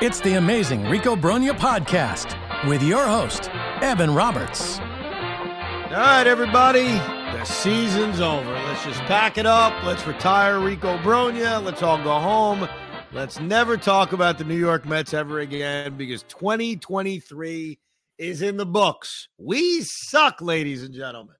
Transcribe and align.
It's 0.00 0.18
the 0.20 0.34
amazing 0.34 0.90
Rico 0.90 1.14
Brogna 1.14 1.52
podcast 1.52 2.36
with 2.66 2.82
your 2.82 3.06
host, 3.06 3.48
Evan 3.80 4.12
Roberts. 4.12 4.80
All 4.80 6.00
right, 6.00 6.26
everybody, 6.26 6.82
the 6.82 7.44
season's 7.44 8.20
over. 8.20 8.50
Let's 8.50 8.84
just 8.84 8.98
pack 9.02 9.38
it 9.38 9.46
up. 9.46 9.72
Let's 9.84 10.04
retire 10.04 10.58
Rico 10.58 10.98
Brogna. 10.98 11.62
Let's 11.62 11.80
all 11.80 12.02
go 12.02 12.18
home. 12.18 12.68
Let's 13.12 13.38
never 13.38 13.76
talk 13.76 14.12
about 14.12 14.36
the 14.36 14.42
New 14.42 14.58
York 14.58 14.84
Mets 14.84 15.14
ever 15.14 15.38
again 15.38 15.96
because 15.96 16.24
2023 16.24 17.78
is 18.18 18.42
in 18.42 18.56
the 18.56 18.66
books. 18.66 19.28
We 19.38 19.82
suck, 19.82 20.40
ladies 20.40 20.82
and 20.82 20.92
gentlemen. 20.92 21.36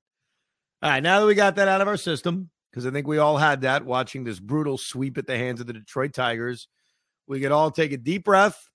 All 0.81 0.91
right, 0.91 1.03
now 1.03 1.19
that 1.19 1.27
we 1.27 1.35
got 1.35 1.57
that 1.57 1.67
out 1.67 1.81
of 1.81 1.89
our 1.89 1.97
system, 1.97 2.51
because 2.71 2.87
I 2.87 2.93
think 2.93 3.09
we 3.09 3.19
all 3.19 3.37
had 3.37 3.63
that 3.63 3.85
watching 3.85 4.23
this 4.23 4.39
brutal 4.39 4.79
sweep 4.79 5.19
at 5.19 5.27
the 5.27 5.37
hands 5.37 5.61
of 5.61 5.67
the 5.67 5.73
Detroit 5.73 6.13
Tigers, 6.13 6.69
we 7.27 7.41
could 7.41 7.53
all 7.53 7.71
take 7.71 7.93
a 7.93 7.97
deep 7.97 8.25
breath 8.25 8.69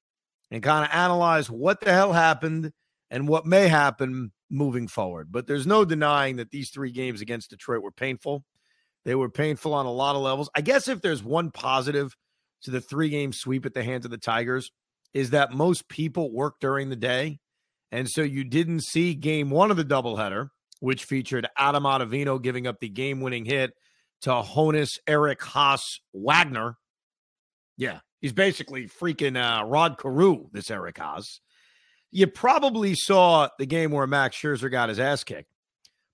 and 0.52 0.64
kind 0.64 0.86
of 0.86 0.92
analyze 0.94 1.50
what 1.50 1.82
the 1.82 1.92
hell 1.92 2.14
happened 2.14 2.72
and 3.10 3.28
what 3.28 3.46
may 3.46 3.68
happen 3.68 4.32
moving 4.50 4.88
forward. 4.88 5.32
But 5.32 5.48
there's 5.48 5.68
no 5.68 5.86
denying 5.86 6.38
that 6.38 6.52
these 6.52 6.70
three 6.70 6.92
games 6.92 7.22
against 7.22 7.50
Detroit 7.52 7.82
were 7.82 7.92
painful. 7.92 8.44
They 9.06 9.16
were 9.16 9.30
painful 9.30 9.74
on 9.74 9.86
a 9.86 9.92
lot 9.92 10.16
of 10.16 10.22
levels. 10.22 10.50
I 10.56 10.62
guess 10.62 10.88
if 10.88 11.02
there's 11.02 11.24
one 11.24 11.52
positive 11.52 12.16
to 12.64 12.72
the 12.72 12.82
three 12.82 13.10
game 13.10 13.32
sweep 13.32 13.66
at 13.66 13.74
the 13.74 13.84
hands 13.84 14.06
of 14.06 14.12
the 14.12 14.18
Tigers, 14.18 14.72
is 15.14 15.32
that 15.32 15.52
most 15.52 15.88
people 15.90 16.32
work 16.32 16.56
during 16.60 16.90
the 16.90 16.96
day. 16.96 17.40
And 17.92 18.08
so 18.10 18.22
you 18.22 18.44
didn't 18.44 18.82
see 18.84 19.16
game 19.16 19.50
one 19.50 19.72
of 19.72 19.78
the 19.78 19.86
doubleheader, 19.86 20.50
which 20.80 21.06
featured 21.06 21.48
Adam 21.58 21.84
Ottavino 21.84 22.42
giving 22.42 22.68
up 22.68 22.80
the 22.80 22.90
game 22.90 23.22
winning 23.22 23.46
hit 23.46 23.72
to 24.22 24.30
Honus 24.30 25.00
Eric 25.08 25.40
Haase 25.40 26.00
Wagner. 26.14 26.78
Yeah, 27.78 28.00
he's 28.22 28.34
basically 28.34 28.88
freaking 28.88 29.38
uh, 29.38 29.66
Rod 29.66 29.98
Carew, 29.98 30.48
this 30.52 30.72
Eric 30.72 30.96
Haase. 30.96 31.40
You 32.12 32.28
probably 32.28 32.96
saw 32.96 33.50
the 33.60 33.66
game 33.66 33.92
where 33.92 34.08
Max 34.08 34.36
Scherzer 34.36 34.72
got 34.72 34.90
his 34.90 35.00
ass 35.00 35.24
kicked, 35.24 35.52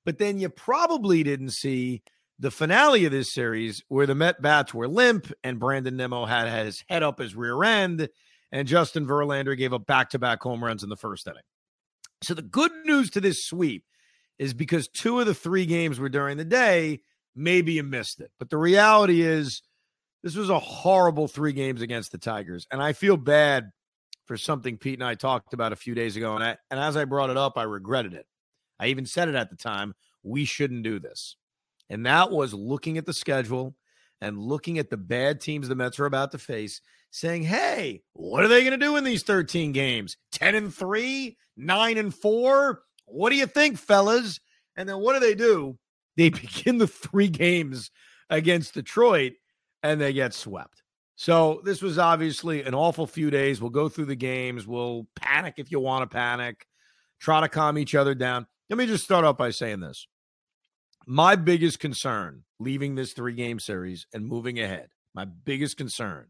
but 0.04 0.18
then 0.18 0.40
you 0.40 0.50
probably 0.50 1.24
didn't 1.24 1.52
see 1.52 2.04
the 2.38 2.52
finale 2.52 3.06
of 3.06 3.12
this 3.12 3.34
series 3.34 3.84
where 3.88 4.06
the 4.06 4.16
Met 4.16 4.42
bats 4.42 4.74
were 4.74 4.88
limp 4.88 5.32
and 5.44 5.60
Brandon 5.60 5.96
Nimmo 5.96 6.26
had 6.26 6.66
his 6.66 6.84
head 6.90 7.02
up 7.02 7.20
his 7.20 7.36
rear 7.36 7.64
end 7.64 8.10
and 8.52 8.68
Justin 8.68 9.06
Verlander 9.06 9.58
gave 9.58 9.74
up 9.74 9.86
back 9.86 10.10
to 10.12 10.20
back 10.20 10.42
home 10.42 10.64
runs 10.64 10.84
in 10.84 10.90
the 10.90 10.98
first 10.98 11.28
inning. 11.28 11.44
So 12.22 12.34
the 12.34 12.42
good 12.42 12.72
news 12.86 13.10
to 13.12 13.22
this 13.22 13.46
sweep 13.46 13.86
is 14.38 14.54
because 14.54 14.88
two 14.88 15.20
of 15.20 15.26
the 15.26 15.34
three 15.34 15.66
games 15.66 16.00
were 16.00 16.10
during 16.10 16.38
the 16.38 16.46
day, 16.46 17.02
maybe 17.36 17.74
you 17.74 17.84
missed 17.84 18.20
it. 18.20 18.32
But 18.40 18.50
the 18.50 18.58
reality 18.58 19.22
is, 19.22 19.62
this 20.26 20.36
was 20.36 20.50
a 20.50 20.58
horrible 20.58 21.28
three 21.28 21.54
games 21.54 21.84
against 21.84 22.12
the 22.12 22.18
Tigers. 22.18 22.66
And 22.72 22.82
I 22.82 22.94
feel 22.94 23.16
bad 23.16 23.72
for 24.26 24.38
something 24.38 24.76
Pete 24.76 24.98
and 24.98 25.08
I 25.08 25.14
talked 25.14 25.54
about 25.54 25.72
a 25.72 25.76
few 25.76 25.94
days 25.94 26.16
ago. 26.16 26.34
And, 26.34 26.44
I, 26.44 26.58
and 26.72 26.80
as 26.80 26.98
I 26.98 27.06
brought 27.06 27.30
it 27.30 27.38
up, 27.38 27.60
I 27.60 27.62
regretted 27.62 28.16
it. 28.16 28.26
I 28.80 28.88
even 28.88 29.06
said 29.06 29.30
it 29.30 29.36
at 29.36 29.52
the 29.52 29.56
time 29.56 29.94
we 30.24 30.44
shouldn't 30.44 30.82
do 30.82 30.98
this. 30.98 31.36
And 31.92 32.08
that 32.08 32.32
was 32.32 32.56
looking 32.56 32.98
at 32.98 33.06
the 33.06 33.14
schedule 33.14 33.76
and 34.20 34.40
looking 34.40 34.80
at 34.80 34.90
the 34.90 34.98
bad 34.98 35.42
teams 35.42 35.68
the 35.68 35.76
Mets 35.76 36.00
are 36.00 36.08
about 36.08 36.32
to 36.32 36.40
face, 36.40 36.82
saying, 37.12 37.44
hey, 37.44 38.02
what 38.14 38.44
are 38.44 38.48
they 38.48 38.62
going 38.62 38.80
to 38.80 38.84
do 38.84 38.96
in 38.96 39.04
these 39.04 39.22
13 39.22 39.74
games? 39.74 40.18
10 40.32 40.56
and 40.56 40.74
3, 40.74 41.38
9 41.56 41.98
and 42.00 42.16
4? 42.16 42.82
What 43.06 43.30
do 43.30 43.36
you 43.36 43.46
think, 43.46 43.78
fellas? 43.78 44.40
And 44.76 44.90
then 44.90 44.98
what 44.98 45.14
do 45.14 45.20
they 45.20 45.36
do? 45.36 45.78
They 46.18 46.30
begin 46.32 46.80
the 46.80 46.88
three 46.88 47.28
games 47.28 47.92
against 48.32 48.74
Detroit 48.74 49.34
and 49.92 50.02
they 50.02 50.14
get 50.14 50.34
swept. 50.34 50.82
So 51.16 51.62
this 51.64 51.82
was 51.82 51.98
obviously 51.98 52.64
an 52.64 52.74
awful 52.74 53.08
few 53.08 53.30
days. 53.30 53.62
We'll 53.62 53.70
go 53.70 53.88
through 53.88 54.06
the 54.06 54.16
games. 54.16 54.68
We'll 54.68 55.08
panic 55.16 55.56
if 55.58 55.72
you 55.72 55.80
want 55.80 56.10
to 56.10 56.14
panic, 56.14 56.68
try 57.20 57.40
to 57.42 57.48
calm 57.48 57.78
each 57.78 57.96
other 57.96 58.16
down. 58.16 58.48
Let 58.70 58.78
me 58.78 58.88
just 58.88 59.04
start 59.04 59.24
off 59.24 59.38
by 59.38 59.52
saying 59.52 59.80
this. 59.80 60.08
My 61.08 61.36
biggest 61.36 61.80
concern 61.80 62.44
leaving 62.60 62.96
this 62.96 63.14
three 63.14 63.34
game 63.34 63.60
series 63.60 64.08
and 64.14 64.26
moving 64.26 64.60
ahead, 64.60 64.90
my 65.14 65.26
biggest 65.26 65.78
concern 65.78 66.28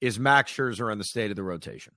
is 0.00 0.18
Max 0.18 0.52
Scherzer 0.52 0.90
and 0.90 1.00
the 1.00 1.04
state 1.04 1.30
of 1.30 1.36
the 1.36 1.42
rotation. 1.42 1.94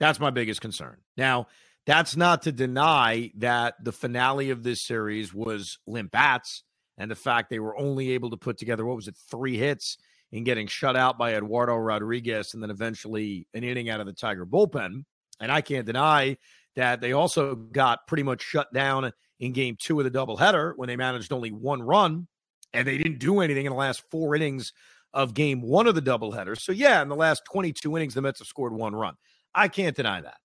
That's 0.00 0.18
my 0.18 0.30
biggest 0.30 0.60
concern. 0.60 0.98
Now, 1.16 1.48
that's 1.84 2.16
not 2.16 2.42
to 2.42 2.52
deny 2.52 3.32
that 3.36 3.74
the 3.84 3.92
finale 3.92 4.50
of 4.50 4.62
this 4.62 4.80
series 4.80 5.34
was 5.34 5.78
limp 5.86 6.12
bats 6.12 6.64
and 6.96 7.10
the 7.10 7.16
fact 7.16 7.50
they 7.50 7.58
were 7.58 7.76
only 7.76 8.12
able 8.12 8.30
to 8.30 8.36
put 8.36 8.56
together, 8.56 8.84
what 8.84 8.96
was 8.96 9.08
it, 9.08 9.16
three 9.30 9.58
hits 9.58 9.98
in 10.32 10.44
getting 10.44 10.66
shut 10.66 10.96
out 10.96 11.18
by 11.18 11.34
Eduardo 11.34 11.76
Rodriguez 11.76 12.54
and 12.54 12.62
then 12.62 12.70
eventually 12.70 13.46
an 13.54 13.64
inning 13.64 13.90
out 13.90 14.00
of 14.00 14.06
the 14.06 14.12
Tiger 14.12 14.46
bullpen. 14.46 15.04
And 15.40 15.52
I 15.52 15.60
can't 15.60 15.86
deny 15.86 16.38
that 16.74 17.00
they 17.00 17.12
also 17.12 17.54
got 17.54 18.06
pretty 18.06 18.22
much 18.22 18.42
shut 18.42 18.72
down 18.72 19.12
in 19.38 19.52
game 19.52 19.76
two 19.78 20.00
of 20.00 20.10
the 20.10 20.10
doubleheader 20.10 20.72
when 20.76 20.88
they 20.88 20.96
managed 20.96 21.32
only 21.32 21.50
one 21.50 21.82
run 21.82 22.26
and 22.72 22.88
they 22.88 22.96
didn't 22.96 23.18
do 23.18 23.40
anything 23.40 23.66
in 23.66 23.70
the 23.70 23.78
last 23.78 24.02
four 24.10 24.34
innings 24.34 24.72
of 25.12 25.34
game 25.34 25.60
one 25.60 25.86
of 25.86 25.94
the 25.94 26.00
doubleheader. 26.00 26.58
So, 26.58 26.72
yeah, 26.72 27.02
in 27.02 27.08
the 27.08 27.16
last 27.16 27.42
22 27.44 27.96
innings, 27.96 28.14
the 28.14 28.22
Mets 28.22 28.38
have 28.38 28.48
scored 28.48 28.72
one 28.72 28.94
run. 28.94 29.14
I 29.54 29.68
can't 29.68 29.94
deny 29.94 30.22
that. 30.22 30.38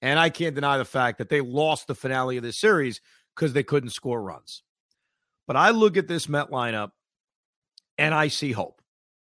And 0.00 0.18
I 0.18 0.30
can't 0.30 0.54
deny 0.54 0.78
the 0.78 0.84
fact 0.84 1.18
that 1.18 1.28
they 1.28 1.42
lost 1.42 1.86
the 1.86 1.94
finale 1.94 2.38
of 2.38 2.42
this 2.42 2.58
series 2.58 3.00
because 3.34 3.52
they 3.52 3.62
couldn't 3.62 3.90
score 3.90 4.22
runs. 4.22 4.62
But 5.46 5.56
I 5.56 5.70
look 5.70 5.98
at 5.98 6.08
this 6.08 6.28
Met 6.28 6.50
lineup 6.50 6.90
and 7.98 8.14
I 8.14 8.28
see 8.28 8.52
hope. 8.52 8.80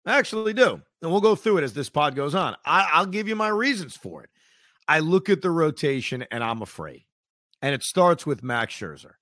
I 0.06 0.18
actually 0.18 0.52
do. 0.52 0.80
And 1.02 1.10
we'll 1.10 1.20
go 1.20 1.34
through 1.34 1.58
it 1.58 1.64
as 1.64 1.74
this 1.74 1.90
pod 1.90 2.14
goes 2.14 2.34
on. 2.34 2.56
I, 2.64 3.00
will 3.00 3.06
give 3.06 3.28
you 3.28 3.36
my 3.36 3.48
reasons 3.48 3.96
for 3.96 4.22
it. 4.22 4.30
I 4.88 5.00
look 5.00 5.28
at 5.28 5.42
the 5.42 5.50
rotation 5.50 6.24
and 6.30 6.42
I'm 6.42 6.62
afraid. 6.62 7.04
And 7.60 7.74
it 7.74 7.82
starts 7.82 8.24
with 8.24 8.42
Max 8.42 8.74
Scherzer. 8.74 9.14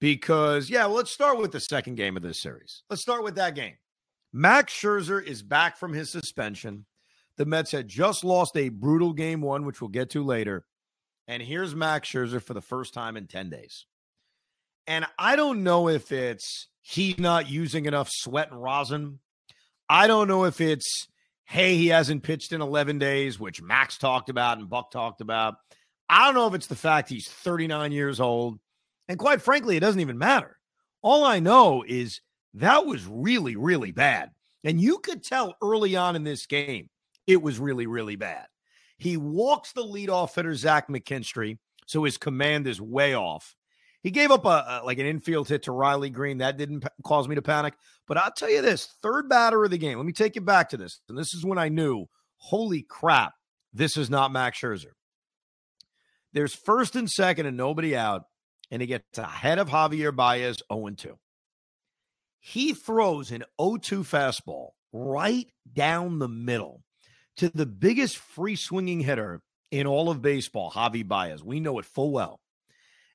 Because, 0.00 0.68
yeah, 0.68 0.86
well, 0.86 0.96
let's 0.96 1.10
start 1.10 1.38
with 1.38 1.52
the 1.52 1.60
second 1.60 1.96
game 1.96 2.16
of 2.16 2.22
this 2.22 2.40
series. 2.40 2.82
Let's 2.90 3.02
start 3.02 3.24
with 3.24 3.36
that 3.36 3.54
game. 3.54 3.74
Max 4.32 4.72
Scherzer 4.72 5.22
is 5.22 5.42
back 5.42 5.76
from 5.78 5.92
his 5.92 6.10
suspension. 6.10 6.86
The 7.36 7.46
Mets 7.46 7.72
had 7.72 7.88
just 7.88 8.24
lost 8.24 8.56
a 8.56 8.68
brutal 8.68 9.12
game 9.12 9.40
one, 9.40 9.64
which 9.64 9.80
we'll 9.80 9.88
get 9.88 10.10
to 10.10 10.24
later. 10.24 10.64
And 11.28 11.42
here's 11.42 11.74
Max 11.74 12.08
Scherzer 12.10 12.42
for 12.42 12.54
the 12.54 12.60
first 12.60 12.94
time 12.94 13.16
in 13.16 13.26
10 13.26 13.50
days. 13.50 13.86
And 14.86 15.06
I 15.18 15.36
don't 15.36 15.64
know 15.64 15.88
if 15.88 16.12
it's 16.12 16.68
he's 16.82 17.18
not 17.18 17.50
using 17.50 17.86
enough 17.86 18.08
sweat 18.10 18.50
and 18.50 18.62
rosin 18.62 19.18
I 19.88 20.06
don't 20.06 20.28
know 20.28 20.44
if 20.44 20.60
it's, 20.60 21.08
hey, 21.44 21.76
he 21.76 21.88
hasn't 21.88 22.22
pitched 22.22 22.52
in 22.52 22.60
11 22.60 22.98
days, 22.98 23.38
which 23.38 23.62
Max 23.62 23.98
talked 23.98 24.28
about 24.28 24.58
and 24.58 24.68
Buck 24.68 24.90
talked 24.90 25.20
about. 25.20 25.54
I 26.08 26.24
don't 26.24 26.34
know 26.34 26.46
if 26.46 26.54
it's 26.54 26.66
the 26.66 26.76
fact 26.76 27.08
he's 27.08 27.28
39 27.28 27.92
years 27.92 28.20
old. 28.20 28.58
And 29.08 29.18
quite 29.18 29.42
frankly, 29.42 29.76
it 29.76 29.80
doesn't 29.80 30.00
even 30.00 30.18
matter. 30.18 30.58
All 31.02 31.24
I 31.24 31.38
know 31.38 31.84
is 31.86 32.20
that 32.54 32.86
was 32.86 33.06
really, 33.06 33.56
really 33.56 33.92
bad. 33.92 34.30
And 34.64 34.80
you 34.80 34.98
could 34.98 35.22
tell 35.22 35.56
early 35.62 35.94
on 35.94 36.16
in 36.16 36.24
this 36.24 36.46
game, 36.46 36.88
it 37.26 37.40
was 37.40 37.58
really, 37.58 37.86
really 37.86 38.16
bad. 38.16 38.46
He 38.98 39.16
walks 39.16 39.72
the 39.72 39.84
leadoff 39.84 40.34
hitter, 40.34 40.54
Zach 40.54 40.88
McKinstry, 40.88 41.58
so 41.86 42.04
his 42.04 42.16
command 42.16 42.66
is 42.66 42.80
way 42.80 43.14
off. 43.14 43.54
He 44.06 44.12
gave 44.12 44.30
up 44.30 44.44
a, 44.44 44.48
a, 44.48 44.82
like 44.84 45.00
an 45.00 45.06
infield 45.06 45.48
hit 45.48 45.64
to 45.64 45.72
Riley 45.72 46.10
Greene. 46.10 46.38
That 46.38 46.56
didn't 46.56 46.82
p- 46.82 46.88
cause 47.02 47.26
me 47.26 47.34
to 47.34 47.42
panic. 47.42 47.74
But 48.06 48.16
I'll 48.16 48.30
tell 48.30 48.48
you 48.48 48.62
this: 48.62 48.94
third 49.02 49.28
batter 49.28 49.64
of 49.64 49.72
the 49.72 49.78
game. 49.78 49.98
Let 49.98 50.06
me 50.06 50.12
take 50.12 50.36
you 50.36 50.42
back 50.42 50.68
to 50.68 50.76
this, 50.76 51.00
and 51.08 51.18
this 51.18 51.34
is 51.34 51.44
when 51.44 51.58
I 51.58 51.70
knew, 51.70 52.06
holy 52.36 52.82
crap, 52.88 53.32
this 53.72 53.96
is 53.96 54.08
not 54.08 54.30
Max 54.30 54.60
Scherzer. 54.60 54.92
There's 56.32 56.54
first 56.54 56.94
and 56.94 57.10
second 57.10 57.46
and 57.46 57.56
nobody 57.56 57.96
out, 57.96 58.26
and 58.70 58.80
he 58.80 58.86
gets 58.86 59.18
ahead 59.18 59.58
of 59.58 59.70
Javier 59.70 60.14
Baez 60.14 60.62
0 60.72 60.88
2. 60.96 61.18
He 62.38 62.74
throws 62.74 63.32
an 63.32 63.42
0 63.60 63.78
2 63.78 64.04
fastball 64.04 64.68
right 64.92 65.50
down 65.72 66.20
the 66.20 66.28
middle 66.28 66.84
to 67.38 67.48
the 67.48 67.66
biggest 67.66 68.18
free 68.18 68.54
swinging 68.54 69.00
hitter 69.00 69.42
in 69.72 69.88
all 69.88 70.10
of 70.10 70.22
baseball, 70.22 70.70
Javi 70.70 71.04
Baez. 71.04 71.42
We 71.42 71.58
know 71.58 71.80
it 71.80 71.84
full 71.84 72.12
well 72.12 72.38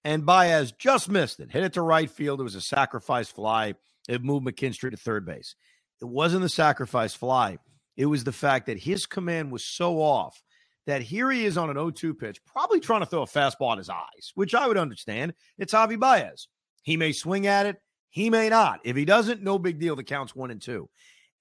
and 0.03 0.25
Baez 0.25 0.71
just 0.71 1.09
missed 1.09 1.39
it. 1.39 1.51
Hit 1.51 1.63
it 1.63 1.73
to 1.73 1.81
right 1.81 2.09
field. 2.09 2.39
It 2.39 2.43
was 2.43 2.55
a 2.55 2.61
sacrifice 2.61 3.29
fly. 3.29 3.75
It 4.09 4.23
moved 4.23 4.45
McKinstry 4.45 4.91
to 4.91 4.97
third 4.97 5.25
base. 5.25 5.55
It 6.01 6.05
wasn't 6.05 6.41
the 6.41 6.49
sacrifice 6.49 7.13
fly. 7.13 7.57
It 7.95 8.07
was 8.07 8.23
the 8.23 8.31
fact 8.31 8.65
that 8.65 8.79
his 8.79 9.05
command 9.05 9.51
was 9.51 9.63
so 9.63 10.01
off 10.01 10.41
that 10.87 11.03
here 11.03 11.29
he 11.29 11.45
is 11.45 11.57
on 11.57 11.69
an 11.69 11.75
0-2 11.75 12.17
pitch, 12.17 12.43
probably 12.45 12.79
trying 12.79 13.01
to 13.01 13.05
throw 13.05 13.21
a 13.21 13.27
fastball 13.27 13.73
at 13.73 13.77
his 13.77 13.89
eyes, 13.89 14.31
which 14.33 14.55
I 14.55 14.67
would 14.67 14.77
understand. 14.77 15.33
It's 15.59 15.73
Javi 15.73 15.99
Baez. 15.99 16.47
He 16.81 16.97
may 16.97 17.11
swing 17.11 17.45
at 17.45 17.67
it. 17.67 17.77
He 18.09 18.29
may 18.29 18.49
not. 18.49 18.79
If 18.83 18.95
he 18.95 19.05
doesn't, 19.05 19.43
no 19.43 19.59
big 19.59 19.79
deal. 19.79 19.95
The 19.95 20.03
count's 20.03 20.35
one 20.35 20.51
and 20.51 20.61
two. 20.61 20.89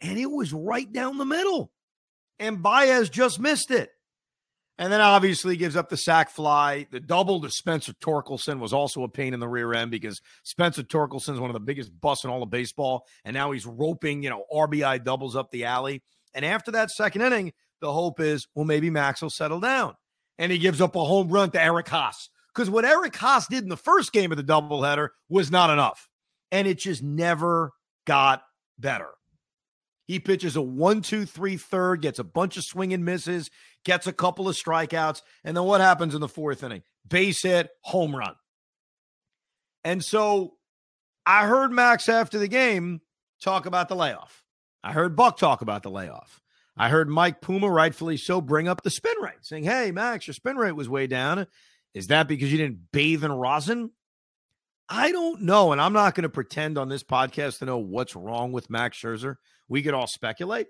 And 0.01 0.19
it 0.19 0.31
was 0.31 0.53
right 0.53 0.91
down 0.91 1.19
the 1.19 1.25
middle. 1.25 1.73
And 2.39 2.63
Baez 2.63 3.09
just 3.09 3.41
missed 3.41 3.71
it. 3.71 3.91
And 4.81 4.91
then 4.91 5.03
obviously 5.03 5.59
gives 5.59 5.77
up 5.77 5.91
the 5.91 5.97
sac 5.99 6.31
fly. 6.31 6.87
The 6.91 7.01
double 7.01 7.43
to 7.43 7.51
Spencer 7.51 7.93
Torkelson 7.93 8.61
was 8.61 8.73
also 8.73 9.03
a 9.03 9.11
pain 9.11 9.35
in 9.35 9.41
the 9.41 9.47
rear 9.47 9.75
end 9.75 9.91
because 9.91 10.23
Spencer 10.43 10.83
Torkelson 10.83 11.35
is 11.35 11.39
one 11.39 11.51
of 11.51 11.55
the 11.55 11.61
biggest 11.61 11.93
busts 12.01 12.25
in 12.25 12.31
all 12.31 12.43
of 12.43 12.49
baseball. 12.49 13.05
And 13.23 13.35
now 13.35 13.51
he's 13.51 13.67
roping, 13.67 14.23
you 14.23 14.31
know, 14.31 14.47
RBI 14.51 15.05
doubles 15.05 15.37
up 15.37 15.51
the 15.51 15.67
alley. 15.67 16.03
And 16.33 16.47
after 16.47 16.71
that 16.71 16.91
second 16.91 17.21
inning, 17.21 17.53
the 17.83 17.93
hope 17.93 18.21
is, 18.21 18.49
well, 18.55 18.65
maybe 18.65 18.89
Max 18.89 19.21
will 19.21 19.29
settle 19.29 19.61
down. 19.61 19.97
And 20.39 20.51
he 20.51 20.57
gives 20.57 20.81
up 20.81 20.97
a 20.97 21.05
home 21.05 21.29
run 21.29 21.51
to 21.51 21.63
Eric 21.63 21.87
Haase. 21.87 22.31
Because 22.55 22.71
what 22.71 22.87
Eric 22.87 23.13
Haase 23.13 23.49
did 23.49 23.63
in 23.63 23.69
the 23.69 23.77
first 23.77 24.15
game 24.15 24.33
of 24.33 24.39
the 24.39 24.45
doubleheader 24.45 25.09
was 25.29 25.51
not 25.51 25.69
enough. 25.69 26.09
And 26.51 26.67
it 26.67 26.79
just 26.79 27.03
never 27.03 27.73
got 28.07 28.45
better. 28.79 29.11
He 30.11 30.19
pitches 30.19 30.57
a 30.57 30.61
one, 30.61 31.03
two, 31.03 31.25
three, 31.25 31.57
third, 31.57 32.03
gets 32.03 32.19
a 32.19 32.25
bunch 32.25 32.57
of 32.57 32.65
swing 32.65 32.93
and 32.93 33.05
misses, 33.05 33.49
gets 33.85 34.07
a 34.07 34.13
couple 34.13 34.49
of 34.49 34.57
strikeouts. 34.57 35.23
And 35.45 35.57
then 35.57 35.65
what 35.65 35.81
happens 35.81 36.15
in 36.15 36.21
the 36.21 36.29
fourth 36.29 36.63
inning? 36.63 36.83
Base 37.09 37.43
hit, 37.43 37.71
home 37.83 38.15
run. 38.15 38.35
And 39.85 40.05
so 40.05 40.55
I 41.25 41.47
heard 41.47 41.73
Max 41.73 42.09
after 42.09 42.39
the 42.39 42.49
game 42.49 43.01
talk 43.41 43.67
about 43.67 43.89
the 43.89 43.97
layoff. 43.97 44.45
I 44.83 44.93
heard 44.93 45.17
Buck 45.17 45.39
talk 45.39 45.63
about 45.63 45.83
the 45.83 45.91
layoff. 45.91 46.41
I 46.77 46.89
heard 46.89 47.09
Mike 47.09 47.41
Puma, 47.41 47.69
rightfully 47.69 48.17
so, 48.17 48.41
bring 48.41 48.69
up 48.69 48.83
the 48.83 48.91
spin 48.91 49.15
rate, 49.21 49.43
saying, 49.43 49.65
Hey, 49.65 49.91
Max, 49.91 50.27
your 50.27 50.35
spin 50.35 50.57
rate 50.57 50.73
was 50.73 50.89
way 50.89 51.07
down. 51.07 51.47
Is 51.93 52.07
that 52.07 52.29
because 52.29 52.51
you 52.51 52.59
didn't 52.59 52.93
bathe 52.93 53.25
in 53.25 53.33
rosin? 53.33 53.91
I 54.89 55.13
don't 55.13 55.43
know. 55.43 55.73
And 55.73 55.81
I'm 55.81 55.93
not 55.93 56.15
going 56.15 56.23
to 56.23 56.29
pretend 56.29 56.79
on 56.79 56.89
this 56.89 57.05
podcast 57.05 57.59
to 57.59 57.65
know 57.65 57.79
what's 57.79 58.17
wrong 58.17 58.53
with 58.53 58.71
Max 58.71 58.99
Scherzer. 58.99 59.37
We 59.69 59.83
could 59.83 59.95
all 59.95 60.07
speculate. 60.07 60.69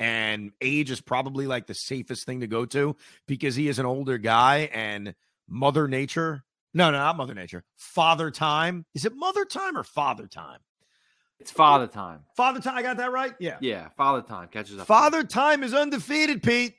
And 0.00 0.52
age 0.62 0.90
is 0.90 1.02
probably 1.02 1.46
like 1.46 1.66
the 1.66 1.74
safest 1.74 2.24
thing 2.24 2.40
to 2.40 2.46
go 2.46 2.64
to 2.64 2.96
because 3.28 3.54
he 3.54 3.68
is 3.68 3.78
an 3.78 3.84
older 3.84 4.16
guy 4.16 4.70
and 4.72 5.14
Mother 5.46 5.86
Nature. 5.86 6.42
No, 6.72 6.90
no, 6.90 6.96
not 6.96 7.18
Mother 7.18 7.34
Nature. 7.34 7.64
Father 7.76 8.30
Time. 8.30 8.86
Is 8.94 9.04
it 9.04 9.14
Mother 9.14 9.44
Time 9.44 9.76
or 9.76 9.84
Father 9.84 10.26
Time? 10.26 10.60
It's 11.38 11.50
Father 11.50 11.86
Time. 11.86 12.20
Father 12.34 12.60
Time. 12.60 12.78
I 12.78 12.82
got 12.82 12.96
that 12.96 13.12
right? 13.12 13.34
Yeah. 13.38 13.58
Yeah. 13.60 13.88
Father 13.96 14.22
Time 14.22 14.48
catches 14.48 14.78
up. 14.78 14.86
Father 14.86 15.22
Time 15.22 15.62
is 15.62 15.74
undefeated, 15.74 16.42
Pete. 16.42 16.74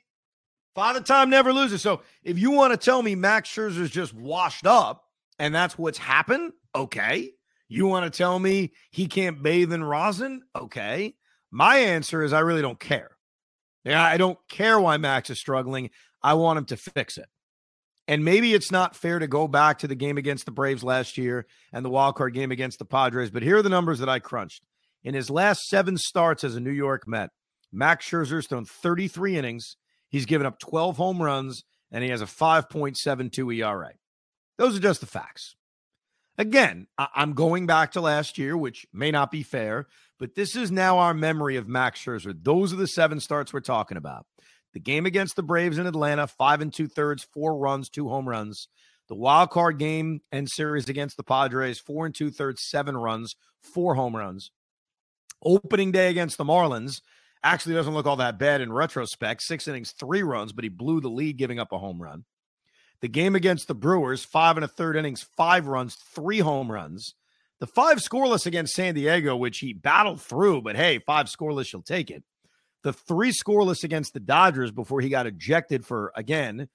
Father 0.74 1.00
Time 1.00 1.30
never 1.30 1.52
loses. 1.52 1.80
So 1.80 2.02
if 2.24 2.40
you 2.40 2.50
want 2.50 2.72
to 2.72 2.76
tell 2.76 3.02
me 3.02 3.14
Max 3.14 3.48
Scherzer's 3.48 3.90
just 3.90 4.14
washed 4.14 4.66
up 4.66 5.04
and 5.38 5.54
that's 5.54 5.78
what's 5.78 5.98
happened, 5.98 6.52
okay. 6.74 7.30
You 7.68 7.86
want 7.86 8.12
to 8.12 8.16
tell 8.16 8.38
me 8.38 8.72
he 8.90 9.06
can't 9.06 9.42
bathe 9.42 9.72
in 9.72 9.84
rosin? 9.84 10.42
Okay. 10.56 11.14
My 11.50 11.76
answer 11.76 12.22
is 12.22 12.32
I 12.32 12.40
really 12.40 12.62
don't 12.62 12.80
care. 12.80 13.11
Yeah, 13.84 14.02
I 14.02 14.16
don't 14.16 14.38
care 14.48 14.78
why 14.78 14.96
Max 14.96 15.30
is 15.30 15.38
struggling. 15.38 15.90
I 16.22 16.34
want 16.34 16.58
him 16.58 16.64
to 16.66 16.76
fix 16.76 17.18
it. 17.18 17.26
And 18.08 18.24
maybe 18.24 18.54
it's 18.54 18.72
not 18.72 18.96
fair 18.96 19.18
to 19.18 19.26
go 19.26 19.46
back 19.46 19.78
to 19.78 19.88
the 19.88 19.94
game 19.94 20.18
against 20.18 20.44
the 20.44 20.50
Braves 20.50 20.82
last 20.82 21.16
year 21.16 21.46
and 21.72 21.84
the 21.84 21.90
wild 21.90 22.16
card 22.16 22.34
game 22.34 22.50
against 22.50 22.78
the 22.78 22.84
Padres, 22.84 23.30
but 23.30 23.42
here 23.42 23.58
are 23.58 23.62
the 23.62 23.68
numbers 23.68 24.00
that 24.00 24.08
I 24.08 24.18
crunched. 24.18 24.64
In 25.04 25.14
his 25.14 25.30
last 25.30 25.62
seven 25.66 25.96
starts 25.96 26.44
as 26.44 26.56
a 26.56 26.60
New 26.60 26.72
York 26.72 27.06
Met, 27.06 27.30
Max 27.72 28.08
Scherzer's 28.08 28.46
thrown 28.46 28.64
33 28.64 29.36
innings. 29.36 29.76
He's 30.08 30.26
given 30.26 30.46
up 30.46 30.58
12 30.58 30.96
home 30.96 31.22
runs, 31.22 31.64
and 31.90 32.04
he 32.04 32.10
has 32.10 32.20
a 32.20 32.26
5.72 32.26 33.56
ERA. 33.56 33.92
Those 34.58 34.76
are 34.76 34.80
just 34.80 35.00
the 35.00 35.06
facts. 35.06 35.56
Again, 36.38 36.86
I- 36.98 37.08
am 37.16 37.34
going 37.34 37.66
back 37.66 37.92
to 37.92 38.00
last 38.00 38.38
year, 38.38 38.56
which 38.56 38.86
may 38.92 39.10
not 39.10 39.30
be 39.30 39.42
fair, 39.42 39.86
but 40.22 40.36
this 40.36 40.54
is 40.54 40.70
now 40.70 40.98
our 40.98 41.14
memory 41.14 41.56
of 41.56 41.66
Max 41.66 41.98
Scherzer. 41.98 42.32
Those 42.40 42.72
are 42.72 42.76
the 42.76 42.86
seven 42.86 43.18
starts 43.18 43.52
we're 43.52 43.58
talking 43.58 43.96
about. 43.96 44.24
The 44.72 44.78
game 44.78 45.04
against 45.04 45.34
the 45.34 45.42
Braves 45.42 45.78
in 45.78 45.86
Atlanta, 45.88 46.28
five 46.28 46.60
and 46.60 46.72
two 46.72 46.86
thirds, 46.86 47.26
four 47.34 47.58
runs, 47.58 47.88
two 47.88 48.08
home 48.08 48.28
runs. 48.28 48.68
The 49.08 49.16
wild 49.16 49.50
card 49.50 49.80
game 49.80 50.20
and 50.30 50.48
series 50.48 50.88
against 50.88 51.16
the 51.16 51.24
Padres, 51.24 51.80
four 51.80 52.06
and 52.06 52.14
two 52.14 52.30
thirds, 52.30 52.62
seven 52.62 52.96
runs, 52.96 53.34
four 53.74 53.96
home 53.96 54.14
runs. 54.14 54.52
Opening 55.44 55.90
day 55.90 56.08
against 56.08 56.38
the 56.38 56.44
Marlins 56.44 57.00
actually 57.42 57.74
doesn't 57.74 57.92
look 57.92 58.06
all 58.06 58.14
that 58.14 58.38
bad 58.38 58.60
in 58.60 58.72
retrospect. 58.72 59.42
Six 59.42 59.66
innings, 59.66 59.90
three 59.90 60.22
runs, 60.22 60.52
but 60.52 60.62
he 60.62 60.70
blew 60.70 61.00
the 61.00 61.10
lead, 61.10 61.36
giving 61.36 61.58
up 61.58 61.72
a 61.72 61.78
home 61.78 62.00
run. 62.00 62.26
The 63.00 63.08
game 63.08 63.34
against 63.34 63.66
the 63.66 63.74
Brewers, 63.74 64.24
five 64.24 64.56
and 64.56 64.64
a 64.64 64.68
third 64.68 64.94
innings, 64.96 65.26
five 65.36 65.66
runs, 65.66 65.96
three 66.14 66.38
home 66.38 66.70
runs. 66.70 67.16
The 67.62 67.68
five 67.68 67.98
scoreless 67.98 68.44
against 68.44 68.74
San 68.74 68.94
Diego, 68.94 69.36
which 69.36 69.58
he 69.58 69.72
battled 69.72 70.20
through, 70.20 70.62
but 70.62 70.74
hey, 70.74 70.98
five 70.98 71.26
scoreless, 71.26 71.72
you'll 71.72 71.82
take 71.82 72.10
it 72.10 72.24
the 72.82 72.92
three 72.92 73.30
scoreless 73.30 73.84
against 73.84 74.14
the 74.14 74.20
Dodgers 74.20 74.70
before 74.72 75.00
he 75.00 75.08
got 75.08 75.26
ejected 75.26 75.86
for 75.86 76.12
again 76.16 76.68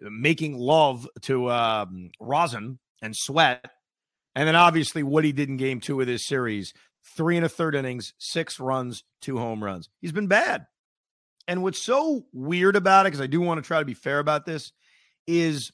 making 0.00 0.56
love 0.56 1.06
to 1.20 1.50
um, 1.50 2.10
rosin 2.18 2.78
and 3.02 3.14
sweat, 3.14 3.70
and 4.34 4.48
then 4.48 4.56
obviously 4.56 5.02
what 5.02 5.24
he 5.24 5.32
did 5.32 5.50
in 5.50 5.58
Game 5.58 5.80
Two 5.80 6.00
of 6.00 6.06
this 6.06 6.26
series: 6.26 6.72
three 7.14 7.36
and 7.36 7.44
a 7.44 7.48
third 7.48 7.74
innings, 7.74 8.14
six 8.18 8.58
runs, 8.58 9.04
two 9.20 9.36
home 9.36 9.62
runs. 9.62 9.90
He's 10.00 10.12
been 10.12 10.28
bad. 10.28 10.66
And 11.46 11.62
what's 11.62 11.82
so 11.82 12.24
weird 12.32 12.76
about 12.76 13.04
it, 13.04 13.10
because 13.10 13.20
I 13.20 13.26
do 13.26 13.42
want 13.42 13.62
to 13.62 13.66
try 13.66 13.80
to 13.80 13.84
be 13.84 13.94
fair 13.94 14.20
about 14.20 14.46
this, 14.46 14.72
is 15.26 15.72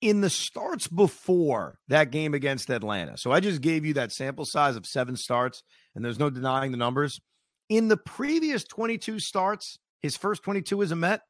in 0.00 0.20
the 0.20 0.30
starts 0.30 0.86
before 0.86 1.78
that 1.88 2.10
game 2.10 2.34
against 2.34 2.70
Atlanta. 2.70 3.18
So 3.18 3.32
I 3.32 3.40
just 3.40 3.60
gave 3.60 3.84
you 3.84 3.94
that 3.94 4.12
sample 4.12 4.44
size 4.44 4.76
of 4.76 4.86
seven 4.86 5.16
starts, 5.16 5.62
and 5.94 6.04
there's 6.04 6.18
no 6.18 6.30
denying 6.30 6.70
the 6.70 6.78
numbers. 6.78 7.20
In 7.68 7.88
the 7.88 7.96
previous 7.96 8.64
22 8.64 9.18
starts, 9.20 9.78
his 10.00 10.16
first 10.16 10.42
22 10.42 10.82
as 10.82 10.90
a 10.90 10.96
Met, 10.96 11.22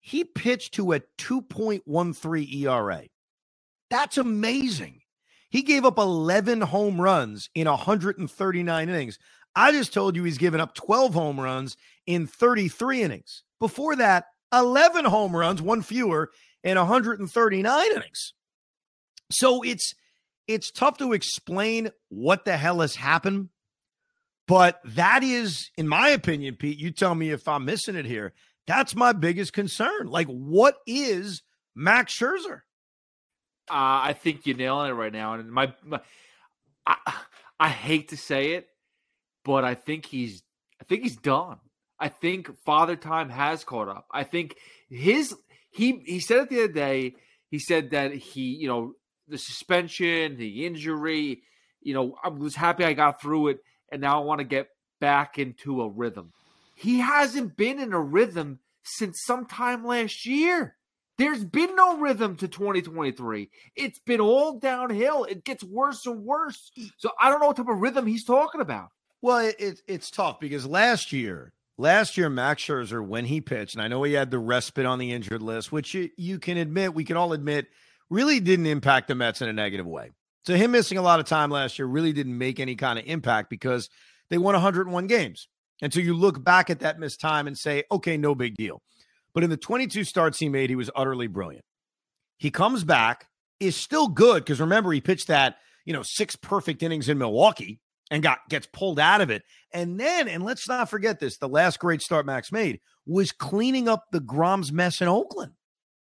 he 0.00 0.24
pitched 0.24 0.74
to 0.74 0.92
a 0.92 1.00
2.13 1.18 2.54
ERA. 2.54 3.02
That's 3.90 4.18
amazing. 4.18 5.00
He 5.50 5.62
gave 5.62 5.84
up 5.84 5.98
11 5.98 6.62
home 6.62 7.00
runs 7.00 7.50
in 7.54 7.68
139 7.68 8.88
innings. 8.88 9.18
I 9.54 9.70
just 9.72 9.92
told 9.92 10.16
you 10.16 10.24
he's 10.24 10.38
given 10.38 10.60
up 10.60 10.74
12 10.74 11.14
home 11.14 11.38
runs 11.38 11.76
in 12.06 12.26
33 12.26 13.02
innings. 13.02 13.42
Before 13.60 13.94
that, 13.96 14.24
11 14.52 15.04
home 15.04 15.36
runs, 15.36 15.62
one 15.62 15.82
fewer 15.82 16.30
in 16.64 16.76
139 16.76 17.90
innings. 17.90 18.32
So 19.30 19.62
it's 19.62 19.94
it's 20.48 20.70
tough 20.70 20.98
to 20.98 21.12
explain 21.12 21.90
what 22.08 22.44
the 22.44 22.56
hell 22.56 22.80
has 22.80 22.96
happened 22.96 23.48
but 24.48 24.80
that 24.84 25.22
is, 25.22 25.70
in 25.76 25.88
my 25.88 26.08
opinion, 26.08 26.56
Pete, 26.56 26.78
you 26.78 26.90
tell 26.90 27.14
me 27.14 27.30
if 27.30 27.46
I'm 27.46 27.64
missing 27.64 27.96
it 27.96 28.04
here. 28.04 28.32
That's 28.66 28.94
my 28.94 29.12
biggest 29.12 29.52
concern. 29.52 30.08
Like, 30.08 30.26
what 30.26 30.76
is 30.86 31.42
Max 31.74 32.18
Scherzer? 32.18 32.60
Uh, 33.70 34.04
I 34.04 34.16
think 34.18 34.46
you're 34.46 34.56
nailing 34.56 34.90
it 34.90 34.94
right 34.94 35.12
now. 35.12 35.34
And 35.34 35.50
my, 35.50 35.72
my 35.84 36.00
I, 36.86 36.96
I 37.58 37.68
hate 37.68 38.08
to 38.10 38.16
say 38.16 38.52
it, 38.52 38.66
but 39.44 39.64
I 39.64 39.74
think 39.74 40.06
he's, 40.06 40.42
I 40.80 40.84
think 40.84 41.02
he's 41.02 41.16
done. 41.16 41.58
I 41.98 42.08
think 42.08 42.50
Father 42.64 42.96
Time 42.96 43.30
has 43.30 43.62
caught 43.62 43.88
up. 43.88 44.06
I 44.10 44.24
think 44.24 44.56
his, 44.90 45.34
he, 45.72 46.02
he 46.04 46.20
said 46.20 46.38
it 46.38 46.48
the 46.50 46.64
other 46.64 46.72
day. 46.72 47.14
He 47.50 47.58
said 47.58 47.90
that 47.90 48.12
he, 48.12 48.42
you 48.42 48.68
know, 48.68 48.94
the 49.28 49.38
suspension, 49.38 50.36
the 50.36 50.66
injury, 50.66 51.42
you 51.80 51.94
know, 51.94 52.16
I 52.22 52.28
was 52.28 52.54
happy 52.54 52.84
I 52.84 52.92
got 52.92 53.20
through 53.20 53.48
it 53.48 53.58
and 53.90 54.00
now 54.00 54.20
I 54.20 54.24
want 54.24 54.38
to 54.38 54.44
get 54.44 54.68
back 55.00 55.38
into 55.38 55.82
a 55.82 55.88
rhythm. 55.88 56.32
He 56.74 56.98
hasn't 56.98 57.56
been 57.56 57.78
in 57.78 57.92
a 57.92 58.00
rhythm 58.00 58.60
since 58.84 59.22
sometime 59.24 59.84
last 59.84 60.26
year. 60.26 60.76
There's 61.18 61.44
been 61.44 61.76
no 61.76 61.98
rhythm 61.98 62.36
to 62.36 62.48
2023. 62.48 63.50
It's 63.76 63.98
been 64.00 64.20
all 64.20 64.58
downhill. 64.58 65.24
It 65.24 65.44
gets 65.44 65.62
worse 65.62 66.06
and 66.06 66.24
worse. 66.24 66.72
So 66.96 67.10
I 67.20 67.30
don't 67.30 67.40
know 67.40 67.48
what 67.48 67.56
type 67.56 67.68
of 67.68 67.80
rhythm 67.80 68.06
he's 68.06 68.24
talking 68.24 68.60
about. 68.60 68.88
Well, 69.20 69.38
it, 69.38 69.56
it, 69.58 69.80
it's 69.86 70.10
tough 70.10 70.40
because 70.40 70.66
last 70.66 71.12
year, 71.12 71.52
last 71.78 72.16
year, 72.16 72.28
Max 72.28 72.62
Scherzer, 72.62 73.04
when 73.04 73.24
he 73.24 73.40
pitched, 73.40 73.74
and 73.74 73.82
I 73.82 73.88
know 73.88 74.02
he 74.02 74.12
had 74.12 74.30
the 74.30 74.38
respite 74.38 74.86
on 74.86 74.98
the 74.98 75.12
injured 75.12 75.42
list, 75.42 75.72
which 75.72 75.94
you, 75.94 76.10
you 76.16 76.38
can 76.38 76.56
admit, 76.56 76.94
we 76.94 77.04
can 77.04 77.16
all 77.16 77.32
admit, 77.32 77.66
really 78.10 78.40
didn't 78.40 78.66
impact 78.66 79.08
the 79.08 79.14
Mets 79.14 79.42
in 79.42 79.48
a 79.48 79.52
negative 79.52 79.86
way. 79.86 80.10
So 80.44 80.54
him 80.54 80.72
missing 80.72 80.98
a 80.98 81.02
lot 81.02 81.20
of 81.20 81.26
time 81.26 81.50
last 81.50 81.78
year 81.78 81.86
really 81.86 82.12
didn't 82.12 82.36
make 82.36 82.58
any 82.58 82.74
kind 82.74 82.98
of 82.98 83.04
impact 83.06 83.48
because 83.48 83.88
they 84.28 84.38
won 84.38 84.54
101 84.54 85.06
games. 85.06 85.48
And 85.80 85.92
so 85.92 86.00
you 86.00 86.14
look 86.14 86.42
back 86.42 86.70
at 86.70 86.80
that 86.80 86.98
missed 86.98 87.20
time 87.20 87.46
and 87.46 87.56
say, 87.56 87.84
okay, 87.90 88.16
no 88.16 88.34
big 88.34 88.54
deal. 88.56 88.80
But 89.34 89.44
in 89.44 89.50
the 89.50 89.56
22 89.56 90.04
starts 90.04 90.38
he 90.38 90.48
made, 90.48 90.70
he 90.70 90.76
was 90.76 90.90
utterly 90.94 91.26
brilliant. 91.26 91.64
He 92.38 92.50
comes 92.50 92.84
back, 92.84 93.28
is 93.60 93.76
still 93.76 94.08
good 94.08 94.44
because 94.44 94.60
remember 94.60 94.92
he 94.92 95.00
pitched 95.00 95.28
that, 95.28 95.56
you 95.84 95.92
know, 95.92 96.02
six 96.02 96.36
perfect 96.36 96.82
innings 96.82 97.08
in 97.08 97.18
Milwaukee 97.18 97.80
and 98.12 98.22
got 98.22 98.40
gets 98.50 98.68
pulled 98.74 99.00
out 99.00 99.22
of 99.22 99.30
it. 99.30 99.42
And 99.72 99.98
then, 99.98 100.28
and 100.28 100.44
let's 100.44 100.68
not 100.68 100.90
forget 100.90 101.18
this, 101.18 101.38
the 101.38 101.48
last 101.48 101.78
great 101.78 102.02
start 102.02 102.26
Max 102.26 102.52
made 102.52 102.78
was 103.06 103.32
cleaning 103.32 103.88
up 103.88 104.04
deGrom's 104.12 104.70
mess 104.70 105.00
in 105.00 105.08
Oakland. 105.08 105.52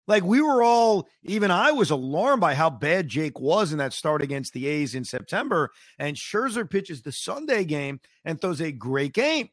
Like 0.05 0.23
we 0.23 0.41
were 0.41 0.61
all, 0.61 1.07
even 1.23 1.51
I 1.51 1.71
was 1.71 1.89
alarmed 1.89 2.41
by 2.41 2.53
how 2.53 2.69
bad 2.69 3.07
Jake 3.07 3.39
was 3.39 3.71
in 3.71 3.79
that 3.79 3.93
start 3.93 4.21
against 4.21 4.51
the 4.51 4.67
A's 4.67 4.93
in 4.93 5.05
September. 5.05 5.71
And 5.97 6.17
Scherzer 6.17 6.69
pitches 6.69 7.01
the 7.01 7.13
Sunday 7.13 7.63
game 7.63 8.01
and 8.25 8.39
throws 8.39 8.61
a 8.61 8.73
great 8.73 9.13
game. 9.13 9.49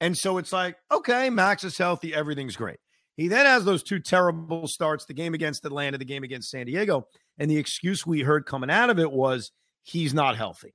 And 0.00 0.18
so 0.18 0.36
it's 0.38 0.52
like, 0.52 0.76
okay, 0.90 1.30
Max 1.30 1.62
is 1.62 1.78
healthy. 1.78 2.12
Everything's 2.12 2.56
great. 2.56 2.78
He 3.16 3.28
then 3.28 3.46
has 3.46 3.64
those 3.64 3.84
two 3.84 4.00
terrible 4.00 4.66
starts 4.66 5.04
the 5.04 5.14
game 5.14 5.32
against 5.32 5.64
Atlanta, 5.64 5.96
the 5.96 6.04
game 6.04 6.24
against 6.24 6.50
San 6.50 6.66
Diego. 6.66 7.06
And 7.38 7.48
the 7.48 7.56
excuse 7.56 8.04
we 8.04 8.22
heard 8.22 8.46
coming 8.46 8.68
out 8.68 8.90
of 8.90 8.98
it 8.98 9.12
was 9.12 9.52
he's 9.84 10.12
not 10.12 10.36
healthy. 10.36 10.74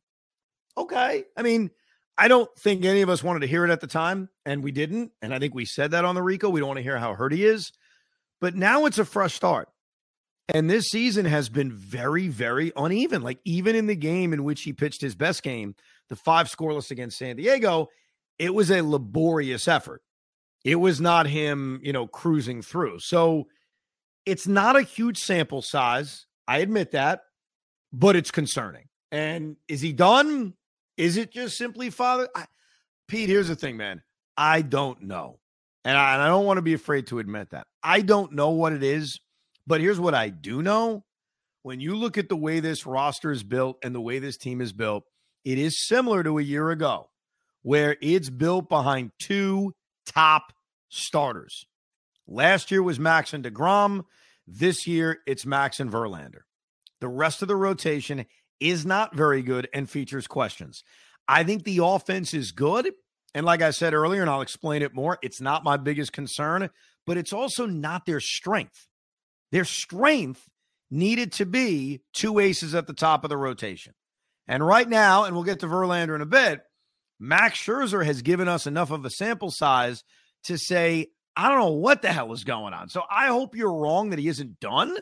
Okay. 0.79 1.25
I 1.35 1.41
mean, 1.41 1.71
I 2.17 2.27
don't 2.27 2.49
think 2.57 2.85
any 2.85 3.01
of 3.01 3.09
us 3.09 3.23
wanted 3.23 3.41
to 3.41 3.47
hear 3.47 3.65
it 3.65 3.71
at 3.71 3.81
the 3.81 3.87
time, 3.87 4.29
and 4.45 4.63
we 4.63 4.71
didn't. 4.71 5.11
And 5.21 5.33
I 5.33 5.39
think 5.39 5.53
we 5.53 5.65
said 5.65 5.91
that 5.91 6.05
on 6.05 6.15
the 6.15 6.23
Rico. 6.23 6.49
We 6.49 6.59
don't 6.59 6.67
want 6.67 6.77
to 6.77 6.83
hear 6.83 6.97
how 6.97 7.13
hurt 7.13 7.33
he 7.33 7.45
is. 7.45 7.71
But 8.41 8.55
now 8.55 8.85
it's 8.85 8.97
a 8.97 9.05
fresh 9.05 9.33
start. 9.33 9.69
And 10.53 10.69
this 10.69 10.87
season 10.87 11.25
has 11.25 11.49
been 11.49 11.71
very, 11.71 12.27
very 12.27 12.71
uneven. 12.75 13.21
Like, 13.21 13.39
even 13.45 13.75
in 13.75 13.87
the 13.87 13.95
game 13.95 14.33
in 14.33 14.43
which 14.43 14.63
he 14.63 14.73
pitched 14.73 15.01
his 15.01 15.15
best 15.15 15.43
game, 15.43 15.75
the 16.07 16.15
five 16.15 16.49
scoreless 16.49 16.91
against 16.91 17.17
San 17.17 17.35
Diego, 17.35 17.89
it 18.39 18.53
was 18.53 18.71
a 18.71 18.81
laborious 18.81 19.67
effort. 19.67 20.01
It 20.63 20.75
was 20.75 20.99
not 20.99 21.27
him, 21.27 21.79
you 21.83 21.93
know, 21.93 22.07
cruising 22.07 22.61
through. 22.61 22.99
So 22.99 23.47
it's 24.25 24.47
not 24.47 24.75
a 24.75 24.81
huge 24.81 25.19
sample 25.19 25.61
size. 25.61 26.25
I 26.47 26.59
admit 26.59 26.91
that, 26.91 27.21
but 27.93 28.15
it's 28.15 28.31
concerning. 28.31 28.85
And 29.11 29.55
is 29.67 29.81
he 29.81 29.93
done? 29.93 30.53
Is 30.99 31.15
it 31.15 31.31
just 31.31 31.57
simply 31.57 31.89
father? 31.89 32.27
I, 32.35 32.45
Pete, 33.07 33.29
here's 33.29 33.47
the 33.47 33.55
thing, 33.55 33.77
man. 33.77 34.03
I 34.35 34.61
don't 34.61 35.03
know. 35.03 35.39
And 35.85 35.97
I, 35.97 36.13
and 36.15 36.21
I 36.21 36.27
don't 36.27 36.45
want 36.45 36.57
to 36.57 36.61
be 36.61 36.73
afraid 36.73 37.07
to 37.07 37.19
admit 37.19 37.51
that. 37.51 37.67
I 37.81 38.01
don't 38.01 38.33
know 38.33 38.49
what 38.49 38.73
it 38.73 38.83
is, 38.83 39.21
but 39.65 39.79
here's 39.79 39.99
what 39.99 40.13
I 40.13 40.27
do 40.27 40.61
know. 40.61 41.05
When 41.63 41.79
you 41.79 41.95
look 41.95 42.17
at 42.17 42.27
the 42.27 42.35
way 42.35 42.59
this 42.59 42.85
roster 42.85 43.31
is 43.31 43.43
built 43.43 43.77
and 43.81 43.95
the 43.95 44.01
way 44.01 44.19
this 44.19 44.35
team 44.35 44.59
is 44.59 44.73
built, 44.73 45.05
it 45.45 45.57
is 45.57 45.87
similar 45.87 46.21
to 46.21 46.37
a 46.37 46.43
year 46.43 46.69
ago, 46.69 47.09
where 47.61 47.95
it's 48.01 48.29
built 48.29 48.67
behind 48.67 49.11
two 49.19 49.73
top 50.05 50.51
starters. 50.89 51.65
Last 52.27 52.71
year 52.71 52.83
was 52.83 52.99
Max 52.99 53.33
and 53.33 53.45
DeGrom. 53.45 54.03
This 54.45 54.85
year, 54.85 55.19
it's 55.25 55.45
Max 55.45 55.79
and 55.79 55.89
Verlander. 55.89 56.41
The 56.99 57.07
rest 57.07 57.41
of 57.41 57.47
the 57.47 57.55
rotation 57.55 58.25
is 58.59 58.85
not 58.85 59.15
very 59.15 59.41
good 59.41 59.69
and 59.73 59.89
features 59.89 60.27
questions. 60.27 60.83
I 61.27 61.43
think 61.43 61.63
the 61.63 61.79
offense 61.83 62.33
is 62.33 62.51
good. 62.51 62.91
And 63.35 63.45
like 63.45 63.61
I 63.61 63.71
said 63.71 63.93
earlier, 63.93 64.21
and 64.21 64.29
I'll 64.29 64.41
explain 64.41 64.81
it 64.81 64.95
more, 64.95 65.19
it's 65.21 65.39
not 65.39 65.63
my 65.63 65.77
biggest 65.77 66.11
concern, 66.11 66.69
but 67.05 67.17
it's 67.17 67.33
also 67.33 67.65
not 67.65 68.05
their 68.05 68.19
strength. 68.19 68.87
Their 69.51 69.65
strength 69.65 70.49
needed 70.91 71.33
to 71.33 71.45
be 71.45 72.01
two 72.13 72.39
aces 72.39 72.73
at 72.73 72.87
the 72.87 72.93
top 72.93 73.23
of 73.23 73.29
the 73.29 73.37
rotation. 73.37 73.93
And 74.47 74.65
right 74.65 74.89
now, 74.89 75.25
and 75.25 75.35
we'll 75.35 75.43
get 75.43 75.59
to 75.59 75.67
Verlander 75.67 76.15
in 76.15 76.21
a 76.21 76.25
bit, 76.25 76.61
Max 77.19 77.59
Scherzer 77.59 78.03
has 78.03 78.23
given 78.23 78.47
us 78.47 78.65
enough 78.65 78.89
of 78.89 79.05
a 79.05 79.09
sample 79.09 79.51
size 79.51 80.03
to 80.45 80.57
say, 80.57 81.07
I 81.35 81.49
don't 81.49 81.59
know 81.59 81.73
what 81.73 82.01
the 82.01 82.11
hell 82.11 82.33
is 82.33 82.43
going 82.43 82.73
on. 82.73 82.89
So 82.89 83.03
I 83.09 83.27
hope 83.27 83.55
you're 83.55 83.73
wrong 83.73 84.09
that 84.09 84.19
he 84.19 84.27
isn't 84.27 84.59
done, 84.59 84.97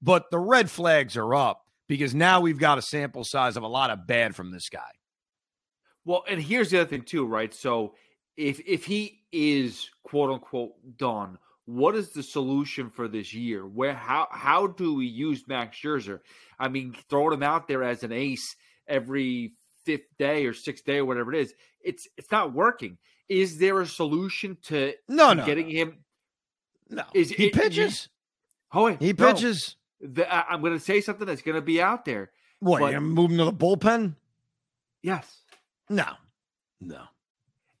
but 0.00 0.30
the 0.30 0.38
red 0.38 0.70
flags 0.70 1.16
are 1.16 1.34
up 1.34 1.62
because 1.92 2.14
now 2.14 2.40
we've 2.40 2.58
got 2.58 2.78
a 2.78 2.82
sample 2.82 3.22
size 3.22 3.54
of 3.58 3.62
a 3.62 3.68
lot 3.68 3.90
of 3.90 4.06
bad 4.06 4.34
from 4.34 4.50
this 4.50 4.70
guy. 4.70 4.90
Well, 6.06 6.24
and 6.26 6.40
here's 6.40 6.70
the 6.70 6.80
other 6.80 6.88
thing 6.88 7.02
too, 7.02 7.26
right? 7.26 7.52
So 7.52 7.96
if 8.34 8.62
if 8.66 8.86
he 8.86 9.20
is 9.30 9.90
quote 10.02 10.30
unquote 10.30 10.72
done, 10.96 11.36
what 11.66 11.94
is 11.94 12.12
the 12.12 12.22
solution 12.22 12.88
for 12.88 13.08
this 13.08 13.34
year? 13.34 13.66
Where 13.66 13.92
how 13.92 14.26
how 14.30 14.68
do 14.68 14.94
we 14.94 15.04
use 15.04 15.46
Max 15.46 15.76
Scherzer? 15.76 16.20
I 16.58 16.68
mean, 16.68 16.96
throwing 17.10 17.34
him 17.34 17.42
out 17.42 17.68
there 17.68 17.82
as 17.82 18.02
an 18.04 18.12
ace 18.12 18.56
every 18.88 19.52
fifth 19.84 20.16
day 20.18 20.46
or 20.46 20.54
sixth 20.54 20.86
day 20.86 20.96
or 20.96 21.04
whatever 21.04 21.34
it 21.34 21.40
is, 21.42 21.52
it's 21.84 22.08
it's 22.16 22.32
not 22.32 22.54
working. 22.54 22.96
Is 23.28 23.58
there 23.58 23.82
a 23.82 23.86
solution 23.86 24.56
to 24.62 24.94
no, 25.10 25.34
no 25.34 25.44
getting 25.44 25.68
him? 25.68 25.98
No, 26.88 27.04
is 27.12 27.28
he 27.28 27.48
it, 27.48 27.52
pitches. 27.52 28.08
oh, 28.72 28.86
wait, 28.86 29.02
he 29.02 29.12
no. 29.12 29.26
The, 30.02 30.30
I, 30.32 30.54
am 30.54 30.60
going 30.60 30.72
to 30.72 30.80
say 30.80 31.00
something 31.00 31.26
that's 31.26 31.42
going 31.42 31.54
to 31.54 31.62
be 31.62 31.80
out 31.80 32.04
there. 32.04 32.30
What? 32.60 32.80
but- 32.80 32.92
You're 32.92 33.00
moving 33.00 33.38
to 33.38 33.44
the 33.44 33.52
bullpen? 33.52 34.16
Yes. 35.02 35.26
No, 35.88 36.06
no. 36.80 37.02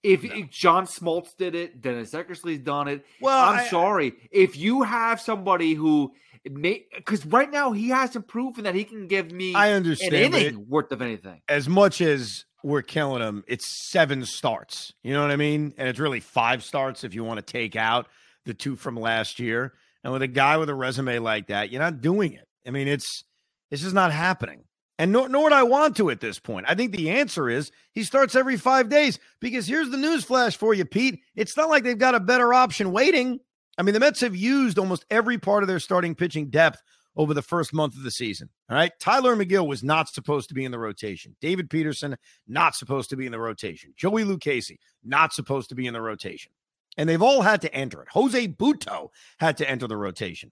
If, 0.02 0.24
No. 0.24 0.34
if 0.34 0.50
John 0.50 0.86
Smoltz 0.86 1.36
did 1.36 1.54
it, 1.54 1.80
Dennis 1.80 2.12
Eckersley's 2.12 2.58
done 2.58 2.88
it. 2.88 3.06
Well, 3.20 3.38
I'm 3.50 3.60
I- 3.60 3.66
sorry. 3.68 4.14
If 4.30 4.56
you 4.56 4.82
have 4.82 5.20
somebody 5.20 5.74
who 5.74 6.12
may, 6.50 6.84
because 6.96 7.24
right 7.26 7.50
now 7.50 7.70
he 7.72 7.88
hasn't 7.90 8.26
proven 8.26 8.64
that 8.64 8.74
he 8.74 8.82
can 8.84 9.06
give 9.06 9.30
me 9.30 9.54
I 9.54 9.72
understand. 9.72 10.10
but 10.12 10.20
inning 10.40 10.46
it- 10.60 10.68
worth 10.68 10.90
of 10.90 11.00
anything. 11.02 11.42
as 11.48 11.68
much 11.68 12.00
as 12.00 12.44
we're 12.64 12.82
killing 12.82 13.22
him, 13.22 13.44
it's 13.46 13.90
seven 13.90 14.24
starts. 14.24 14.92
You 15.04 15.12
know 15.12 15.22
what 15.22 15.30
I 15.30 15.36
mean? 15.36 15.72
And 15.76 15.88
it's 15.88 16.00
really 16.00 16.20
five 16.20 16.62
starts 16.64 17.04
if 17.04 17.14
you 17.14 17.22
want 17.24 17.38
to 17.38 17.42
take 17.52 17.76
out 17.76 18.08
the 18.44 18.54
two 18.54 18.74
from 18.76 18.96
last 18.96 19.38
year. 19.38 19.72
And 20.04 20.12
with 20.12 20.22
a 20.22 20.28
guy 20.28 20.56
with 20.56 20.68
a 20.68 20.74
resume 20.74 21.18
like 21.18 21.46
that, 21.48 21.70
you're 21.70 21.80
not 21.80 22.00
doing 22.00 22.32
it. 22.32 22.46
I 22.66 22.70
mean, 22.70 22.88
it's 22.88 23.24
it's 23.70 23.82
just 23.82 23.94
not 23.94 24.12
happening. 24.12 24.64
And 24.98 25.10
nor, 25.10 25.28
nor 25.28 25.44
would 25.44 25.52
I 25.52 25.62
want 25.62 25.96
to 25.96 26.10
at 26.10 26.20
this 26.20 26.38
point. 26.38 26.66
I 26.68 26.74
think 26.74 26.92
the 26.92 27.10
answer 27.10 27.48
is 27.48 27.72
he 27.92 28.04
starts 28.04 28.34
every 28.34 28.56
five 28.56 28.88
days 28.88 29.18
because 29.40 29.66
here's 29.66 29.90
the 29.90 29.96
news 29.96 30.24
flash 30.24 30.56
for 30.56 30.74
you, 30.74 30.84
Pete. 30.84 31.20
It's 31.34 31.56
not 31.56 31.70
like 31.70 31.82
they've 31.82 31.98
got 31.98 32.14
a 32.14 32.20
better 32.20 32.52
option 32.52 32.92
waiting. 32.92 33.40
I 33.78 33.82
mean, 33.82 33.94
the 33.94 34.00
Mets 34.00 34.20
have 34.20 34.36
used 34.36 34.78
almost 34.78 35.06
every 35.10 35.38
part 35.38 35.62
of 35.62 35.68
their 35.68 35.80
starting 35.80 36.14
pitching 36.14 36.50
depth 36.50 36.82
over 37.16 37.34
the 37.34 37.42
first 37.42 37.72
month 37.74 37.96
of 37.96 38.02
the 38.02 38.10
season. 38.10 38.48
All 38.70 38.76
right. 38.76 38.92
Tylor 39.00 39.34
Megill 39.34 39.66
was 39.66 39.82
not 39.82 40.08
supposed 40.08 40.48
to 40.48 40.54
be 40.54 40.64
in 40.64 40.72
the 40.72 40.78
rotation. 40.78 41.36
David 41.40 41.70
Peterson, 41.70 42.16
not 42.46 42.74
supposed 42.74 43.10
to 43.10 43.16
be 43.16 43.26
in 43.26 43.32
the 43.32 43.40
rotation. 43.40 43.92
Joey 43.96 44.24
Lucchesi, 44.24 44.78
not 45.02 45.32
supposed 45.32 45.68
to 45.70 45.74
be 45.74 45.86
in 45.86 45.94
the 45.94 46.00
rotation. 46.00 46.52
And 46.96 47.08
they've 47.08 47.22
all 47.22 47.42
had 47.42 47.62
to 47.62 47.74
enter 47.74 48.02
it. 48.02 48.08
Jose 48.10 48.48
Butto 48.48 49.08
had 49.38 49.56
to 49.58 49.68
enter 49.68 49.86
the 49.86 49.96
rotation. 49.96 50.50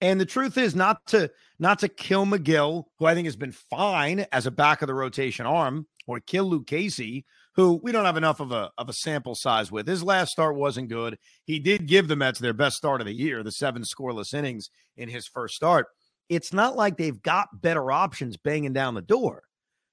And 0.00 0.20
the 0.20 0.26
truth 0.26 0.56
is 0.56 0.74
not 0.74 1.06
to 1.08 1.30
not 1.58 1.80
to 1.80 1.88
kill 1.88 2.24
Megill, 2.24 2.84
who 2.98 3.06
I 3.06 3.14
think 3.14 3.26
has 3.26 3.36
been 3.36 3.52
fine 3.52 4.24
as 4.32 4.46
a 4.46 4.50
back 4.50 4.82
of 4.82 4.86
the 4.86 4.94
rotation 4.94 5.44
arm, 5.46 5.86
or 6.06 6.20
kill 6.20 6.50
Lucchesi, 6.50 7.24
who 7.54 7.80
we 7.82 7.92
don't 7.92 8.06
have 8.06 8.16
enough 8.16 8.40
of 8.40 8.50
a 8.50 8.70
of 8.78 8.88
a 8.88 8.94
sample 8.94 9.34
size 9.34 9.70
with. 9.70 9.86
His 9.86 10.02
last 10.02 10.30
start 10.30 10.56
wasn't 10.56 10.88
good. 10.88 11.18
He 11.44 11.58
did 11.58 11.86
give 11.86 12.08
the 12.08 12.16
Mets 12.16 12.38
their 12.38 12.54
best 12.54 12.76
start 12.76 13.02
of 13.02 13.06
the 13.06 13.12
year, 13.12 13.42
the 13.42 13.52
seven 13.52 13.82
scoreless 13.82 14.32
innings 14.32 14.70
in 14.96 15.10
his 15.10 15.26
first 15.26 15.54
start. 15.54 15.88
It's 16.30 16.52
not 16.52 16.76
like 16.76 16.96
they've 16.96 17.20
got 17.20 17.60
better 17.60 17.90
options 17.92 18.36
banging 18.38 18.72
down 18.72 18.94
the 18.94 19.02
door. 19.02 19.42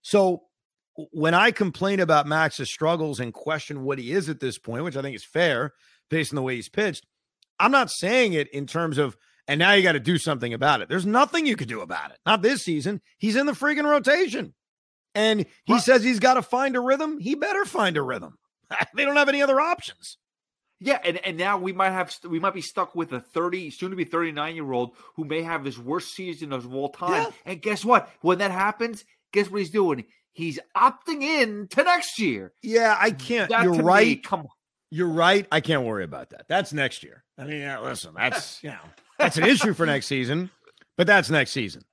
So 0.03 0.43
when 1.11 1.33
I 1.33 1.51
complain 1.51 1.99
about 1.99 2.27
Max's 2.27 2.69
struggles 2.69 3.19
and 3.19 3.33
question 3.33 3.83
what 3.83 3.99
he 3.99 4.11
is 4.11 4.29
at 4.29 4.39
this 4.39 4.57
point, 4.57 4.83
which 4.83 4.97
I 4.97 5.01
think 5.01 5.15
is 5.15 5.23
fair 5.23 5.73
based 6.09 6.31
on 6.31 6.35
the 6.35 6.41
way 6.41 6.55
he's 6.55 6.69
pitched, 6.69 7.05
I'm 7.59 7.71
not 7.71 7.91
saying 7.91 8.33
it 8.33 8.51
in 8.53 8.67
terms 8.67 8.97
of 8.97 9.17
and 9.47 9.59
now 9.59 9.71
you 9.73 9.83
got 9.83 9.93
to 9.93 9.99
do 9.99 10.17
something 10.17 10.53
about 10.53 10.81
it. 10.81 10.89
There's 10.89 11.05
nothing 11.05 11.45
you 11.45 11.55
could 11.55 11.69
do 11.69 11.79
about 11.79 12.11
it. 12.11 12.17
Not 12.25 12.41
this 12.41 12.63
season. 12.63 13.01
He's 13.17 13.37
in 13.37 13.45
the 13.45 13.53
freaking 13.53 13.89
rotation. 13.89 14.53
And 15.15 15.45
he 15.65 15.79
says 15.79 16.03
he's 16.03 16.19
got 16.19 16.35
to 16.35 16.41
find 16.41 16.75
a 16.75 16.81
rhythm. 16.81 17.17
He 17.17 17.33
better 17.33 17.65
find 17.65 17.97
a 17.97 18.01
rhythm. 18.01 18.37
they 18.95 19.05
don't 19.05 19.15
have 19.15 19.29
any 19.29 19.41
other 19.41 19.59
options. 19.59 20.17
Yeah, 20.79 20.99
and, 21.03 21.17
and 21.25 21.37
now 21.37 21.57
we 21.57 21.73
might 21.73 21.89
have 21.89 22.15
we 22.29 22.39
might 22.39 22.53
be 22.53 22.61
stuck 22.61 22.93
with 22.93 23.11
a 23.11 23.19
30 23.19 23.71
soon 23.71 23.89
to 23.89 23.95
be 23.95 24.03
39 24.03 24.55
year 24.55 24.71
old 24.71 24.95
who 25.15 25.25
may 25.25 25.41
have 25.41 25.65
his 25.65 25.79
worst 25.79 26.13
season 26.13 26.53
of 26.53 26.71
all 26.71 26.89
time. 26.89 27.23
Yeah. 27.23 27.29
And 27.45 27.61
guess 27.61 27.83
what? 27.83 28.11
When 28.21 28.37
that 28.39 28.51
happens, 28.51 29.03
guess 29.31 29.49
what 29.49 29.59
he's 29.59 29.71
doing? 29.71 30.05
He's 30.37 30.59
opting 30.77 31.23
in 31.23 31.67
to 31.69 31.81
next 31.81 32.19
year. 32.19 32.53
Yeah, 32.61 32.95
I 32.95 33.09
can't. 33.09 33.49
That 33.49 33.63
You're 33.63 33.73
to 33.73 33.79
me, 33.79 33.83
right. 33.83 34.23
come 34.23 34.41
on. 34.41 34.47
You're 34.91 35.07
right. 35.07 35.47
I 35.51 35.61
can't 35.61 35.81
worry 35.83 36.03
about 36.03 36.29
that. 36.29 36.45
That's 36.47 36.71
next 36.71 37.01
year. 37.01 37.23
I 37.39 37.45
mean, 37.45 37.61
yeah, 37.61 37.79
listen, 37.79 38.13
that's 38.15 38.61
you 38.63 38.69
know, 38.69 38.77
that's 39.17 39.37
an 39.37 39.45
issue 39.45 39.73
for 39.73 39.87
next 39.87 40.05
season, 40.05 40.51
but 40.95 41.07
that's 41.07 41.31
next 41.31 41.53
season. 41.53 41.85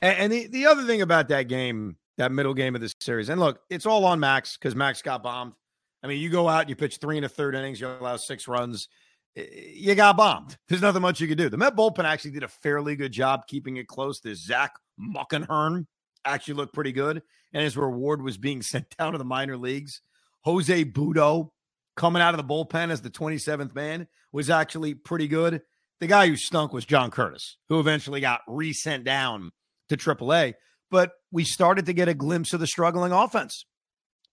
And, 0.00 0.16
and 0.16 0.32
the, 0.32 0.46
the 0.46 0.66
other 0.66 0.84
thing 0.84 1.02
about 1.02 1.26
that 1.30 1.48
game, 1.48 1.96
that 2.18 2.30
middle 2.30 2.54
game 2.54 2.76
of 2.76 2.80
this 2.80 2.94
series, 3.00 3.30
and 3.30 3.40
look, 3.40 3.62
it's 3.68 3.84
all 3.84 4.04
on 4.04 4.20
Max 4.20 4.56
because 4.56 4.76
Max 4.76 5.02
got 5.02 5.24
bombed. 5.24 5.54
I 6.00 6.06
mean, 6.06 6.20
you 6.20 6.30
go 6.30 6.48
out, 6.48 6.68
you 6.68 6.76
pitch 6.76 6.98
three 6.98 7.16
and 7.16 7.26
a 7.26 7.28
third 7.28 7.56
innings, 7.56 7.80
you 7.80 7.88
allow 7.88 8.16
six 8.16 8.46
runs, 8.46 8.86
you 9.34 9.96
got 9.96 10.16
bombed. 10.16 10.56
There's 10.68 10.82
nothing 10.82 11.02
much 11.02 11.20
you 11.20 11.26
could 11.26 11.36
do. 11.36 11.48
The 11.48 11.56
Met 11.56 11.74
bullpen 11.74 12.04
actually 12.04 12.30
did 12.30 12.44
a 12.44 12.48
fairly 12.48 12.94
good 12.94 13.10
job 13.10 13.48
keeping 13.48 13.76
it 13.76 13.88
close. 13.88 14.20
This 14.20 14.44
Zach 14.44 14.70
Muckenhirn 15.00 15.86
actually 16.24 16.54
looked 16.54 16.74
pretty 16.74 16.92
good, 16.92 17.22
and 17.52 17.62
his 17.62 17.76
reward 17.76 18.22
was 18.22 18.36
being 18.36 18.62
sent 18.62 18.96
down 18.96 19.12
to 19.12 19.18
the 19.18 19.24
minor 19.24 19.56
leagues. 19.56 20.00
Jose 20.42 20.84
Butto 20.84 21.50
coming 21.96 22.22
out 22.22 22.34
of 22.34 22.38
the 22.38 22.54
bullpen 22.54 22.90
as 22.90 23.02
the 23.02 23.10
27th 23.10 23.74
man 23.74 24.06
was 24.32 24.50
actually 24.50 24.94
pretty 24.94 25.28
good. 25.28 25.62
The 26.00 26.06
guy 26.06 26.28
who 26.28 26.36
stunk 26.36 26.72
was 26.72 26.84
John 26.84 27.10
Curtiss, 27.10 27.56
who 27.68 27.80
eventually 27.80 28.20
got 28.20 28.42
resent 28.46 29.04
down 29.04 29.50
to 29.88 29.96
AAA. 29.96 30.54
But 30.90 31.12
we 31.32 31.44
started 31.44 31.86
to 31.86 31.92
get 31.92 32.08
a 32.08 32.14
glimpse 32.14 32.52
of 32.52 32.60
the 32.60 32.66
struggling 32.66 33.12
offense 33.12 33.66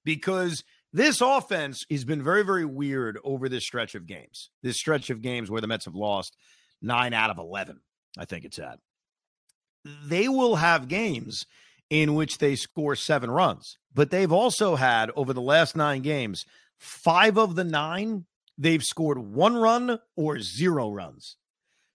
because 0.05 0.63
this 0.93 1.19
offense 1.19 1.83
has 1.91 2.05
been 2.05 2.23
very, 2.23 2.43
very 2.43 2.65
weird 2.65 3.19
over 3.23 3.49
this 3.49 3.65
stretch 3.65 3.95
of 3.95 4.05
games. 4.05 4.51
This 4.63 4.77
stretch 4.77 5.09
of 5.09 5.21
games 5.21 5.49
where 5.49 5.59
the 5.59 5.67
Mets 5.67 5.85
have 5.85 5.95
lost 5.95 6.37
nine 6.81 7.13
out 7.13 7.31
of 7.31 7.37
11, 7.37 7.81
I 8.17 8.25
think 8.25 8.45
it's 8.45 8.59
at. 8.59 8.79
They 9.83 10.29
will 10.29 10.55
have 10.55 10.87
games 10.87 11.45
in 11.89 12.15
which 12.15 12.37
they 12.39 12.55
score 12.55 12.95
seven 12.95 13.29
runs, 13.29 13.77
but 13.93 14.09
they've 14.09 14.31
also 14.31 14.75
had 14.75 15.11
over 15.15 15.33
the 15.33 15.41
last 15.41 15.75
nine 15.75 16.01
games, 16.01 16.45
five 16.77 17.37
of 17.37 17.55
the 17.55 17.63
nine, 17.63 18.25
they've 18.57 18.83
scored 18.83 19.19
one 19.19 19.55
run 19.55 19.99
or 20.15 20.39
zero 20.39 20.89
runs. 20.89 21.37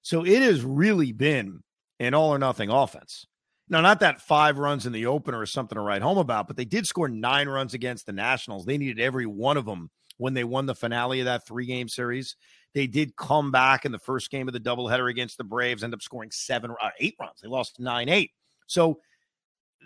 So 0.02 0.24
it 0.24 0.42
has 0.42 0.62
really 0.62 1.12
been 1.12 1.62
an 1.98 2.14
all 2.14 2.32
or 2.32 2.38
nothing 2.38 2.70
offense. 2.70 3.26
Now, 3.68 3.80
not 3.80 4.00
that 4.00 4.20
five 4.20 4.58
runs 4.58 4.86
in 4.86 4.92
the 4.92 5.06
opener 5.06 5.42
is 5.42 5.52
something 5.52 5.76
to 5.76 5.82
write 5.82 6.02
home 6.02 6.18
about, 6.18 6.48
but 6.48 6.56
they 6.56 6.64
did 6.64 6.86
score 6.86 7.08
nine 7.08 7.48
runs 7.48 7.72
against 7.72 8.06
the 8.06 8.12
Nationals. 8.12 8.64
They 8.64 8.78
needed 8.78 8.98
every 9.00 9.26
one 9.26 9.56
of 9.56 9.64
them 9.64 9.90
when 10.16 10.34
they 10.34 10.42
won 10.42 10.66
the 10.66 10.74
finale 10.74 11.20
of 11.20 11.26
that 11.26 11.46
three 11.46 11.66
game 11.66 11.88
series. 11.88 12.34
They 12.74 12.86
did 12.86 13.16
come 13.16 13.52
back 13.52 13.84
in 13.84 13.92
the 13.92 13.98
first 13.98 14.30
game 14.30 14.48
of 14.48 14.54
the 14.54 14.60
doubleheader 14.60 15.08
against 15.08 15.38
the 15.38 15.44
Braves, 15.44 15.84
end 15.84 15.94
up 15.94 16.02
scoring 16.02 16.30
seven, 16.32 16.72
uh, 16.82 16.90
eight 16.98 17.14
runs. 17.20 17.40
They 17.42 17.48
lost 17.48 17.78
nine 17.78 18.08
eight. 18.08 18.32
So 18.66 19.00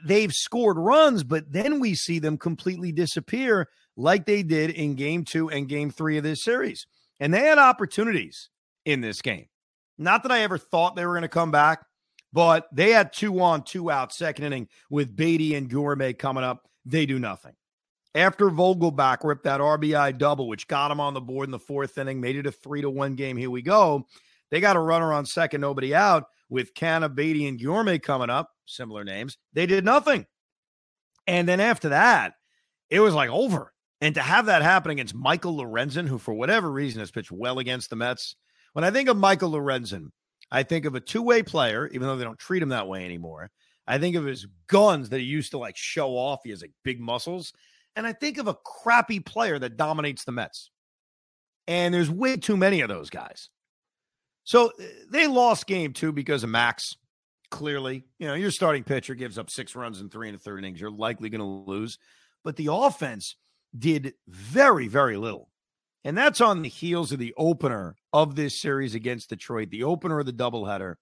they've 0.05 0.33
scored 0.33 0.79
runs, 0.79 1.25
but 1.25 1.53
then 1.53 1.81
we 1.81 1.95
see 1.95 2.19
them 2.19 2.39
completely 2.39 2.93
disappear 2.93 3.69
like 3.97 4.27
they 4.27 4.43
did 4.43 4.71
in 4.71 4.95
game 4.95 5.25
two 5.25 5.51
and 5.51 5.69
game 5.69 5.91
three 5.91 6.17
of 6.17 6.25
this 6.25 6.43
series. 6.43 6.87
And 7.21 7.33
they 7.33 7.41
had 7.41 7.59
opportunities 7.59 8.51
in 8.85 9.01
this 9.01 9.23
game. 9.23 9.47
Not 9.97 10.23
that 10.25 10.33
I 10.33 10.41
ever 10.41 10.59
thought 10.59 10.97
they 10.97 11.07
were 11.07 11.13
going 11.13 11.23
to 11.23 11.29
come 11.29 11.51
back, 11.51 11.85
but 12.33 12.67
they 12.73 12.91
had 12.91 13.13
two 13.13 13.41
on, 13.41 13.63
two 13.63 13.91
out, 13.91 14.13
second 14.13 14.45
inning 14.45 14.69
with 14.91 15.15
Baty 15.15 15.55
and 15.55 15.71
Guillorme 15.71 16.19
coming 16.19 16.43
up. 16.43 16.69
They 16.85 17.07
do 17.07 17.19
nothing. 17.19 17.53
After 18.17 18.51
Vogelbach 18.51 19.25
ripped 19.25 19.45
that 19.45 19.61
RBI 19.61 20.19
double, 20.19 20.49
which 20.49 20.69
got 20.69 20.91
him 20.91 21.01
on 21.01 21.15
the 21.15 21.21
board 21.21 21.49
in 21.49 21.53
the 21.53 21.59
fourth 21.59 21.97
inning, 21.99 22.21
made 22.21 22.37
it 22.37 22.47
a 22.47 22.53
three 22.53 22.83
to 22.83 22.91
one 22.91 23.15
game. 23.15 23.37
Here 23.37 23.51
we 23.51 23.63
go. 23.63 24.07
They 24.51 24.61
got 24.61 24.77
a 24.77 24.81
runner 24.81 25.13
on 25.13 25.27
second, 25.27 25.61
nobody 25.61 25.95
out 25.95 26.25
with 26.49 26.75
Canha, 26.75 27.15
Baty, 27.15 27.47
and 27.47 27.59
Guillorme 27.59 28.03
coming 28.03 28.31
up, 28.31 28.51
similar 28.67 29.05
names. 29.05 29.39
They 29.53 29.67
did 29.67 29.85
nothing. 29.85 30.27
And 31.27 31.49
then 31.49 31.61
after 31.61 31.91
that, 31.91 32.35
it 32.91 33.01
was 33.01 33.15
like 33.15 33.31
over. 33.31 33.73
And 34.01 34.15
to 34.17 34.23
have 34.23 34.47
that 34.47 34.63
happen 34.63 34.91
against 34.91 35.15
Michael 35.15 35.57
Lorenzen, 35.57 36.07
who 36.07 36.19
for 36.19 36.35
whatever 36.35 36.71
reason 36.71 37.01
has 37.01 37.11
pitched 37.11 37.33
well 37.33 37.59
against 37.59 37.91
the 37.91 37.97
Mets, 37.97 38.37
when 38.75 38.85
I 38.85 38.91
think 38.91 39.09
of 39.09 39.17
Michael 39.17 39.53
Lorenzen, 39.53 40.11
I 40.51 40.63
think 40.63 40.85
of 40.85 40.95
a 40.95 41.01
two 41.01 41.23
way 41.23 41.43
player, 41.43 41.89
even 41.89 42.03
though 42.07 42.17
they 42.17 42.25
don't 42.25 42.39
treat 42.39 42.63
him 42.63 42.69
that 42.69 42.89
way 42.89 43.05
anymore. 43.05 43.51
I 43.87 43.99
think 43.99 44.17
of 44.17 44.25
his 44.25 44.47
guns 44.67 45.11
that 45.11 45.21
he 45.21 45.27
used 45.27 45.53
to 45.53 45.59
like 45.59 45.77
show 45.77 46.11
off. 46.11 46.41
He 46.45 46.51
has 46.51 46.61
like 46.61 46.73
big 46.83 47.01
muscles. 47.01 47.53
And 47.97 48.07
I 48.07 48.13
think 48.13 48.39
of 48.39 48.49
a 48.49 48.57
crappy 48.65 49.21
player 49.21 49.59
that 49.59 49.77
dominates 49.77 50.25
the 50.25 50.33
Mets. 50.33 50.71
And 51.67 51.95
there's 51.95 52.11
way 52.11 52.37
too 52.37 52.57
many 52.57 52.81
of 52.81 52.89
those 52.89 53.11
guys. 53.11 53.49
So 54.45 54.67
uh, 54.69 54.85
they 55.11 55.27
lost 55.27 55.67
game 55.67 55.93
two 55.93 56.13
because 56.13 56.45
of 56.45 56.51
Max. 56.51 56.95
Clearly, 57.51 58.05
you 58.19 58.27
know, 58.27 58.35
your 58.35 58.51
starting 58.51 58.83
pitcher 58.83 59.15
gives 59.15 59.39
up 59.39 59.49
six 59.49 59.77
runs 59.77 60.01
in 60.01 60.09
three 60.09 60.29
and 60.29 60.37
a 60.37 60.41
third 60.41 60.59
innings. 60.59 60.81
You're 60.81 60.91
likely 60.91 61.31
going 61.31 61.41
to 61.41 61.71
lose. 61.71 61.99
But 62.43 62.57
the 62.57 62.69
offense 62.73 63.37
did 63.79 64.15
very, 64.27 64.89
very 64.89 65.17
little. 65.17 65.51
And 66.03 66.19
that's 66.19 66.41
on 66.41 66.63
the 66.63 66.69
heels 66.69 67.13
of 67.13 67.19
the 67.19 67.33
opener 67.37 67.97
of 68.13 68.35
this 68.35 68.61
series 68.61 68.95
against 68.95 69.31
Detroit, 69.31 69.71
the 69.71 69.85
opener 69.85 70.19
of 70.19 70.27
the 70.27 70.33
doubleheader, 70.33 70.97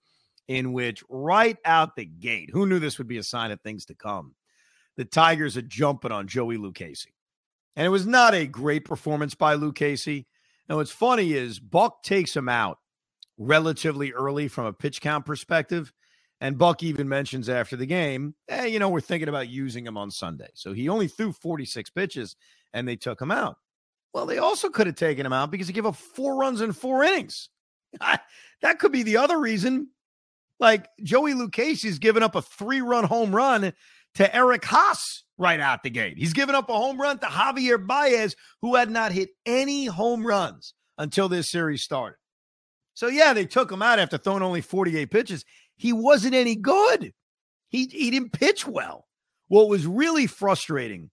in 0.46 0.72
which 0.72 1.02
right 1.08 1.56
out 1.64 1.96
the 1.96 2.04
gate, 2.04 2.50
who 2.52 2.66
knew 2.66 2.78
this 2.78 2.98
would 2.98 3.08
be 3.08 3.18
a 3.18 3.22
sign 3.22 3.50
of 3.50 3.60
things 3.62 3.86
to 3.86 3.94
come? 3.94 4.34
the 4.96 5.04
Tigers 5.04 5.56
are 5.56 5.62
jumping 5.62 6.12
on 6.12 6.28
Joey 6.28 6.58
Lucchesi. 6.58 7.12
And 7.76 7.86
it 7.86 7.90
was 7.90 8.06
not 8.06 8.34
a 8.34 8.46
great 8.46 8.84
performance 8.84 9.34
by 9.34 9.56
Lucchesi. 9.56 10.26
And 10.68 10.78
what's 10.78 10.90
funny 10.90 11.32
is 11.32 11.58
Buck 11.58 12.02
takes 12.02 12.36
him 12.36 12.48
out 12.48 12.78
relatively 13.46 14.12
early 14.12 14.48
from 14.48 14.66
a 14.66 14.72
pitch 14.72 15.00
count 15.00 15.26
perspective. 15.26 15.92
And 16.40 16.58
Buck 16.58 16.82
even 16.82 17.08
mentions 17.08 17.48
after 17.48 17.76
the 17.76 17.86
game, 17.86 18.34
hey, 18.48 18.68
you 18.68 18.78
know, 18.78 18.88
we're 18.88 19.00
thinking 19.00 19.28
about 19.28 19.48
using 19.48 19.86
him 19.86 19.96
on 19.96 20.10
Sunday. 20.10 20.48
So 20.54 20.72
he 20.72 20.88
only 20.88 21.06
threw 21.06 21.32
46 21.32 21.90
pitches 21.90 22.36
and 22.72 22.86
they 22.86 22.96
took 22.96 23.20
him 23.20 23.30
out. 23.30 23.56
Well, 24.12 24.26
they 24.26 24.38
also 24.38 24.68
could 24.68 24.86
have 24.88 24.96
taken 24.96 25.24
him 25.24 25.32
out 25.32 25.50
because 25.50 25.68
he 25.68 25.72
gave 25.72 25.86
up 25.86 25.96
four 25.96 26.36
runs 26.36 26.60
in 26.60 26.72
four 26.72 27.04
innings. 27.04 27.48
that 28.00 28.78
could 28.78 28.92
be 28.92 29.04
the 29.04 29.18
other 29.18 29.38
reason. 29.38 29.88
Like 30.58 30.88
Joey 31.02 31.34
Lucchesi's 31.34 31.98
given 31.98 32.22
up 32.22 32.34
a 32.34 32.42
three 32.42 32.80
run 32.80 33.04
home 33.04 33.34
run 33.34 33.72
to 34.14 34.36
Eric 34.36 34.62
Haase 34.62 35.22
right 35.38 35.60
out 35.60 35.82
the 35.82 35.90
gate. 35.90 36.18
He's 36.18 36.34
given 36.34 36.54
up 36.54 36.68
a 36.68 36.76
home 36.76 37.00
run 37.00 37.18
to 37.20 37.26
Javier 37.26 37.84
Baez, 37.84 38.36
who 38.60 38.74
had 38.74 38.90
not 38.90 39.12
hit 39.12 39.30
any 39.46 39.86
home 39.86 40.26
runs 40.26 40.74
until 40.98 41.28
this 41.28 41.50
series 41.50 41.82
started. 41.82 42.16
So, 42.94 43.08
yeah, 43.08 43.32
they 43.32 43.46
took 43.46 43.70
him 43.70 43.82
out 43.82 43.98
after 43.98 44.18
throwing 44.18 44.42
only 44.42 44.60
48 44.60 45.10
pitches. 45.10 45.44
He 45.76 45.92
wasn't 45.92 46.34
any 46.34 46.56
good. 46.56 47.12
He, 47.68 47.86
he 47.86 48.10
didn't 48.10 48.32
pitch 48.32 48.66
well. 48.66 49.06
What 49.48 49.68
was 49.68 49.86
really 49.86 50.26
frustrating 50.26 51.10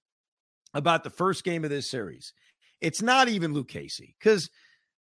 about 0.74 1.04
the 1.04 1.10
first 1.10 1.44
game 1.44 1.64
of 1.64 1.70
this 1.70 1.90
series, 1.90 2.34
it's 2.82 3.02
not 3.02 3.28
even 3.28 3.54
Lucchesi 3.54 4.14
because 4.20 4.50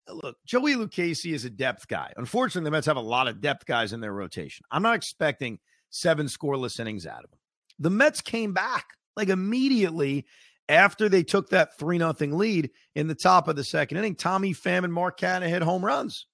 uh, 0.08 0.14
look, 0.14 0.36
Joey 0.46 0.74
Lucchesi 0.74 1.32
is 1.32 1.44
a 1.44 1.50
depth 1.50 1.88
guy. 1.88 2.12
Unfortunately, 2.16 2.66
the 2.66 2.70
Mets 2.70 2.86
have 2.86 2.96
a 2.96 3.00
lot 3.00 3.28
of 3.28 3.40
depth 3.40 3.66
guys 3.66 3.92
in 3.92 4.00
their 4.00 4.12
rotation. 4.12 4.64
I'm 4.70 4.82
not 4.82 4.96
expecting 4.96 5.58
seven 5.90 6.26
scoreless 6.26 6.78
innings 6.78 7.06
out 7.06 7.24
of 7.24 7.32
him. 7.32 7.38
The 7.78 7.90
Mets 7.90 8.20
came 8.20 8.52
back 8.52 8.86
like 9.16 9.28
immediately 9.28 10.26
after 10.68 11.08
they 11.08 11.22
took 11.22 11.50
that 11.50 11.78
3 11.78 11.98
nothing 11.98 12.36
lead 12.36 12.70
in 12.94 13.06
the 13.06 13.14
top 13.14 13.48
of 13.48 13.56
the 13.56 13.64
second 13.64 13.98
inning. 13.98 14.14
Tommy 14.14 14.52
Pham 14.52 14.84
and 14.84 14.92
Mark 14.92 15.18
Canha 15.20 15.48
hit 15.48 15.62
home 15.62 15.84
runs, 15.84 16.26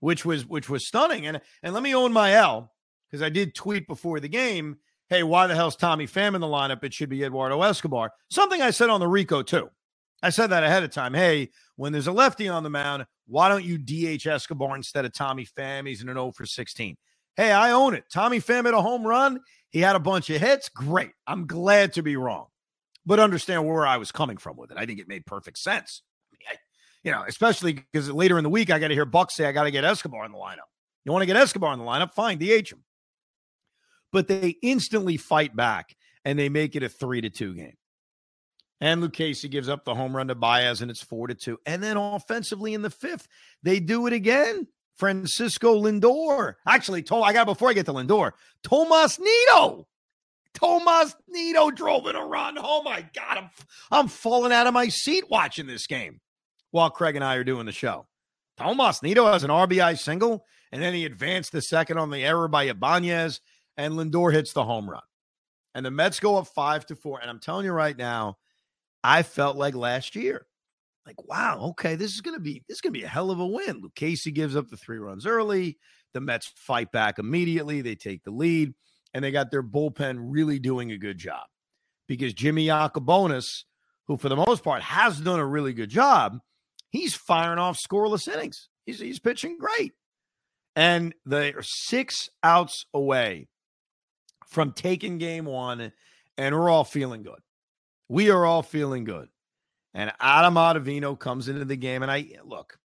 which 0.00 0.24
was 0.24 0.46
which 0.46 0.68
was 0.68 0.86
stunning. 0.86 1.26
And 1.26 1.40
and 1.62 1.74
let 1.74 1.82
me 1.82 1.94
own 1.94 2.12
my 2.12 2.32
L 2.34 2.72
because 3.10 3.22
I 3.22 3.28
did 3.28 3.54
tweet 3.54 3.86
before 3.86 4.20
the 4.20 4.28
game, 4.28 4.76
hey, 5.08 5.22
why 5.22 5.46
the 5.46 5.54
hell's 5.54 5.76
Tommy 5.76 6.06
Pham 6.06 6.34
in 6.34 6.40
the 6.40 6.46
lineup? 6.46 6.84
It 6.84 6.94
should 6.94 7.08
be 7.08 7.24
Eduardo 7.24 7.62
Escobar. 7.62 8.12
Something 8.30 8.62
I 8.62 8.70
said 8.70 8.90
on 8.90 9.00
the 9.00 9.08
Rico 9.08 9.42
too. 9.42 9.70
I 10.22 10.30
said 10.30 10.48
that 10.48 10.64
ahead 10.64 10.82
of 10.82 10.90
time. 10.90 11.14
Hey, 11.14 11.50
when 11.76 11.92
there's 11.92 12.06
a 12.06 12.12
lefty 12.12 12.48
on 12.48 12.62
the 12.62 12.70
mound, 12.70 13.04
why 13.26 13.48
don't 13.48 13.64
you 13.64 13.78
DH 13.78 14.26
Escobar 14.26 14.74
instead 14.74 15.04
of 15.04 15.12
Tommy 15.12 15.46
Pham? 15.46 15.86
He's 15.86 16.02
in 16.02 16.08
an 16.08 16.16
0 16.16 16.32
for 16.32 16.46
16. 16.46 16.96
Hey, 17.36 17.52
I 17.52 17.72
own 17.72 17.94
it. 17.94 18.04
Tommy 18.10 18.40
Pham 18.40 18.64
hit 18.64 18.74
a 18.74 18.80
home 18.80 19.06
run. 19.06 19.40
He 19.70 19.80
had 19.80 19.94
a 19.94 20.00
bunch 20.00 20.30
of 20.30 20.40
hits. 20.40 20.70
Great. 20.70 21.10
I'm 21.26 21.46
glad 21.46 21.92
to 21.94 22.02
be 22.02 22.16
wrong, 22.16 22.46
but 23.04 23.20
understand 23.20 23.66
where 23.66 23.86
I 23.86 23.98
was 23.98 24.10
coming 24.10 24.38
from 24.38 24.56
with 24.56 24.70
it. 24.70 24.78
I 24.78 24.86
think 24.86 25.00
it 25.00 25.08
made 25.08 25.26
perfect 25.26 25.58
sense. 25.58 26.02
You 27.06 27.12
know, 27.12 27.22
especially 27.28 27.74
because 27.74 28.10
later 28.10 28.36
in 28.36 28.42
the 28.42 28.50
week, 28.50 28.68
I 28.68 28.80
got 28.80 28.88
to 28.88 28.94
hear 28.94 29.04
Buck 29.04 29.30
say, 29.30 29.46
I 29.46 29.52
got 29.52 29.62
to 29.62 29.70
get 29.70 29.84
Escobar 29.84 30.24
in 30.24 30.32
the 30.32 30.38
lineup. 30.38 30.66
You 31.04 31.12
want 31.12 31.22
to 31.22 31.26
get 31.26 31.36
Escobar 31.36 31.72
in 31.72 31.78
the 31.78 31.84
lineup? 31.84 32.12
Fine, 32.12 32.38
DH 32.38 32.72
him. 32.72 32.82
But 34.10 34.26
they 34.26 34.56
instantly 34.60 35.16
fight 35.16 35.54
back 35.54 35.94
and 36.24 36.36
they 36.36 36.48
make 36.48 36.74
it 36.74 36.82
a 36.82 36.88
three 36.88 37.20
to 37.20 37.30
two 37.30 37.54
game. 37.54 37.76
And 38.80 39.04
Lucchesi 39.04 39.48
gives 39.48 39.68
up 39.68 39.84
the 39.84 39.94
home 39.94 40.16
run 40.16 40.26
to 40.26 40.34
Baez, 40.34 40.82
and 40.82 40.90
it's 40.90 41.02
four 41.02 41.28
to 41.28 41.34
two. 41.36 41.58
And 41.64 41.80
then 41.80 41.96
offensively 41.96 42.74
in 42.74 42.82
the 42.82 42.90
fifth, 42.90 43.28
they 43.62 43.78
do 43.78 44.08
it 44.08 44.12
again. 44.12 44.66
Francisco 44.96 45.80
Lindor. 45.80 46.54
Actually, 46.66 47.04
I 47.08 47.32
got 47.32 47.46
before 47.46 47.70
I 47.70 47.72
get 47.72 47.86
to 47.86 47.92
Lindor, 47.92 48.32
Tomas 48.64 49.20
Nido. 49.20 49.86
Tomas 50.54 51.14
Nido 51.28 51.70
drove 51.70 52.08
in 52.08 52.16
a 52.16 52.26
run. 52.26 52.56
Oh 52.58 52.82
my 52.82 53.06
God, 53.14 53.38
I'm 53.38 53.50
I'm 53.92 54.08
falling 54.08 54.52
out 54.52 54.66
of 54.66 54.74
my 54.74 54.88
seat 54.88 55.30
watching 55.30 55.68
this 55.68 55.86
game 55.86 56.20
while 56.76 56.90
Craig 56.90 57.16
and 57.16 57.24
I 57.24 57.34
are 57.36 57.44
doing 57.44 57.66
the 57.66 57.72
show. 57.72 58.06
Tomas 58.56 59.02
Nido 59.02 59.26
has 59.26 59.44
an 59.44 59.50
RBI 59.50 59.98
single, 59.98 60.44
and 60.72 60.80
then 60.80 60.94
he 60.94 61.04
advanced 61.04 61.52
the 61.52 61.60
second 61.60 61.98
on 61.98 62.10
the 62.10 62.24
error 62.24 62.48
by 62.48 62.64
Ibanez, 62.64 63.40
and 63.76 63.94
Lindor 63.94 64.32
hits 64.32 64.52
the 64.52 64.64
home 64.64 64.88
run. 64.88 65.02
And 65.74 65.84
the 65.84 65.90
Mets 65.90 66.20
go 66.20 66.36
up 66.36 66.46
five 66.46 66.86
to 66.86 66.96
four. 66.96 67.20
And 67.20 67.28
I'm 67.28 67.40
telling 67.40 67.66
you 67.66 67.72
right 67.72 67.96
now, 67.96 68.38
I 69.04 69.22
felt 69.22 69.56
like 69.56 69.74
last 69.74 70.16
year 70.16 70.46
like, 71.06 71.22
wow, 71.28 71.60
okay, 71.70 71.94
this 71.94 72.14
is 72.14 72.20
gonna 72.20 72.40
be 72.40 72.64
this 72.68 72.76
is 72.76 72.80
gonna 72.80 72.92
be 72.92 73.04
a 73.04 73.08
hell 73.08 73.30
of 73.30 73.38
a 73.38 73.46
win. 73.46 73.80
Lucchesi 73.80 74.34
gives 74.34 74.56
up 74.56 74.68
the 74.68 74.76
three 74.76 74.98
runs 74.98 75.24
early. 75.24 75.78
The 76.12 76.20
Mets 76.20 76.52
fight 76.56 76.90
back 76.90 77.18
immediately. 77.18 77.80
They 77.80 77.94
take 77.94 78.24
the 78.24 78.32
lead, 78.32 78.74
and 79.14 79.24
they 79.24 79.30
got 79.30 79.50
their 79.50 79.62
bullpen 79.62 80.16
really 80.18 80.58
doing 80.58 80.90
a 80.90 80.98
good 80.98 81.18
job 81.18 81.44
because 82.08 82.34
Jimmy 82.34 82.66
Yacabonis, 82.66 83.64
who 84.06 84.16
for 84.16 84.28
the 84.28 84.36
most 84.36 84.64
part 84.64 84.82
has 84.82 85.20
done 85.20 85.38
a 85.38 85.46
really 85.46 85.72
good 85.72 85.90
job, 85.90 86.38
he's 86.90 87.14
firing 87.14 87.58
off 87.58 87.78
scoreless 87.78 88.32
innings. 88.32 88.68
He's 88.84 89.00
he's 89.00 89.18
pitching 89.18 89.58
great, 89.58 89.94
and 90.74 91.14
they're 91.24 91.62
six 91.62 92.28
outs 92.42 92.86
away 92.94 93.48
from 94.46 94.72
taking 94.72 95.18
game 95.18 95.44
one, 95.44 95.92
and 96.38 96.54
we're 96.54 96.70
all 96.70 96.84
feeling 96.84 97.22
good. 97.22 97.40
We 98.08 98.30
are 98.30 98.44
all 98.44 98.62
feeling 98.62 99.04
good 99.04 99.28
and 99.96 100.12
Adam 100.20 100.54
Ottavino 100.56 101.18
comes 101.18 101.48
into 101.48 101.64
the 101.64 101.74
game. 101.74 102.02
And 102.02 102.12
I 102.12 102.26
look, 102.44 102.78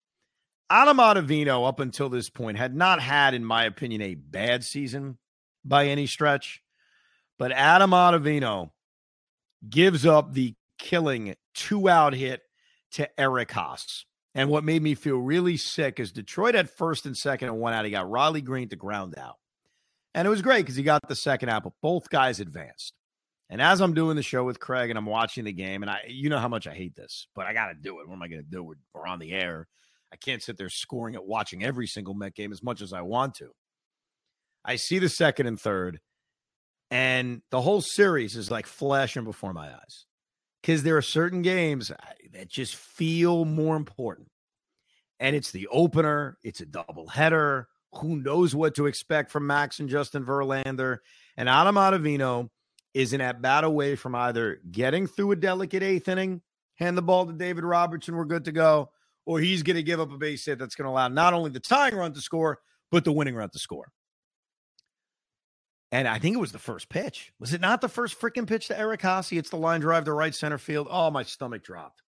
Adam 0.69 0.99
Ottavino, 0.99 1.67
up 1.67 1.81
until 1.81 2.11
this 2.11 2.29
point, 2.29 2.59
had 2.59 2.77
not 2.77 3.01
had, 3.01 3.33
in 3.33 3.45
my 3.47 3.65
opinion, 3.65 4.03
a 4.03 4.15
bad 4.15 4.63
season 4.63 5.17
by 5.65 5.87
any 5.87 6.07
stretch. 6.07 6.63
But 7.39 7.51
Adam 7.53 7.93
Ottavino 7.93 8.73
gives 9.69 10.05
up 10.05 10.35
the 10.35 10.55
killing 10.79 11.35
two 11.55 11.89
out 11.89 12.13
hit 12.13 12.43
to 12.93 13.09
Eric 13.21 13.51
Haase. 13.51 14.05
And 14.35 14.51
what 14.51 14.65
made 14.65 14.83
me 14.83 14.95
feel 14.95 15.17
really 15.17 15.57
sick 15.57 15.99
is 15.99 16.13
Detroit 16.13 16.55
had 16.55 16.71
first 16.71 17.07
and 17.07 17.17
second 17.17 17.49
and 17.49 17.59
one 17.59 17.73
out. 17.73 17.85
He 17.85 17.91
got 17.91 18.11
Riley 18.11 18.43
Greene 18.43 18.69
to 18.69 18.77
ground 18.77 19.15
out. 19.19 19.37
And 20.15 20.27
it 20.27 20.31
was 20.31 20.43
great 20.43 20.63
because 20.63 20.77
he 20.77 20.83
got 20.83 21.07
the 21.09 21.17
second 21.17 21.49
out, 21.49 21.65
but 21.65 21.73
both 21.83 22.09
guys 22.09 22.41
advanced. 22.41 22.95
And 23.51 23.63
as 23.63 23.81
I'm 23.81 23.95
doing 23.95 24.17
the 24.17 24.23
show 24.23 24.45
with 24.45 24.61
Craig 24.61 24.91
and 24.91 24.99
I'm 24.99 25.07
watching 25.07 25.45
the 25.45 25.53
game, 25.53 25.83
and 25.83 25.91
I, 25.91 26.01
you 26.09 26.29
know 26.29 26.39
how 26.39 26.49
much 26.49 26.67
I 26.67 26.75
hate 26.75 26.95
this, 26.95 27.29
but 27.35 27.47
I 27.47 27.55
got 27.55 27.69
to 27.69 27.75
do 27.75 28.01
it. 28.01 28.09
What 28.09 28.15
am 28.15 28.23
I 28.23 28.29
to 28.29 28.43
do? 28.43 28.63
We're, 28.63 28.75
we're 28.95 29.07
on 29.07 29.19
the 29.19 29.33
air. 29.33 29.67
I 30.13 30.17
can't 30.17 30.43
sit 30.43 30.57
there 30.57 30.69
scoring 30.69 31.15
at 31.15 31.27
watching 31.27 31.65
every 31.65 31.87
single 31.87 32.15
Met 32.15 32.35
game 32.35 32.53
as 32.53 32.63
much 32.63 32.83
as 32.83 32.93
I 32.93 33.03
want 33.03 33.35
to. 33.37 33.51
I 34.65 34.77
see 34.77 34.99
the 34.99 35.09
second 35.09 35.47
and 35.47 35.61
third, 35.61 36.01
And 36.91 37.43
the 37.51 37.61
whole 37.61 37.81
series 37.81 38.37
is 38.37 38.51
like 38.51 38.67
flashing 38.67 39.25
before 39.25 39.53
my 39.53 39.69
eyes 39.69 40.07
because 40.61 40.83
there 40.83 40.97
are 40.97 41.03
certain 41.03 41.43
games 41.43 41.91
that 42.33 42.49
just 42.49 42.77
feel 42.77 43.45
more 43.45 43.77
important. 43.77 44.29
And 45.21 45.35
it's 45.35 45.51
the 45.51 45.67
opener, 45.69 46.39
it's 46.43 46.61
a 46.61 46.67
double 46.67 47.07
header. 47.07 47.69
Who 47.95 48.17
knows 48.17 48.55
what 48.55 48.75
to 48.77 48.87
expect 48.87 49.31
from 49.31 49.47
Max 49.47 49.81
and 49.81 49.89
Justin 49.89 50.25
Verlander? 50.25 50.99
And 51.37 51.49
Adam 51.49 51.77
Ottavino 51.77 52.51
is 52.95 53.13
an 53.13 53.21
at 53.21 53.41
bat 53.41 53.65
away 53.65 53.97
from 53.97 54.15
either 54.15 54.61
getting 54.71 55.07
through 55.07 55.33
a 55.33 55.37
delicate 55.37 55.83
eighth 55.83 56.09
inning, 56.09 56.43
hand 56.77 56.97
the 56.97 57.03
ball 57.03 57.27
to 57.27 57.33
David 57.33 57.65
Robertson, 57.65 58.17
we're 58.17 58.25
good 58.25 58.45
to 58.45 58.53
go, 58.53 58.91
or 59.25 59.41
he's 59.41 59.63
going 59.63 59.77
to 59.77 59.83
give 59.83 60.01
up 60.01 60.13
a 60.13 60.19
base 60.19 60.45
hit 60.45 60.59
that's 60.59 60.75
going 60.75 60.87
to 60.87 60.91
allow 60.91 61.09
not 61.09 61.35
only 61.35 61.51
the 61.51 61.61
tying 61.61 61.95
run 61.95 62.13
to 62.13 62.21
score, 62.21 62.59
but 62.91 63.05
the 63.05 63.13
winning 63.13 63.35
run 63.35 63.51
to 63.51 63.59
score. 63.59 63.91
And 65.91 66.07
I 66.07 66.19
think 66.19 66.35
it 66.35 66.41
was 66.41 66.53
the 66.53 66.59
first 66.59 66.89
pitch. 66.89 67.33
Was 67.41 67.55
it 67.55 67.61
not 67.61 67.81
the 67.81 67.89
first 67.89 68.21
freaking 68.21 68.47
pitch 68.47 68.69
to 68.69 68.79
Eric 68.79 69.01
Haase? 69.01 69.37
It's 69.37 69.51
the 69.51 69.57
line 69.57 69.81
drive 69.81 70.05
to 70.05 70.13
right 70.13 70.35
center 70.35 70.59
field. 70.59 70.89
Oh, 70.91 71.11
my 71.11 71.23
stomach 71.23 71.63
dropped 71.63 72.03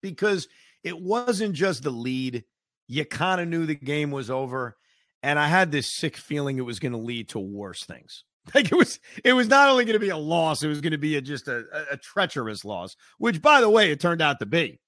because 0.00 0.48
it 0.84 1.00
wasn't 1.00 1.54
just 1.54 1.82
the 1.82 1.90
lead. 1.90 2.44
You 2.86 3.04
kind 3.04 3.40
of 3.40 3.48
knew 3.48 3.66
the 3.66 3.74
game 3.74 4.10
was 4.10 4.30
over. 4.30 4.76
And 5.22 5.38
I 5.38 5.48
had 5.48 5.70
this 5.70 5.92
sick 5.92 6.16
feeling 6.16 6.58
it 6.58 6.62
was 6.62 6.78
going 6.78 6.92
to 6.92 6.98
lead 6.98 7.30
to 7.30 7.38
worse 7.38 7.84
things. 7.84 8.24
Like 8.54 8.72
it 8.72 8.74
was, 8.74 8.98
it 9.22 9.34
was 9.34 9.48
not 9.48 9.68
only 9.68 9.84
going 9.84 9.94
to 9.94 10.00
be 10.00 10.08
a 10.08 10.16
loss, 10.16 10.62
it 10.62 10.68
was 10.68 10.80
going 10.80 10.92
to 10.92 10.98
be 10.98 11.14
a, 11.14 11.20
just 11.20 11.46
a, 11.46 11.62
a 11.92 11.96
treacherous 11.98 12.64
loss, 12.64 12.96
which, 13.18 13.40
by 13.40 13.60
the 13.60 13.70
way, 13.70 13.92
it 13.92 14.00
turned 14.00 14.22
out 14.22 14.40
to 14.40 14.46
be. 14.46 14.80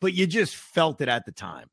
But 0.00 0.14
you 0.14 0.26
just 0.26 0.56
felt 0.56 1.00
it 1.02 1.08
at 1.08 1.26
the 1.26 1.30
time. 1.30 1.68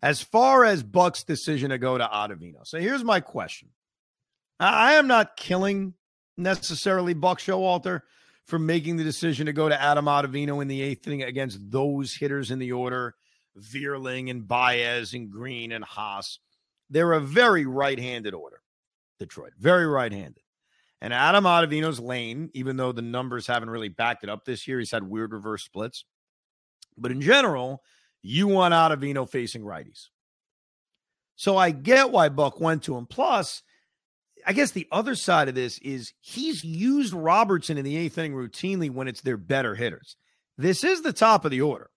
As 0.00 0.22
far 0.22 0.64
as 0.64 0.84
Buck's 0.84 1.24
decision 1.24 1.70
to 1.70 1.78
go 1.78 1.98
to 1.98 2.06
Ottavino, 2.06 2.64
so 2.64 2.78
here's 2.78 3.02
my 3.02 3.20
question: 3.20 3.70
I 4.60 4.94
am 4.94 5.06
not 5.06 5.36
killing 5.36 5.94
necessarily 6.36 7.14
Buck 7.14 7.38
Showalter 7.38 8.00
for 8.44 8.58
making 8.58 8.96
the 8.96 9.04
decision 9.04 9.46
to 9.46 9.52
go 9.52 9.68
to 9.68 9.80
Adam 9.80 10.04
Ottavino 10.06 10.60
in 10.60 10.68
the 10.68 10.82
eighth 10.82 11.06
inning 11.06 11.22
against 11.22 11.70
those 11.70 12.14
hitters 12.14 12.50
in 12.50 12.58
the 12.58 12.72
order, 12.72 13.14
Vierling 13.58 14.30
and 14.30 14.46
Baez 14.46 15.14
and 15.14 15.30
Greene 15.30 15.72
and 15.72 15.84
Haase. 15.84 16.38
They're 16.90 17.12
a 17.12 17.20
very 17.20 17.66
right-handed 17.66 18.34
order, 18.34 18.60
Detroit, 19.18 19.52
very 19.58 19.86
right-handed. 19.86 20.42
And 21.00 21.12
Adam 21.12 21.44
Ottavino's 21.44 22.00
lane, 22.00 22.50
even 22.54 22.76
though 22.76 22.92
the 22.92 23.02
numbers 23.02 23.46
haven't 23.46 23.70
really 23.70 23.88
backed 23.88 24.24
it 24.24 24.30
up 24.30 24.44
this 24.44 24.66
year, 24.68 24.78
he's 24.78 24.90
had 24.90 25.02
weird 25.02 25.32
reverse 25.32 25.64
splits. 25.64 26.04
But 26.96 27.10
in 27.10 27.20
general, 27.20 27.82
you 28.22 28.46
want 28.46 28.74
Ottavino 28.74 29.28
facing 29.28 29.62
righties. 29.62 30.08
So 31.36 31.56
I 31.56 31.72
get 31.72 32.10
why 32.10 32.28
Buck 32.28 32.60
went 32.60 32.84
to 32.84 32.96
him. 32.96 33.06
Plus, 33.06 33.62
I 34.46 34.52
guess 34.52 34.72
the 34.72 34.88
other 34.92 35.14
side 35.14 35.48
of 35.48 35.54
this 35.54 35.78
is 35.78 36.12
he's 36.20 36.64
used 36.64 37.14
Robertson 37.14 37.78
in 37.78 37.84
the 37.84 37.96
eighth 37.96 38.18
inning 38.18 38.34
routinely 38.34 38.90
when 38.90 39.08
it's 39.08 39.22
their 39.22 39.36
better 39.36 39.74
hitters. 39.74 40.16
This 40.58 40.84
is 40.84 41.02
the 41.02 41.12
top 41.12 41.44
of 41.44 41.50
the 41.50 41.62
order. 41.62 41.90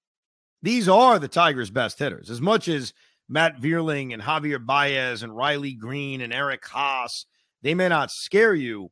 These 0.61 0.87
are 0.89 1.19
the 1.19 1.27
Tigers' 1.27 1.69
best 1.69 1.99
hitters. 1.99 2.29
As 2.29 2.41
much 2.41 2.67
as 2.67 2.93
Matt 3.29 3.61
Vierling 3.61 4.13
and 4.13 4.21
Javier 4.21 4.65
Baez 4.65 5.23
and 5.23 5.35
Riley 5.35 5.73
Greene 5.73 6.21
and 6.21 6.33
Eric 6.33 6.63
Haase, 6.63 7.25
they 7.61 7.73
may 7.73 7.89
not 7.89 8.11
scare 8.11 8.55
you. 8.55 8.89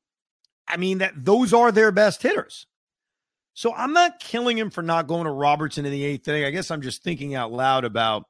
I 0.67 0.77
mean, 0.77 0.99
that 0.99 1.13
those 1.15 1.53
are 1.53 1.71
their 1.71 1.91
best 1.91 2.21
hitters. 2.21 2.67
So 3.53 3.73
I'm 3.73 3.93
not 3.93 4.19
killing 4.19 4.57
him 4.57 4.69
for 4.69 4.81
not 4.81 5.07
going 5.07 5.25
to 5.25 5.31
Robertson 5.31 5.85
in 5.85 5.91
the 5.91 6.03
eighth 6.03 6.27
inning. 6.27 6.43
I 6.43 6.51
guess 6.51 6.69
I'm 6.69 6.81
just 6.81 7.03
thinking 7.03 7.35
out 7.35 7.53
loud 7.53 7.85
about 7.85 8.25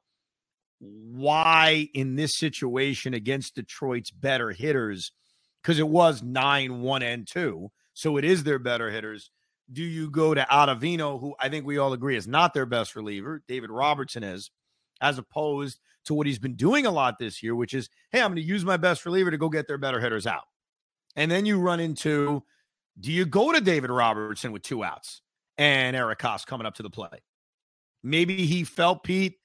why 0.78 1.88
in 1.94 2.16
this 2.16 2.36
situation 2.36 3.14
against 3.14 3.54
Detroit's 3.54 4.10
better 4.10 4.50
hitters, 4.50 5.12
because 5.62 5.78
it 5.78 5.88
was 5.88 6.22
nine, 6.22 6.80
one, 6.80 7.02
and 7.02 7.26
two. 7.26 7.70
So 7.94 8.16
it 8.18 8.24
is 8.24 8.44
their 8.44 8.58
better 8.58 8.90
hitters. 8.90 9.30
Do 9.72 9.82
you 9.82 10.10
go 10.10 10.34
to 10.34 10.42
Ottavino, 10.42 11.18
who 11.20 11.34
I 11.40 11.48
think 11.48 11.66
we 11.66 11.78
all 11.78 11.92
agree 11.92 12.16
is 12.16 12.28
not 12.28 12.54
their 12.54 12.66
best 12.66 12.94
reliever? 12.94 13.42
David 13.48 13.70
Robertson 13.70 14.22
is, 14.22 14.50
as 15.00 15.18
opposed 15.18 15.80
to 16.04 16.14
what 16.14 16.26
he's 16.26 16.38
been 16.38 16.54
doing 16.54 16.86
a 16.86 16.90
lot 16.90 17.18
this 17.18 17.42
year, 17.42 17.54
which 17.54 17.74
is, 17.74 17.88
hey, 18.12 18.20
I'm 18.20 18.28
going 18.30 18.36
to 18.36 18.42
use 18.42 18.64
my 18.64 18.76
best 18.76 19.04
reliever 19.04 19.30
to 19.30 19.38
go 19.38 19.48
get 19.48 19.66
their 19.66 19.78
better 19.78 19.98
hitters 19.98 20.26
out. 20.26 20.44
And 21.16 21.30
then 21.30 21.46
you 21.46 21.58
run 21.58 21.80
into, 21.80 22.44
do 23.00 23.10
you 23.10 23.26
go 23.26 23.50
to 23.50 23.60
David 23.60 23.90
Robertson 23.90 24.52
with 24.52 24.62
two 24.62 24.84
outs 24.84 25.22
and 25.58 25.96
Eric 25.96 26.20
Haase 26.20 26.46
coming 26.46 26.66
up 26.66 26.74
to 26.74 26.82
the 26.82 26.90
play? 26.90 27.22
Maybe 28.04 28.46
he 28.46 28.62
felt, 28.62 29.02
Pete, 29.02 29.38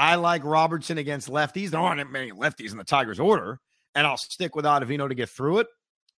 I 0.00 0.14
like 0.14 0.44
Robertson 0.44 0.96
against 0.96 1.28
lefties. 1.28 1.70
There 1.70 1.80
aren't 1.80 2.10
many 2.10 2.32
lefties 2.32 2.72
in 2.72 2.78
the 2.78 2.84
Tigers' 2.84 3.20
order, 3.20 3.60
and 3.94 4.06
I'll 4.06 4.16
stick 4.16 4.56
with 4.56 4.64
Ottavino 4.64 5.06
to 5.06 5.14
get 5.14 5.28
through 5.28 5.58
it. 5.58 5.66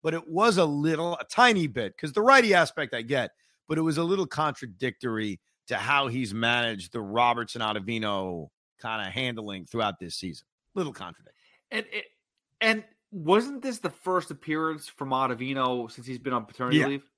But 0.04 0.14
it 0.14 0.30
was 0.30 0.60
a 0.60 0.66
little, 0.66 1.16
a 1.16 1.24
tiny 1.24 1.66
bit, 1.66 1.96
because 1.98 2.14
the 2.14 2.22
righty 2.22 2.54
aspect 2.54 2.94
I 2.94 3.02
get, 3.02 3.32
but 3.68 3.80
it 3.80 3.82
was 3.82 3.98
a 3.98 4.04
little 4.04 4.28
contradictory 4.28 5.40
to 5.66 5.78
how 5.78 6.10
he's 6.10 6.32
managed 6.32 6.94
the 6.94 7.02
Robertson 7.02 7.64
Ottavino 7.64 8.50
kind 8.80 9.08
of 9.08 9.12
handling 9.12 9.66
throughout 9.66 10.00
this 10.00 10.14
season. 10.14 10.46
Little 10.76 10.94
contradictory. 10.94 11.34
And 11.72 11.86
it, 11.92 12.06
and 12.62 12.84
wasn't 13.10 13.64
this 13.64 13.80
the 13.80 13.90
first 13.90 14.30
appearance 14.30 14.90
from 14.90 15.10
Ottavino 15.10 15.90
since 15.90 16.06
he's 16.06 16.20
been 16.20 16.34
on 16.34 16.46
paternity 16.46 16.78
yeah. 16.78 16.88
leave? 16.88 17.10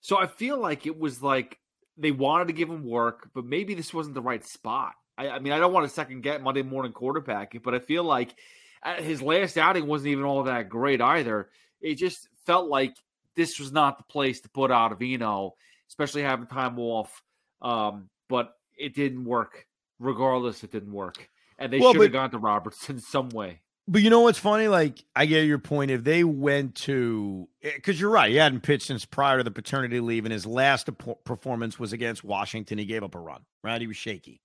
So 0.00 0.18
I 0.18 0.26
feel 0.26 0.58
like 0.58 0.86
it 0.86 0.98
was 0.98 1.22
like 1.22 1.58
they 1.98 2.12
wanted 2.12 2.46
to 2.46 2.54
give 2.54 2.70
him 2.70 2.82
work, 2.82 3.28
but 3.34 3.44
maybe 3.44 3.74
this 3.74 3.92
wasn't 3.92 4.14
the 4.14 4.22
right 4.22 4.42
spot. 4.42 4.94
I, 5.16 5.28
I 5.30 5.38
mean, 5.38 5.52
I 5.52 5.58
don't 5.58 5.72
want 5.72 5.86
to 5.86 5.94
second 5.94 6.22
get 6.22 6.42
Monday 6.42 6.62
morning 6.62 6.92
quarterback, 6.92 7.56
but 7.62 7.74
I 7.74 7.78
feel 7.78 8.04
like 8.04 8.34
uh, 8.82 8.96
his 8.96 9.22
last 9.22 9.56
outing 9.56 9.86
wasn't 9.86 10.08
even 10.08 10.24
all 10.24 10.42
that 10.44 10.68
great 10.68 11.00
either. 11.00 11.48
It 11.80 11.96
just 11.96 12.28
felt 12.46 12.68
like 12.68 12.96
this 13.36 13.58
was 13.58 13.72
not 13.72 13.98
the 13.98 14.04
place 14.04 14.40
to 14.40 14.48
put 14.48 14.70
Ottavino, 14.70 15.52
especially 15.88 16.22
having 16.22 16.46
time 16.46 16.78
off. 16.78 17.22
Um, 17.62 18.08
but 18.28 18.54
it 18.76 18.94
didn't 18.94 19.24
work. 19.24 19.66
Regardless, 20.00 20.64
it 20.64 20.72
didn't 20.72 20.92
work, 20.92 21.30
and 21.56 21.72
they 21.72 21.78
well, 21.78 21.92
should 21.92 22.02
have 22.02 22.12
gone 22.12 22.30
to 22.32 22.38
Robertson 22.38 22.98
some 23.00 23.28
way. 23.28 23.60
But 23.86 24.02
you 24.02 24.10
know 24.10 24.20
what's 24.20 24.38
funny? 24.38 24.66
Like, 24.66 25.04
I 25.14 25.26
get 25.26 25.44
your 25.44 25.58
point. 25.58 25.92
If 25.92 26.02
they 26.02 26.24
went 26.24 26.74
to, 26.76 27.48
because 27.62 27.96
eh, 27.96 28.00
you're 28.00 28.10
right, 28.10 28.30
he 28.30 28.36
hadn't 28.36 28.62
pitched 28.62 28.86
since 28.86 29.04
prior 29.04 29.38
to 29.38 29.44
the 29.44 29.52
paternity 29.52 30.00
leave, 30.00 30.24
and 30.24 30.32
his 30.32 30.46
last 30.46 30.88
performance 31.24 31.78
was 31.78 31.92
against 31.92 32.24
Washington. 32.24 32.76
He 32.76 32.86
gave 32.86 33.04
up 33.04 33.14
a 33.14 33.20
run, 33.20 33.42
right? 33.62 33.80
He 33.80 33.86
was 33.86 33.96
shaky 33.96 34.40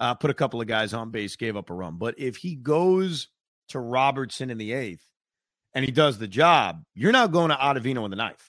uh, 0.00 0.14
put 0.14 0.30
a 0.30 0.34
couple 0.34 0.60
of 0.60 0.66
guys 0.66 0.94
on 0.94 1.10
base, 1.10 1.36
gave 1.36 1.56
up 1.56 1.70
a 1.70 1.74
run. 1.74 1.96
But 1.96 2.18
if 2.18 2.36
he 2.36 2.54
goes 2.54 3.28
to 3.68 3.80
Robertson 3.80 4.50
in 4.50 4.58
the 4.58 4.72
eighth 4.72 5.04
and 5.74 5.84
he 5.84 5.90
does 5.90 6.18
the 6.18 6.28
job, 6.28 6.82
you're 6.94 7.12
now 7.12 7.26
going 7.26 7.50
to 7.50 7.56
Ottavino 7.56 8.04
in 8.04 8.10
the 8.10 8.16
ninth. 8.16 8.48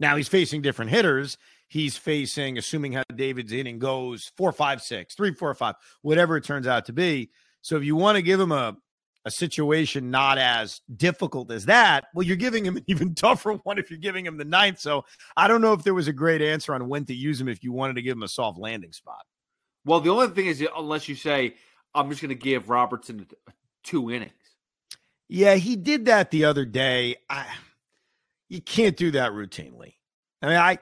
Now 0.00 0.16
he's 0.16 0.28
facing 0.28 0.62
different 0.62 0.90
hitters. 0.90 1.36
He's 1.66 1.96
facing, 1.96 2.56
assuming 2.56 2.92
how 2.92 3.02
David's 3.14 3.52
inning 3.52 3.78
goes, 3.78 4.30
four, 4.36 4.52
five, 4.52 4.80
six, 4.80 5.14
three, 5.14 5.34
four, 5.34 5.54
five, 5.54 5.74
whatever 6.02 6.36
it 6.36 6.44
turns 6.44 6.66
out 6.66 6.86
to 6.86 6.92
be. 6.92 7.30
So 7.62 7.76
if 7.76 7.84
you 7.84 7.96
want 7.96 8.16
to 8.16 8.22
give 8.22 8.40
him 8.40 8.52
a 8.52 8.76
a 9.24 9.30
situation 9.30 10.10
not 10.10 10.38
as 10.38 10.80
difficult 10.96 11.50
as 11.50 11.66
that, 11.66 12.06
well, 12.14 12.26
you're 12.26 12.36
giving 12.36 12.64
him 12.64 12.78
an 12.78 12.84
even 12.88 13.14
tougher 13.14 13.52
one 13.64 13.78
if 13.78 13.90
you're 13.90 13.98
giving 13.98 14.24
him 14.24 14.38
the 14.38 14.44
ninth. 14.44 14.80
So 14.80 15.04
I 15.36 15.48
don't 15.48 15.60
know 15.60 15.74
if 15.74 15.82
there 15.82 15.94
was 15.94 16.08
a 16.08 16.12
great 16.12 16.40
answer 16.40 16.74
on 16.74 16.88
when 16.88 17.04
to 17.06 17.14
use 17.14 17.40
him 17.40 17.48
if 17.48 17.62
you 17.62 17.72
wanted 17.72 17.94
to 17.94 18.02
give 18.02 18.16
him 18.16 18.22
a 18.22 18.28
soft 18.28 18.58
landing 18.58 18.92
spot. 18.92 19.20
Well, 19.88 20.00
the 20.00 20.10
only 20.10 20.28
thing 20.28 20.44
is, 20.44 20.62
unless 20.76 21.08
you 21.08 21.14
say, 21.14 21.54
I'm 21.94 22.10
just 22.10 22.20
going 22.20 22.28
to 22.28 22.34
give 22.34 22.68
Robertson 22.68 23.26
two 23.82 24.10
innings. 24.10 24.32
Yeah, 25.30 25.54
he 25.54 25.76
did 25.76 26.04
that 26.04 26.30
the 26.30 26.44
other 26.44 26.66
day. 26.66 27.16
I, 27.30 27.46
you 28.50 28.60
can't 28.60 28.98
do 28.98 29.12
that 29.12 29.32
routinely. 29.32 29.94
I 30.42 30.46
mean, 30.46 30.56
I, 30.56 30.78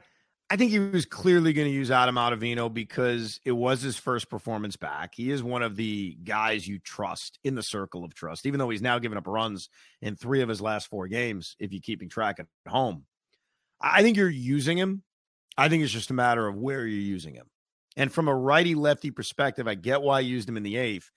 I 0.51 0.57
think 0.57 0.73
he 0.73 0.81
was 0.81 1.07
clearly 1.07 1.53
going 1.53 1.69
to 1.69 1.73
use 1.73 1.93
Adam 1.93 2.17
Ottavino 2.17 2.73
because 2.73 3.39
it 3.45 3.53
was 3.53 3.81
his 3.81 3.97
first 3.97 4.29
performance 4.29 4.75
back. 4.75 5.15
He 5.15 5.31
is 5.31 5.41
one 5.41 5.63
of 5.63 5.77
the 5.77 6.19
guys 6.25 6.67
you 6.67 6.81
trust 6.81 7.39
in 7.45 7.55
the 7.55 7.63
circle 7.63 8.05
of 8.05 8.13
trust, 8.13 8.45
even 8.45 8.59
though 8.59 8.71
he's 8.71 8.83
now 8.83 8.99
given 8.99 9.19
up 9.19 9.29
runs 9.29 9.69
in 10.03 10.17
three 10.17 10.43
of 10.43 10.49
his 10.49 10.61
last 10.61 10.89
four 10.89 11.07
games, 11.07 11.55
if 11.61 11.73
you're 11.73 11.81
keeping 11.81 12.09
track 12.09 12.41
at 12.41 12.47
home. 12.69 13.05
I 13.81 14.03
think 14.03 14.17
you're 14.17 14.29
using 14.29 14.77
him. 14.77 15.05
I 15.57 15.69
think 15.69 15.85
it's 15.85 15.93
just 15.93 16.11
a 16.11 16.15
matter 16.15 16.49
of 16.49 16.57
where 16.57 16.85
you're 16.85 16.99
using 16.99 17.35
him. 17.35 17.47
And 17.97 18.13
from 18.13 18.29
a 18.29 18.35
righty 18.35 18.75
lefty 18.75 19.11
perspective, 19.11 19.67
I 19.67 19.75
get 19.75 20.03
why 20.03 20.19
I 20.19 20.21
used 20.21 20.49
him 20.49 20.57
in 20.57 20.63
the 20.63 20.77
eighth. 20.77 21.11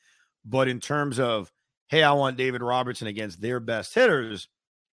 But 0.45 0.67
in 0.67 0.79
terms 0.79 1.19
of, 1.19 1.51
hey, 1.87 2.03
I 2.03 2.13
want 2.13 2.37
David 2.37 2.61
Robertson 2.61 3.07
against 3.07 3.41
their 3.41 3.59
best 3.59 3.93
hitters, 3.93 4.47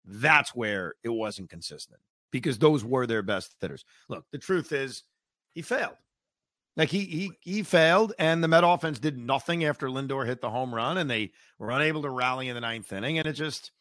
that's 0.06 0.56
where 0.56 0.93
it 1.04 1.10
wasn't 1.10 1.50
consistent 1.50 2.00
because 2.32 2.58
those 2.58 2.84
were 2.84 3.06
their 3.06 3.22
best 3.22 3.56
hitters. 3.60 3.86
Look, 4.10 4.26
the 4.32 4.38
truth 4.38 4.72
is 4.72 5.04
he 5.54 5.62
failed. 5.62 5.96
Like 6.76 6.89
he 6.89 7.02
he 7.06 7.32
he 7.41 7.62
failed, 7.62 8.13
and 8.17 8.43
the 8.43 8.48
Met 8.48 8.63
offense 8.63 8.98
did 8.98 9.17
nothing 9.17 9.63
after 9.63 9.88
Lindor 9.88 10.26
hit 10.26 10.41
the 10.41 10.50
home 10.50 10.74
run, 10.74 10.98
and 10.98 11.08
they 11.08 11.32
were 11.60 11.69
unable 11.69 12.02
to 12.02 12.10
rally 12.10 12.50
in 12.50 12.56
the 12.56 12.62
ninth 12.62 12.91
inning. 12.91 13.19
And 13.19 13.28
it 13.28 13.34
just 13.34 13.72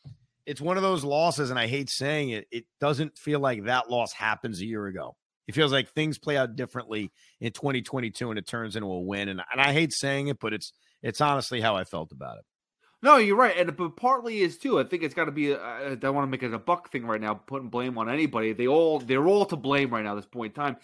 it's 0.45 0.61
one 0.61 0.77
of 0.77 0.83
those 0.83 1.03
losses, 1.03 1.49
and 1.49 1.59
I 1.59 1.69
hate 1.69 1.89
saying 1.89 2.31
it, 2.31 2.47
it 2.51 2.65
doesn't 2.81 3.17
feel 3.17 3.41
like 3.41 3.65
that 3.65 3.91
loss 3.91 4.13
happens 4.13 4.61
a 4.61 4.67
year 4.67 4.87
ago. 4.87 5.17
It 5.53 5.55
feels 5.55 5.71
like 5.71 5.91
things 5.91 6.17
play 6.17 6.39
out 6.39 6.57
differently 6.57 7.13
in 7.39 7.53
2022 7.53 8.31
and 8.31 8.39
it 8.39 8.47
turns 8.47 8.75
into 8.75 8.89
a 8.89 9.01
win. 9.01 9.29
And, 9.29 9.43
and 9.53 9.61
I 9.61 9.75
hate 9.75 9.93
saying 9.93 10.29
it, 10.29 10.41
but 10.41 10.55
it's 10.55 10.73
it's 11.03 11.21
honestly 11.21 11.61
how 11.61 11.77
I 11.77 11.85
felt 11.85 12.11
about 12.11 12.39
it. 12.39 12.45
No, 13.03 13.19
you're 13.19 13.37
right, 13.37 13.55
and 13.59 13.77
but 13.77 13.97
partly 13.97 14.41
is 14.41 14.57
too. 14.57 14.81
I 14.81 14.85
think 14.85 15.03
it's 15.03 15.13
got 15.13 15.27
to 15.27 15.31
be. 15.31 15.53
Uh, 15.53 15.59
I 15.59 15.95
don't 15.97 16.15
want 16.15 16.25
to 16.25 16.31
make 16.31 16.43
it 16.43 16.55
a 16.55 16.59
buck 16.59 16.91
thing 16.91 17.05
right 17.05 17.21
now, 17.21 17.35
putting 17.35 17.69
blame 17.69 17.99
on 17.99 18.09
anybody. 18.09 18.55
They 18.55 18.67
all 18.67 18.99
they're 18.99 19.27
all 19.27 19.45
to 19.47 19.57
blame 19.57 19.91
right 19.91 20.05
now. 20.05 20.13
At 20.13 20.23
this 20.23 20.27
point 20.27 20.57
in 20.57 20.63
time, 20.63 20.77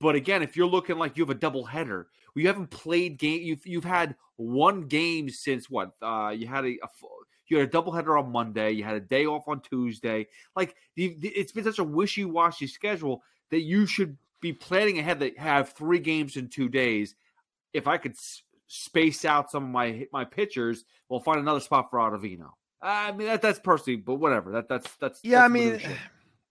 but 0.00 0.16
again, 0.16 0.42
if 0.42 0.56
you're 0.56 0.66
looking 0.66 0.98
like 0.98 1.16
you 1.16 1.22
have 1.22 1.30
a 1.30 1.38
double 1.38 1.64
header, 1.64 2.08
you 2.34 2.48
haven't 2.48 2.70
played 2.70 3.18
game. 3.18 3.42
You've 3.42 3.64
you've 3.64 3.84
had 3.84 4.16
one 4.36 4.88
game 4.88 5.28
since 5.28 5.70
what? 5.70 5.92
Uh, 6.02 6.34
you 6.36 6.48
had 6.48 6.64
a, 6.64 6.78
a 6.82 6.88
you 7.46 7.58
had 7.58 7.68
a 7.68 7.70
doubleheader 7.70 8.20
on 8.20 8.32
Monday. 8.32 8.72
You 8.72 8.82
had 8.82 8.96
a 8.96 9.00
day 9.00 9.26
off 9.26 9.46
on 9.46 9.60
Tuesday. 9.60 10.26
Like 10.56 10.74
it's 10.96 11.52
been 11.52 11.62
such 11.62 11.78
a 11.78 11.84
wishy 11.84 12.24
washy 12.24 12.66
schedule 12.66 13.22
that 13.50 13.60
you 13.60 13.86
should 13.86 14.16
be 14.40 14.52
planning 14.52 14.98
ahead 14.98 15.20
that 15.20 15.38
have 15.38 15.70
three 15.70 15.98
games 15.98 16.36
in 16.36 16.48
two 16.48 16.68
days. 16.68 17.14
If 17.72 17.86
I 17.86 17.98
could 17.98 18.12
s- 18.12 18.42
space 18.66 19.24
out 19.24 19.50
some 19.50 19.64
of 19.64 19.70
my 19.70 20.06
my 20.12 20.24
pitchers, 20.24 20.84
we'll 21.08 21.20
find 21.20 21.40
another 21.40 21.60
spot 21.60 21.90
for 21.90 21.98
Ottavino. 21.98 22.50
I 22.82 23.12
mean 23.12 23.26
that 23.28 23.42
that's 23.42 23.58
personally, 23.58 23.96
but 23.96 24.16
whatever. 24.16 24.52
That 24.52 24.68
that's 24.68 24.94
that's 24.96 25.20
yeah. 25.22 25.40
That's 25.40 25.44
I 25.44 25.48
mean, 25.48 25.80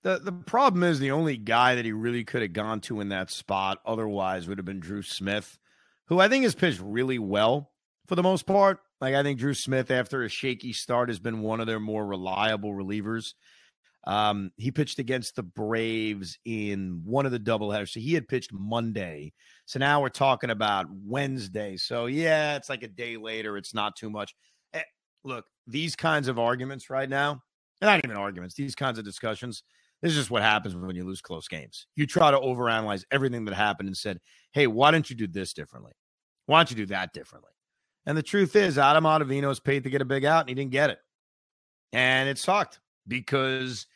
the 0.04 0.20
the 0.20 0.32
problem 0.32 0.84
is 0.84 1.00
the 1.00 1.12
only 1.12 1.38
guy 1.38 1.76
that 1.76 1.86
he 1.86 1.92
really 1.92 2.24
could 2.24 2.42
have 2.42 2.54
gone 2.54 2.82
to 2.82 3.00
in 3.00 3.10
that 3.10 3.32
spot 3.32 3.80
otherwise 3.86 4.48
would 4.48 4.58
have 4.58 4.66
been 4.66 4.80
Drew 4.80 5.02
Smith, 5.02 5.58
who 6.06 6.20
I 6.20 6.28
think 6.28 6.44
has 6.44 6.56
pitched 6.56 6.82
really 6.82 7.20
well 7.20 7.72
for 8.08 8.16
the 8.16 8.24
most 8.24 8.46
part. 8.46 8.80
Like 9.02 9.16
I 9.16 9.24
think 9.24 9.40
Drew 9.40 9.54
Smith, 9.54 9.92
after 9.92 10.24
a 10.24 10.30
shaky 10.30 10.74
start, 10.74 11.10
has 11.10 11.20
been 11.20 11.42
one 11.42 11.60
of 11.60 11.68
their 11.68 11.80
more 11.80 12.06
reliable 12.06 12.72
relievers. 12.72 13.34
Um, 14.08 14.52
he 14.58 14.72
pitched 14.72 15.00
against 15.00 15.36
the 15.36 15.44
Braves 15.44 16.38
in 16.46 17.02
one 17.04 17.26
of 17.26 17.32
the 17.32 17.40
doubleheaders. 17.40 17.90
So 17.90 18.00
he 18.00 18.14
had 18.14 18.28
pitched 18.28 18.52
Monday. 18.54 19.34
So 19.66 19.80
now 19.80 20.02
we're 20.02 20.10
talking 20.10 20.52
about 20.52 20.86
Wednesday. 20.90 21.76
So 21.78 22.06
yeah, 22.06 22.56
it's 22.56 22.70
like 22.70 22.84
a 22.84 22.88
day 22.88 23.18
later. 23.18 23.58
It's 23.58 23.74
not 23.74 23.96
too 23.96 24.10
much. 24.10 24.36
Eh, 24.74 24.82
look, 25.24 25.46
these 25.66 25.96
kinds 25.96 26.28
of 26.28 26.38
arguments 26.38 26.90
right 26.90 27.10
now, 27.10 27.42
not 27.82 28.04
even 28.04 28.16
arguments, 28.16 28.56
these 28.56 28.76
kinds 28.76 29.00
of 29.00 29.06
discussions, 29.06 29.64
this 30.02 30.12
is 30.12 30.18
just 30.18 30.32
what 30.32 30.44
happens 30.44 30.76
when 30.76 30.96
you 30.96 31.04
lose 31.04 31.22
close 31.22 31.48
games. 31.48 31.88
You 31.96 32.06
try 32.06 32.30
to 32.30 32.38
overanalyze 32.38 33.04
everything 33.12 33.46
that 33.46 33.56
happened 33.56 33.88
and 33.88 33.98
said, 33.98 34.20
hey, 34.52 34.68
why 34.68 34.92
don't 34.92 35.10
you 35.10 35.16
do 35.16 35.26
this 35.26 35.54
differently? 35.54 35.94
Why 36.46 36.60
don't 36.60 36.70
you 36.70 36.78
do 36.78 36.86
that 36.88 37.12
differently? 37.12 37.52
And 38.06 38.16
the 38.16 38.24
truth 38.24 38.56
is, 38.56 38.78
Adam 38.78 39.06
Ottavino 39.06 39.50
is 39.50 39.60
paid 39.60 39.84
to 39.84 39.90
get 39.90 40.02
a 40.02 40.06
big 40.06 40.26
out, 40.26 40.42
and 40.42 40.50
he 40.50 40.56
didn't 40.56 40.72
get 40.72 40.92
it. 40.92 41.00
And 41.92 42.30
it 42.30 42.38
sucked 42.38 42.80
because 43.08 43.88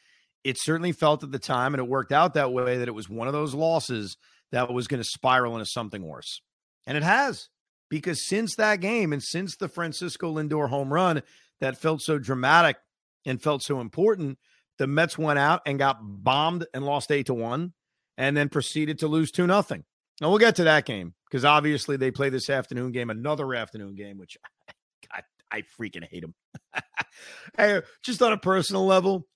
it 0.44 0.58
certainly 0.60 0.92
felt 0.92 1.24
at 1.24 1.32
the 1.32 1.40
time, 1.40 1.74
and 1.74 1.82
it 1.82 1.90
worked 1.90 2.12
out 2.12 2.34
that 2.34 2.54
way, 2.54 2.78
that 2.78 2.88
it 2.88 2.96
was 2.96 3.10
one 3.10 3.28
of 3.28 3.34
those 3.34 3.54
losses 3.54 4.18
that 4.52 4.72
was 4.72 4.88
going 4.88 5.02
to 5.02 5.10
spiral 5.10 5.54
into 5.54 5.66
something 5.66 6.02
worse. 6.02 6.42
And 6.88 6.98
it 6.98 7.04
has, 7.04 7.50
because 7.90 8.28
since 8.28 8.56
that 8.56 8.80
game 8.80 9.14
and 9.14 9.22
since 9.22 9.56
the 9.56 9.68
Francisco 9.68 10.34
Lindor 10.34 10.70
home 10.70 10.94
run 10.94 11.22
that 11.60 11.78
felt 11.78 12.02
so 12.02 12.18
dramatic 12.18 12.78
and 13.26 13.42
felt 13.42 13.62
so 13.64 13.80
important, 13.80 14.40
the 14.78 14.88
Mets 14.88 15.18
went 15.18 15.40
out 15.40 15.62
and 15.66 15.78
got 15.78 15.98
bombed 16.02 16.66
and 16.74 16.86
lost 16.86 17.12
eight 17.12 17.28
to 17.28 17.34
one, 17.34 17.74
and 18.18 18.36
then 18.36 18.50
proceeded 18.50 19.00
to 19.00 19.08
lose 19.08 19.32
two 19.32 19.46
nothing. 19.46 19.84
Now 20.22 20.30
we'll 20.30 20.40
get 20.40 20.56
to 20.58 20.66
that 20.66 20.86
game 20.86 21.14
because 21.30 21.46
obviously 21.46 21.98
they 21.98 22.12
play 22.12 22.30
this 22.30 22.50
afternoon 22.50 22.92
game, 22.92 23.10
another 23.10 23.54
afternoon 23.54 23.96
game, 23.96 24.18
which 24.18 24.38
God, 25.12 25.24
I 25.52 25.64
freaking 25.80 26.08
hate 26.10 26.22
them. 26.22 26.34
hey, 27.58 27.82
just 28.04 28.22
on 28.22 28.32
a 28.32 28.38
personal 28.38 28.86
level, 28.86 29.28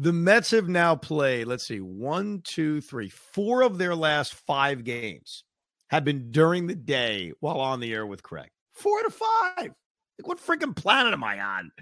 the 0.00 0.12
Mets 0.12 0.52
have 0.52 0.68
now 0.68 0.94
played, 0.94 1.48
let's 1.48 1.66
see, 1.66 1.80
one, 1.80 2.40
two, 2.44 2.80
three, 2.80 3.08
four 3.08 3.62
of 3.62 3.78
their 3.78 3.96
last 3.96 4.32
five 4.32 4.84
games 4.84 5.42
have 5.90 6.04
been 6.04 6.30
during 6.30 6.68
the 6.68 6.76
day 6.76 7.32
while 7.40 7.60
on 7.60 7.80
the 7.80 7.92
air 7.92 8.06
with 8.06 8.22
Craig. 8.22 8.48
Four 8.74 9.02
to 9.02 9.10
five. 9.10 9.56
Like, 9.56 10.26
what 10.26 10.38
freaking 10.38 10.74
planet 10.74 11.12
am 11.12 11.24
I 11.24 11.40
on? 11.40 11.72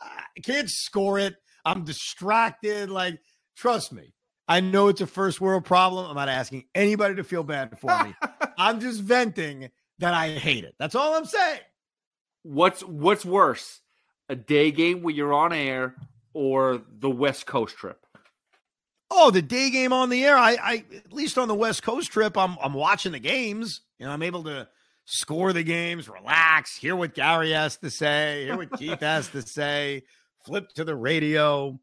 I 0.00 0.40
can't 0.44 0.70
score 0.70 1.18
it. 1.18 1.34
I'm 1.64 1.82
distracted. 1.82 2.90
Like, 2.90 3.18
trust 3.56 3.92
me, 3.92 4.14
I 4.46 4.60
know 4.60 4.86
it's 4.86 5.00
a 5.00 5.06
first 5.06 5.40
world 5.40 5.64
problem. 5.64 6.06
I'm 6.06 6.14
not 6.14 6.28
asking 6.28 6.66
anybody 6.76 7.16
to 7.16 7.24
feel 7.24 7.42
bad 7.42 7.76
for 7.80 7.90
me. 8.04 8.14
I'm 8.58 8.78
just 8.78 9.00
venting 9.00 9.70
that 9.98 10.14
I 10.14 10.30
hate 10.30 10.62
it. 10.62 10.76
That's 10.78 10.94
all 10.94 11.14
I'm 11.14 11.24
saying. 11.24 11.60
What's 12.44 12.82
what's 12.82 13.24
worse? 13.24 13.80
A 14.28 14.36
day 14.36 14.70
game 14.70 15.02
where 15.02 15.14
you're 15.14 15.32
on 15.32 15.52
air 15.52 15.96
or 16.34 16.82
the 16.98 17.10
West 17.10 17.46
Coast 17.46 17.76
trip? 17.76 18.04
Oh, 19.10 19.30
the 19.30 19.42
day 19.42 19.70
game 19.70 19.92
on 19.92 20.10
the 20.10 20.24
air. 20.24 20.36
I, 20.36 20.56
I 20.60 20.84
at 20.94 21.12
least 21.12 21.38
on 21.38 21.48
the 21.48 21.54
West 21.54 21.82
Coast 21.82 22.10
trip, 22.10 22.36
I'm 22.36 22.56
I'm 22.60 22.74
watching 22.74 23.12
the 23.12 23.20
games. 23.20 23.80
You 23.98 24.06
know, 24.06 24.12
I'm 24.12 24.22
able 24.22 24.44
to 24.44 24.68
score 25.04 25.52
the 25.52 25.62
games, 25.62 26.08
relax, 26.08 26.76
hear 26.76 26.96
what 26.96 27.14
Gary 27.14 27.52
has 27.52 27.76
to 27.78 27.90
say, 27.90 28.44
hear 28.44 28.56
what 28.56 28.76
Keith 28.78 29.00
has 29.00 29.28
to 29.28 29.42
say, 29.42 30.02
flip 30.44 30.70
to 30.74 30.84
the 30.84 30.96
radio. 30.96 31.78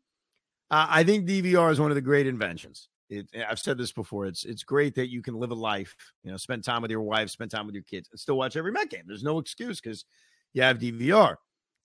Uh, 0.70 0.88
I 0.90 1.04
think 1.04 1.28
DVR 1.28 1.72
is 1.72 1.80
one 1.80 1.92
of 1.92 1.96
the 1.96 2.02
great 2.02 2.28
inventions. 2.28 2.90
It, 3.10 3.28
I've 3.48 3.60
said 3.60 3.78
this 3.78 3.92
before. 3.92 4.26
It's 4.26 4.46
it's 4.46 4.64
great 4.64 4.96
that 4.96 5.10
you 5.10 5.22
can 5.22 5.36
live 5.36 5.52
a 5.52 5.56
life, 5.56 5.96
you 6.24 6.32
know, 6.32 6.38
spend 6.38 6.64
time 6.64 6.82
with 6.82 6.92
your 6.92 7.02
wife, 7.02 7.30
spend 7.30 7.52
time 7.52 7.66
with 7.66 7.76
your 7.76 7.84
kids, 7.84 8.10
and 8.12 8.20
still 8.20 8.38
watch 8.38 8.56
every 8.56 8.72
Met 8.72 8.90
game. 8.90 9.04
There's 9.06 9.24
no 9.24 9.38
excuse 9.38 9.82
because 9.82 10.06
you 10.54 10.64
have 10.64 10.80
DVR. 10.80 11.36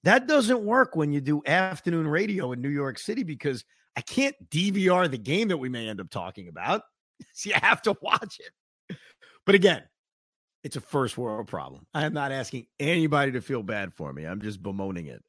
That 0.04 0.28
doesn't 0.28 0.62
work 0.62 0.94
when 0.94 1.12
you 1.12 1.20
do 1.20 1.42
afternoon 1.46 2.06
radio 2.06 2.52
in 2.52 2.60
New 2.60 2.68
York 2.68 2.98
City 2.98 3.22
because 3.22 3.64
I 3.96 4.02
can't 4.02 4.36
DVR 4.50 5.10
the 5.10 5.18
game 5.18 5.48
that 5.48 5.56
we 5.56 5.68
may 5.68 5.88
end 5.88 6.00
up 6.00 6.10
talking 6.10 6.48
about. 6.48 6.82
So 7.32 7.48
you 7.48 7.54
have 7.54 7.80
to 7.82 7.96
watch 8.02 8.38
it. 8.40 8.96
But 9.46 9.54
again, 9.54 9.82
it's 10.62 10.76
a 10.76 10.82
first 10.82 11.16
world 11.16 11.46
problem. 11.46 11.86
I 11.94 12.04
am 12.04 12.12
not 12.12 12.30
asking 12.30 12.66
anybody 12.78 13.32
to 13.32 13.40
feel 13.40 13.62
bad 13.62 13.94
for 13.94 14.12
me. 14.12 14.24
I'm 14.24 14.42
just 14.42 14.62
bemoaning 14.62 15.06
it. 15.06 15.22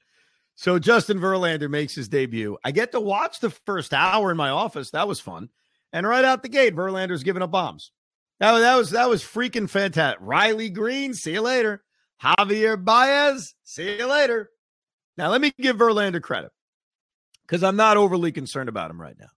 So 0.56 0.80
Justin 0.80 1.20
Verlander 1.20 1.70
makes 1.70 1.96
his 1.96 2.10
debut. 2.10 2.58
I 2.66 2.72
get 2.72 2.92
to 2.92 3.00
watch 3.00 3.40
the 3.40 3.52
first 3.52 3.94
hour 3.94 4.32
in 4.32 4.38
my 4.38 4.50
office. 4.50 4.92
That 4.92 5.08
was 5.08 5.22
fun. 5.22 5.48
And 5.94 6.06
right 6.06 6.26
out 6.26 6.42
the 6.42 6.50
gate, 6.50 6.76
Verlander's 6.76 7.24
giving 7.24 7.44
up 7.44 7.52
bombs. 7.52 7.92
That, 8.40 8.58
that 8.60 8.76
was 8.76 8.92
that 8.92 9.10
was 9.10 9.24
freaking 9.24 9.70
fantastic. 9.70 10.20
Riley 10.22 10.70
Greene, 10.70 11.14
see 11.14 11.34
you 11.34 11.42
later. 11.42 11.84
Javier 12.22 12.84
Baez, 12.84 13.54
see 13.64 13.98
you 13.98 14.08
later. 14.08 14.50
Now 15.18 15.30
let 15.30 15.42
me 15.42 15.54
give 15.60 15.78
Verlander 15.78 16.22
credit 16.22 16.52
because 17.46 17.64
I'm 17.64 17.76
not 17.76 17.98
overly 17.98 18.32
concerned 18.32 18.70
about 18.70 18.92
him 18.92 19.02
right 19.02 19.18
now. 19.20 19.30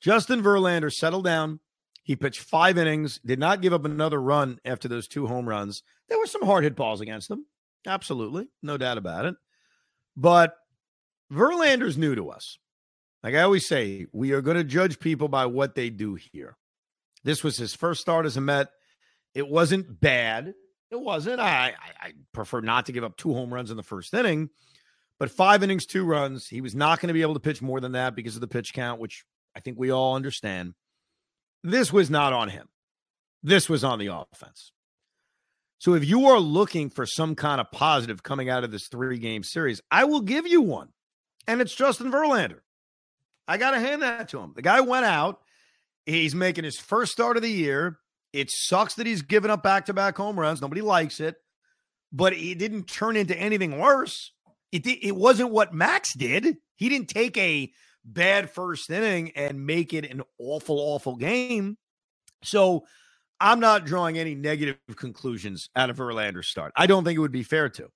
Justin 0.00 0.42
Verlander 0.42 0.92
settled 0.92 1.24
down. 1.24 1.60
He 2.02 2.16
pitched 2.16 2.40
five 2.40 2.78
innings, 2.78 3.20
did 3.24 3.38
not 3.38 3.60
give 3.60 3.72
up 3.72 3.84
another 3.84 4.20
run 4.20 4.58
after 4.64 4.88
those 4.88 5.06
two 5.06 5.26
home 5.26 5.48
runs. 5.48 5.82
There 6.08 6.18
were 6.18 6.26
some 6.26 6.44
hard 6.44 6.64
hit 6.64 6.74
balls 6.74 7.00
against 7.00 7.30
him. 7.30 7.46
Absolutely. 7.86 8.48
No 8.62 8.76
doubt 8.76 8.98
about 8.98 9.26
it. 9.26 9.34
But 10.16 10.56
Verlander's 11.32 11.96
new 11.96 12.14
to 12.14 12.30
us. 12.30 12.58
Like 13.22 13.34
I 13.34 13.42
always 13.42 13.66
say, 13.66 14.06
we 14.12 14.32
are 14.32 14.40
going 14.40 14.56
to 14.56 14.64
judge 14.64 14.98
people 14.98 15.28
by 15.28 15.46
what 15.46 15.74
they 15.74 15.90
do 15.90 16.14
here. 16.14 16.56
This 17.22 17.44
was 17.44 17.58
his 17.58 17.74
first 17.74 18.00
start 18.00 18.26
as 18.26 18.36
a 18.36 18.40
Met. 18.40 18.68
It 19.34 19.46
wasn't 19.48 20.00
bad. 20.00 20.54
It 20.90 21.00
wasn't. 21.00 21.38
I, 21.38 21.74
I, 21.78 22.06
I 22.06 22.12
prefer 22.32 22.60
not 22.60 22.86
to 22.86 22.92
give 22.92 23.04
up 23.04 23.16
two 23.16 23.34
home 23.34 23.52
runs 23.52 23.70
in 23.70 23.76
the 23.76 23.82
first 23.82 24.12
inning, 24.14 24.50
but 25.20 25.30
five 25.30 25.62
innings, 25.62 25.84
two 25.84 26.04
runs. 26.04 26.48
He 26.48 26.62
was 26.62 26.74
not 26.74 26.98
going 26.98 27.08
to 27.08 27.14
be 27.14 27.22
able 27.22 27.34
to 27.34 27.40
pitch 27.40 27.60
more 27.60 27.78
than 27.78 27.92
that 27.92 28.16
because 28.16 28.34
of 28.34 28.40
the 28.40 28.48
pitch 28.48 28.72
count, 28.72 29.00
which 29.00 29.24
I 29.54 29.60
think 29.60 29.78
we 29.78 29.90
all 29.90 30.16
understand. 30.16 30.72
This 31.62 31.92
was 31.92 32.10
not 32.10 32.32
on 32.32 32.48
him. 32.48 32.68
This 33.42 33.68
was 33.68 33.84
on 33.84 33.98
the 33.98 34.06
offense. 34.06 34.72
So 35.78 35.94
if 35.94 36.06
you 36.06 36.26
are 36.26 36.40
looking 36.40 36.88
for 36.88 37.04
some 37.04 37.34
kind 37.34 37.60
of 37.60 37.70
positive 37.70 38.22
coming 38.22 38.48
out 38.48 38.64
of 38.64 38.70
this 38.70 38.88
three 38.88 39.18
game 39.18 39.42
series, 39.42 39.82
I 39.90 40.04
will 40.04 40.22
give 40.22 40.46
you 40.46 40.62
one. 40.62 40.88
And 41.46 41.60
it's 41.60 41.74
Justin 41.74 42.10
Verlander. 42.10 42.60
I 43.46 43.58
got 43.58 43.72
to 43.72 43.80
hand 43.80 44.02
that 44.02 44.30
to 44.30 44.40
him. 44.40 44.52
The 44.56 44.62
guy 44.62 44.80
went 44.80 45.04
out. 45.04 45.40
He's 46.06 46.34
making 46.34 46.64
his 46.64 46.78
first 46.78 47.12
start 47.12 47.36
of 47.36 47.42
the 47.42 47.50
year. 47.50 47.98
It 48.32 48.50
sucks 48.50 48.94
that 48.94 49.06
he's 49.06 49.22
given 49.22 49.50
up 49.50 49.62
back 49.62 49.86
to 49.86 49.92
back 49.92 50.16
home 50.16 50.40
runs. 50.40 50.62
Nobody 50.62 50.80
likes 50.80 51.20
it, 51.20 51.36
but 52.10 52.32
he 52.32 52.54
didn't 52.54 52.84
turn 52.84 53.16
into 53.16 53.36
anything 53.36 53.78
worse. 53.78 54.32
It, 54.72 54.86
it 54.86 55.16
wasn't 55.16 55.50
what 55.50 55.74
Max 55.74 56.14
did. 56.14 56.56
He 56.76 56.88
didn't 56.88 57.08
take 57.08 57.36
a 57.36 57.70
bad 58.04 58.50
first 58.50 58.90
inning 58.90 59.32
and 59.36 59.66
make 59.66 59.92
it 59.92 60.10
an 60.10 60.22
awful, 60.38 60.78
awful 60.78 61.16
game. 61.16 61.76
So 62.42 62.84
I'm 63.40 63.60
not 63.60 63.84
drawing 63.84 64.18
any 64.18 64.34
negative 64.34 64.78
conclusions 64.96 65.68
out 65.74 65.90
of 65.90 65.96
Verlander's 65.96 66.48
start. 66.48 66.72
I 66.76 66.86
don't 66.86 67.04
think 67.04 67.16
it 67.16 67.20
would 67.20 67.32
be 67.32 67.42
fair 67.42 67.68
to. 67.70 67.88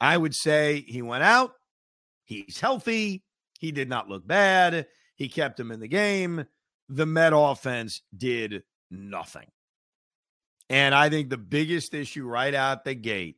I 0.00 0.16
would 0.16 0.34
say 0.34 0.84
he 0.86 1.02
went 1.02 1.22
out. 1.22 1.52
He's 2.24 2.58
healthy. 2.60 3.22
He 3.58 3.70
did 3.70 3.88
not 3.88 4.08
look 4.08 4.26
bad. 4.26 4.86
He 5.14 5.28
kept 5.28 5.60
him 5.60 5.70
in 5.70 5.80
the 5.80 5.88
game. 5.88 6.46
The 6.88 7.06
Met 7.06 7.32
offense 7.34 8.02
did 8.16 8.62
nothing. 8.90 9.46
And 10.68 10.94
I 10.94 11.08
think 11.08 11.28
the 11.30 11.38
biggest 11.38 11.94
issue 11.94 12.24
right 12.24 12.54
out 12.54 12.84
the 12.84 12.94
gate 12.94 13.36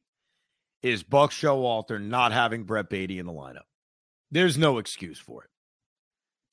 is 0.84 1.02
Buck 1.02 1.30
Showalter 1.30 1.98
not 2.00 2.30
having 2.30 2.64
Brett 2.64 2.90
Baty 2.90 3.18
in 3.18 3.24
the 3.24 3.32
lineup. 3.32 3.64
There's 4.30 4.58
no 4.58 4.76
excuse 4.76 5.18
for 5.18 5.42
it. 5.42 5.50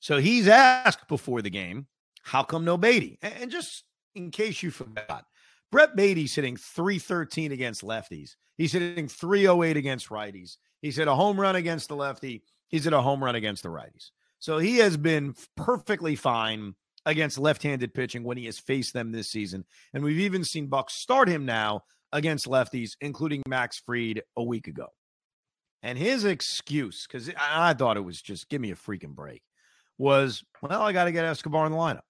So 0.00 0.16
he's 0.16 0.48
asked 0.48 1.06
before 1.06 1.42
the 1.42 1.50
game, 1.50 1.86
how 2.22 2.42
come 2.42 2.64
no 2.64 2.78
Baty? 2.78 3.18
And 3.20 3.50
just 3.50 3.84
in 4.14 4.30
case 4.30 4.62
you 4.62 4.70
forgot, 4.70 5.26
Brett 5.70 5.94
Baty's 5.94 6.34
hitting 6.34 6.56
313 6.56 7.52
against 7.52 7.82
lefties. 7.82 8.36
He's 8.56 8.72
hitting 8.72 9.06
308 9.06 9.76
against 9.76 10.08
righties. 10.08 10.56
He's 10.80 10.96
hit 10.96 11.08
a 11.08 11.14
home 11.14 11.38
run 11.38 11.56
against 11.56 11.88
the 11.88 11.96
lefty. 11.96 12.42
He's 12.68 12.84
hit 12.84 12.94
a 12.94 13.02
home 13.02 13.22
run 13.22 13.34
against 13.34 13.62
the 13.62 13.68
righties. 13.68 14.12
So 14.38 14.56
he 14.56 14.78
has 14.78 14.96
been 14.96 15.34
perfectly 15.58 16.16
fine 16.16 16.74
against 17.04 17.38
left-handed 17.38 17.92
pitching 17.92 18.24
when 18.24 18.38
he 18.38 18.46
has 18.46 18.58
faced 18.58 18.94
them 18.94 19.12
this 19.12 19.28
season. 19.28 19.66
And 19.92 20.02
we've 20.02 20.20
even 20.20 20.42
seen 20.42 20.68
Buck 20.68 20.88
start 20.88 21.28
him 21.28 21.44
now 21.44 21.84
against 22.12 22.46
lefties, 22.46 22.92
including 23.00 23.42
Max 23.48 23.80
Fried 23.84 24.22
a 24.36 24.42
week 24.42 24.66
ago. 24.66 24.88
And 25.82 25.98
his 25.98 26.24
excuse, 26.24 27.06
because 27.06 27.30
I 27.38 27.74
thought 27.74 27.96
it 27.96 28.04
was 28.04 28.22
just 28.22 28.48
give 28.48 28.60
me 28.60 28.70
a 28.70 28.76
freaking 28.76 29.14
break, 29.14 29.42
was, 29.98 30.42
well, 30.62 30.82
I 30.82 30.92
got 30.92 31.04
to 31.04 31.12
get 31.12 31.24
Escobar 31.24 31.66
in 31.66 31.72
the 31.72 31.78
lineup. 31.78 32.02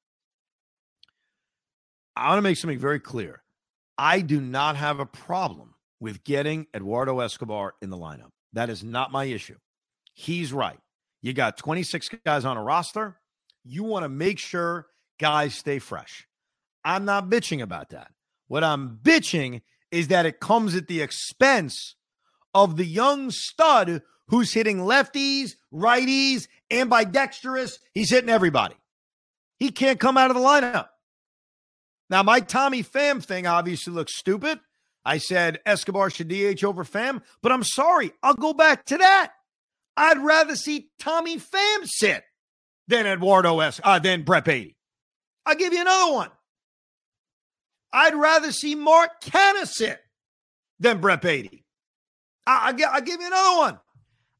I 2.14 2.28
want 2.28 2.38
to 2.38 2.42
make 2.42 2.58
something 2.58 2.78
very 2.78 3.00
clear. 3.00 3.42
I 3.96 4.20
do 4.20 4.40
not 4.40 4.76
have 4.76 5.00
a 5.00 5.06
problem 5.06 5.74
with 6.00 6.24
getting 6.24 6.66
Eduardo 6.74 7.20
Escobar 7.20 7.74
in 7.80 7.88
the 7.90 7.96
lineup. 7.96 8.30
That 8.52 8.68
is 8.68 8.84
not 8.84 9.12
my 9.12 9.24
issue. 9.24 9.56
He's 10.14 10.52
right. 10.52 10.78
You 11.22 11.32
got 11.32 11.56
26 11.56 12.10
guys 12.26 12.44
on 12.44 12.56
a 12.56 12.62
roster. 12.62 13.18
You 13.64 13.84
want 13.84 14.02
to 14.04 14.08
make 14.08 14.38
sure 14.38 14.86
guys 15.18 15.54
stay 15.54 15.78
fresh. 15.78 16.26
I'm 16.84 17.04
not 17.04 17.30
bitching 17.30 17.62
about 17.62 17.90
that. 17.90 18.10
What 18.48 18.64
I'm 18.64 18.98
bitching 19.02 19.62
is 19.92 20.08
that 20.08 20.26
it 20.26 20.40
comes 20.40 20.74
at 20.74 20.88
the 20.88 21.02
expense 21.02 21.94
of 22.54 22.76
the 22.76 22.84
young 22.84 23.30
stud 23.30 24.02
who's 24.28 24.52
hitting 24.52 24.78
lefties, 24.78 25.52
righties, 25.72 26.48
ambidextrous. 26.70 27.78
He's 27.92 28.10
hitting 28.10 28.30
everybody. 28.30 28.74
He 29.58 29.70
can't 29.70 30.00
come 30.00 30.16
out 30.16 30.30
of 30.30 30.36
the 30.36 30.42
lineup. 30.42 30.88
Now, 32.10 32.22
my 32.22 32.40
Tommy 32.40 32.82
Pham 32.82 33.24
thing 33.24 33.46
obviously 33.46 33.92
looks 33.92 34.18
stupid. 34.18 34.58
I 35.04 35.18
said 35.18 35.60
Escobar 35.66 36.10
should 36.10 36.28
DH 36.28 36.64
over 36.64 36.84
Pham, 36.84 37.22
but 37.42 37.52
I'm 37.52 37.62
sorry. 37.62 38.12
I'll 38.22 38.34
go 38.34 38.52
back 38.52 38.84
to 38.86 38.98
that. 38.98 39.32
I'd 39.96 40.18
rather 40.18 40.56
see 40.56 40.88
Tommy 40.98 41.38
Pham 41.38 41.84
sit 41.84 42.24
than 42.88 43.06
Eduardo 43.06 43.60
S. 43.60 43.80
Uh, 43.82 43.98
than 43.98 44.22
Brett 44.22 44.44
Baty. 44.44 44.76
I'll 45.44 45.56
give 45.56 45.72
you 45.72 45.80
another 45.80 46.12
one. 46.12 46.30
I'd 47.92 48.14
rather 48.14 48.52
see 48.52 48.74
Mark 48.74 49.20
Canha 49.22 49.98
than 50.80 51.00
Brett 51.00 51.22
Baty. 51.22 51.64
I, 52.46 52.72
will 52.72 52.84
I'll 52.90 53.00
give 53.00 53.20
you 53.20 53.26
another 53.26 53.58
one. 53.58 53.80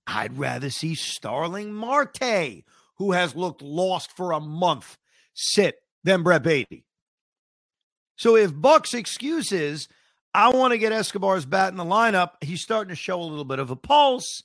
I'd 0.07 0.39
rather 0.39 0.71
see 0.71 0.95
Starling 0.95 1.73
Marte, 1.73 2.65
who 2.97 3.13
has 3.13 3.37
looked 3.37 3.63
lost 3.63 4.17
for 4.17 4.33
a 4.33 4.41
month, 4.41 4.99
sit 5.35 5.77
than 6.03 6.23
Brett 6.23 6.43
Baty. 6.43 6.85
So 8.17 8.37
if 8.37 8.53
Buck's 8.55 8.95
excuse 8.95 9.53
is, 9.53 9.89
I 10.35 10.51
want 10.51 10.73
to 10.73 10.79
get 10.79 10.93
Escobar's 10.93 11.45
bat 11.45 11.71
in 11.71 11.77
the 11.77 11.85
lineup, 11.85 12.31
he's 12.41 12.63
starting 12.63 12.91
to 12.91 12.97
show 12.97 13.21
a 13.21 13.23
little 13.23 13.45
bit 13.45 13.59
of 13.59 13.71
a 13.71 13.77
pulse. 13.77 14.43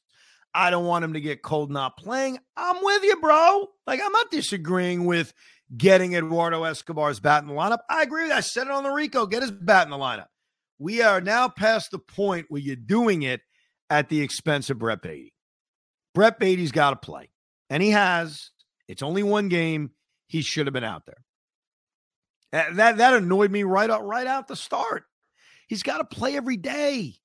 I 0.54 0.70
don't 0.70 0.86
want 0.86 1.06
him 1.06 1.14
to 1.14 1.22
get 1.22 1.44
cold 1.44 1.72
not 1.72 1.98
playing. 1.98 2.40
I'm 2.56 2.84
with 2.84 3.04
you, 3.04 3.20
bro. 3.22 3.68
Like, 3.86 4.00
I'm 4.04 4.12
not 4.12 4.32
disagreeing 4.32 5.06
with 5.06 5.34
getting 5.76 6.14
Eduardo 6.14 6.64
Escobar's 6.64 7.20
bat 7.20 7.44
in 7.44 7.50
the 7.50 7.56
lineup. 7.56 7.80
I 7.90 8.04
agree 8.04 8.24
with 8.24 8.32
that. 8.32 8.38
I 8.38 8.42
said 8.42 8.68
it 8.68 8.72
on 8.72 8.84
the 8.84 8.92
Rico. 8.92 9.26
Get 9.26 9.42
his 9.42 9.52
bat 9.52 9.86
in 9.86 9.92
the 9.92 9.98
lineup. 9.98 10.28
We 10.80 11.02
are 11.02 11.22
now 11.22 11.50
past 11.50 11.92
the 11.92 12.00
point 12.00 12.46
where 12.50 12.62
you're 12.62 12.76
doing 12.76 13.24
it 13.24 13.42
at 13.90 14.10
the 14.10 14.22
expense 14.22 14.70
of 14.70 14.78
Brett 14.78 15.02
Baty. 15.02 15.34
Brett 16.14 16.40
Baty's 16.40 16.72
got 16.72 16.92
to 16.92 16.96
play, 16.96 17.30
and 17.70 17.82
he 17.82 17.92
has. 17.92 18.52
It's 18.88 19.04
only 19.04 19.24
one 19.24 19.50
game. 19.50 19.92
He 20.28 20.42
should 20.42 20.68
have 20.68 20.74
been 20.74 20.84
out 20.84 21.04
there. 21.06 21.24
That 22.76 22.98
that 22.98 23.14
annoyed 23.14 23.52
me 23.52 23.64
right 23.64 23.90
out 23.90 24.06
right 24.06 24.28
out 24.28 24.48
the 24.48 24.56
start. 24.56 25.04
He's 25.68 25.84
got 25.84 25.98
to 25.98 26.04
play 26.06 26.38
every 26.38 26.58
day. 26.58 27.16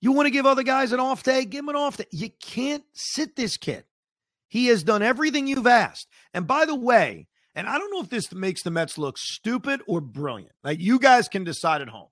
You 0.00 0.12
want 0.12 0.26
to 0.26 0.30
give 0.30 0.46
other 0.46 0.62
guys 0.62 0.92
an 0.92 1.00
off 1.00 1.22
day? 1.22 1.44
Give 1.44 1.60
him 1.60 1.70
an 1.70 1.76
off 1.76 1.96
day. 1.96 2.06
You 2.12 2.30
can't 2.40 2.84
sit 2.92 3.36
this 3.36 3.56
kid. 3.56 3.84
He 4.48 4.66
has 4.66 4.82
done 4.82 5.02
everything 5.02 5.46
you've 5.46 5.66
asked. 5.66 6.08
And 6.32 6.46
by 6.46 6.64
the 6.64 6.74
way, 6.74 7.26
and 7.54 7.68
I 7.68 7.78
don't 7.78 7.92
know 7.92 8.00
if 8.00 8.10
this 8.10 8.32
makes 8.32 8.62
the 8.62 8.70
Mets 8.70 8.98
look 8.98 9.18
stupid 9.18 9.80
or 9.86 10.00
brilliant. 10.00 10.52
Like 10.62 10.80
you 10.80 10.98
guys 10.98 11.28
can 11.28 11.44
decide 11.44 11.82
at 11.82 11.88
home. 11.88 12.08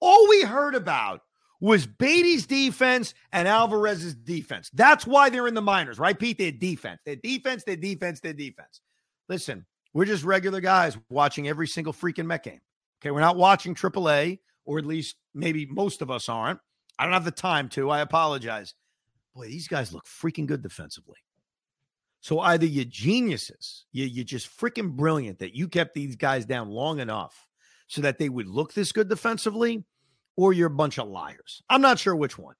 All 0.00 0.28
we 0.28 0.42
heard 0.42 0.74
about 0.74 1.22
was 1.60 1.86
Baty's 1.86 2.46
defense 2.46 3.14
and 3.32 3.48
Alvarez's 3.48 4.14
defense. 4.14 4.70
That's 4.72 5.06
why 5.06 5.28
they're 5.28 5.48
in 5.48 5.54
the 5.54 5.62
minors, 5.62 5.98
right, 5.98 6.18
Pete? 6.18 6.38
Their 6.38 6.52
defense, 6.52 7.00
their 7.04 7.16
defense, 7.16 7.64
their 7.64 7.76
defense, 7.76 8.20
their 8.20 8.32
defense. 8.32 8.80
Listen, 9.28 9.66
we're 9.92 10.04
just 10.04 10.24
regular 10.24 10.60
guys 10.60 10.96
watching 11.10 11.48
every 11.48 11.66
single 11.66 11.92
freaking 11.92 12.26
Met 12.26 12.44
game. 12.44 12.60
Okay, 13.00 13.10
we're 13.10 13.20
not 13.20 13.36
watching 13.36 13.74
AAA, 13.74 14.38
or 14.64 14.78
at 14.78 14.86
least 14.86 15.16
maybe 15.34 15.66
most 15.66 16.02
of 16.02 16.10
us 16.10 16.28
aren't. 16.28 16.60
I 16.98 17.04
don't 17.04 17.12
have 17.12 17.24
the 17.24 17.30
time 17.30 17.68
to. 17.70 17.90
I 17.90 18.00
apologize. 18.00 18.74
Boy, 19.34 19.46
these 19.46 19.68
guys 19.68 19.92
look 19.92 20.06
freaking 20.06 20.46
good 20.46 20.62
defensively. 20.62 21.18
So 22.20 22.40
either 22.40 22.66
you're 22.66 22.84
geniuses, 22.84 23.86
you, 23.92 24.04
you're 24.04 24.24
just 24.24 24.48
freaking 24.48 24.92
brilliant 24.92 25.38
that 25.38 25.54
you 25.54 25.68
kept 25.68 25.94
these 25.94 26.16
guys 26.16 26.44
down 26.46 26.68
long 26.68 27.00
enough 27.00 27.46
so 27.86 28.02
that 28.02 28.18
they 28.18 28.28
would 28.28 28.48
look 28.48 28.74
this 28.74 28.92
good 28.92 29.08
defensively, 29.08 29.84
or 30.36 30.52
you're 30.52 30.66
a 30.66 30.70
bunch 30.70 30.98
of 30.98 31.08
liars. 31.08 31.62
I'm 31.70 31.80
not 31.80 31.98
sure 31.98 32.14
which 32.14 32.38
one. 32.38 32.54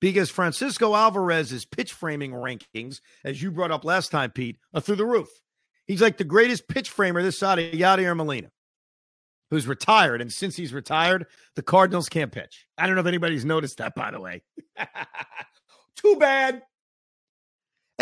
Because 0.00 0.28
Francisco 0.28 0.94
Alvarez's 0.94 1.64
pitch 1.64 1.92
framing 1.92 2.32
rankings, 2.32 3.00
as 3.24 3.40
you 3.40 3.50
brought 3.50 3.70
up 3.70 3.84
last 3.84 4.10
time, 4.10 4.30
Pete, 4.32 4.58
are 4.74 4.80
through 4.80 4.96
the 4.96 5.06
roof. 5.06 5.28
He's 5.86 6.02
like 6.02 6.18
the 6.18 6.24
greatest 6.24 6.68
pitch 6.68 6.90
framer 6.90 7.22
this 7.22 7.38
side 7.38 7.58
of 7.58 7.72
Yadier 7.72 8.16
Molina 8.16 8.50
who's 9.50 9.66
retired. 9.66 10.20
And 10.20 10.32
since 10.32 10.56
he's 10.56 10.72
retired, 10.72 11.26
the 11.54 11.62
Cardinals 11.62 12.08
can't 12.08 12.32
pitch. 12.32 12.66
I 12.76 12.86
don't 12.86 12.96
know 12.96 13.02
if 13.02 13.06
anybody's 13.06 13.44
noticed 13.44 13.78
that, 13.78 13.94
by 13.94 14.10
the 14.10 14.20
way. 14.20 14.42
Too 15.96 16.16
bad. 16.18 16.62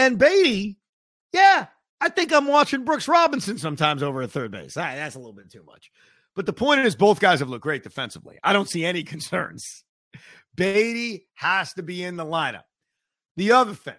And 0.03 0.19
Baty, 0.19 0.79
yeah, 1.33 1.67
I 2.01 2.09
think 2.09 2.33
I'm 2.33 2.49
watching 2.49 2.85
Brooks 2.85 3.07
Robinson 3.07 3.57
sometimes 3.57 4.03
over 4.03 4.21
at 4.23 4.33
third 4.33 4.51
base. 4.51 4.77
Right, 4.77 4.97
that's 4.97 5.15
a 5.15 5.19
little 5.19 5.33
bit 5.33 5.49
too 5.49 5.62
much. 5.62 5.93
But 6.35 6.45
the 6.45 6.53
point 6.53 6.81
is, 6.81 6.97
both 6.97 7.21
guys 7.21 7.38
have 7.38 7.49
looked 7.49 7.62
great 7.62 7.85
defensively. 7.85 8.37
I 8.43 8.53
don't 8.53 8.69
see 8.69 8.85
any 8.85 9.03
concerns. 9.05 9.85
Baty 10.57 11.29
has 11.35 11.73
to 11.75 11.85
be 11.85 12.03
in 12.03 12.17
the 12.17 12.27
lineup. 12.27 12.65
The 13.37 13.53
other 13.53 13.75
thing, 13.75 13.95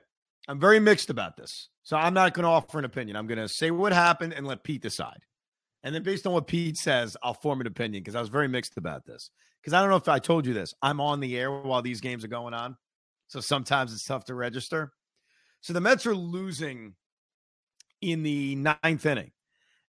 I'm 0.49 0.59
very 0.59 0.81
mixed 0.81 1.09
about 1.09 1.37
this. 1.37 1.69
So 1.83 1.95
I'm 1.95 2.13
not 2.13 2.33
going 2.33 2.43
to 2.43 2.49
offer 2.49 2.79
an 2.79 2.85
opinion. 2.85 3.15
I'm 3.15 3.27
going 3.27 3.39
to 3.39 3.47
say 3.47 3.71
what 3.71 3.93
happened 3.93 4.33
and 4.33 4.45
let 4.45 4.65
Pete 4.65 4.81
decide. 4.81 5.23
And 5.83 5.95
then 5.95 6.03
based 6.03 6.27
on 6.27 6.33
what 6.33 6.47
Pete 6.47 6.75
says, 6.75 7.15
I'll 7.23 7.33
form 7.33 7.61
an 7.61 7.67
opinion 7.67 8.03
because 8.03 8.15
I 8.15 8.19
was 8.19 8.29
very 8.29 8.49
mixed 8.49 8.77
about 8.77 9.05
this. 9.05 9.29
Because 9.61 9.73
I 9.73 9.79
don't 9.79 9.89
know 9.89 9.95
if 9.95 10.09
I 10.09 10.19
told 10.19 10.45
you 10.45 10.53
this. 10.53 10.73
I'm 10.81 10.99
on 10.99 11.21
the 11.21 11.37
air 11.37 11.49
while 11.49 11.81
these 11.81 12.01
games 12.01 12.25
are 12.25 12.29
going 12.29 12.53
on. 12.53 12.75
So 13.27 13.39
sometimes 13.39 13.93
it's 13.93 14.03
tough 14.03 14.25
to 14.25 14.35
register. 14.35 14.91
So 15.63 15.71
the 15.71 15.81
Mets 15.81 16.05
are 16.05 16.15
losing 16.15 16.95
in 18.01 18.21
the 18.23 18.55
ninth 18.55 19.05
inning. 19.05 19.31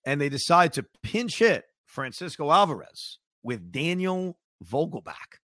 And 0.07 0.21
they 0.21 0.29
decide 0.29 0.73
to 0.75 0.87
pinch 1.03 1.41
hit 1.41 1.65
Francisco 1.85 2.51
Alvarez 2.53 3.19
with 3.43 3.73
Daniel 3.73 4.39
Vogelbach. 4.65 5.41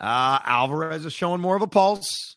Uh, 0.00 0.38
Alvarez 0.44 1.04
is 1.04 1.12
showing 1.12 1.42
more 1.42 1.56
of 1.56 1.62
a 1.62 1.66
pulse. 1.66 2.36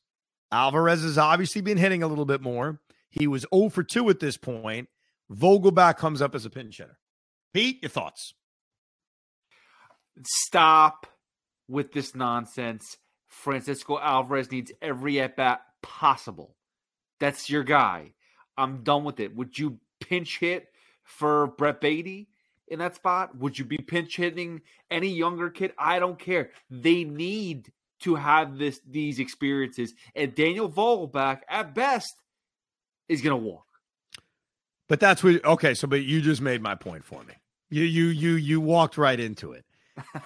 Alvarez 0.52 1.02
has 1.04 1.18
obviously 1.18 1.62
been 1.62 1.78
hitting 1.78 2.04
a 2.04 2.08
little 2.08 2.26
bit 2.26 2.42
more. 2.42 2.82
He 3.10 3.26
was 3.26 3.46
0 3.56 3.70
for 3.70 3.84
2 3.84 4.10
at 4.10 4.20
this 4.20 4.36
point. 4.36 4.90
Vogelbach 5.32 5.98
comes 5.98 6.22
up 6.22 6.36
as 6.36 6.46
a 6.46 6.50
pinch 6.50 6.78
hitter. 6.78 6.98
Pete, 7.54 7.82
your 7.82 7.90
thoughts? 7.90 8.34
Stop 10.26 11.08
with 11.70 11.94
this 11.94 12.16
nonsense. 12.16 12.98
Francisco 13.30 13.98
Alvarez 13.98 14.52
needs 14.52 14.74
every 14.82 15.22
at 15.22 15.38
bat 15.38 15.62
possible. 15.84 16.56
That's 17.20 17.50
your 17.50 17.64
guy. 17.64 18.14
I'm 18.58 18.84
done 18.84 19.04
with 19.04 19.20
it. 19.20 19.36
Would 19.36 19.58
you 19.58 19.80
pinch 20.00 20.40
hit 20.40 20.68
for 21.04 21.48
Brett 21.48 21.80
Baty 21.80 22.28
in 22.68 22.80
that 22.80 22.96
spot? 22.96 23.38
Would 23.38 23.60
you 23.60 23.66
be 23.66 23.78
pinch 23.78 24.18
hitting 24.18 24.62
any 24.90 25.10
younger 25.10 25.50
kid? 25.50 25.74
I 25.78 26.00
don't 26.00 26.18
care. 26.18 26.50
They 26.70 27.04
need 27.04 27.72
to 28.02 28.16
have 28.16 28.58
this 28.58 28.82
these 28.90 29.20
experiences. 29.20 29.94
And 30.16 30.36
Daniel 30.36 30.70
Vogelbach, 30.70 31.42
at 31.48 31.74
best, 31.74 32.16
is 33.08 33.22
going 33.22 33.40
to 33.40 33.48
walk. 33.48 33.66
But 34.90 35.00
that's 35.00 35.24
what 35.24 35.44
okay, 35.46 35.74
so 35.74 35.88
but 35.88 36.04
you 36.04 36.22
just 36.22 36.42
made 36.42 36.62
my 36.62 36.76
point 36.76 37.06
for 37.06 37.24
me. 37.24 37.34
You 37.70 37.84
you 37.84 38.06
you 38.08 38.34
you 38.34 38.62
walked 38.62 38.98
right 38.98 39.20
into 39.20 39.54
it. 39.54 39.66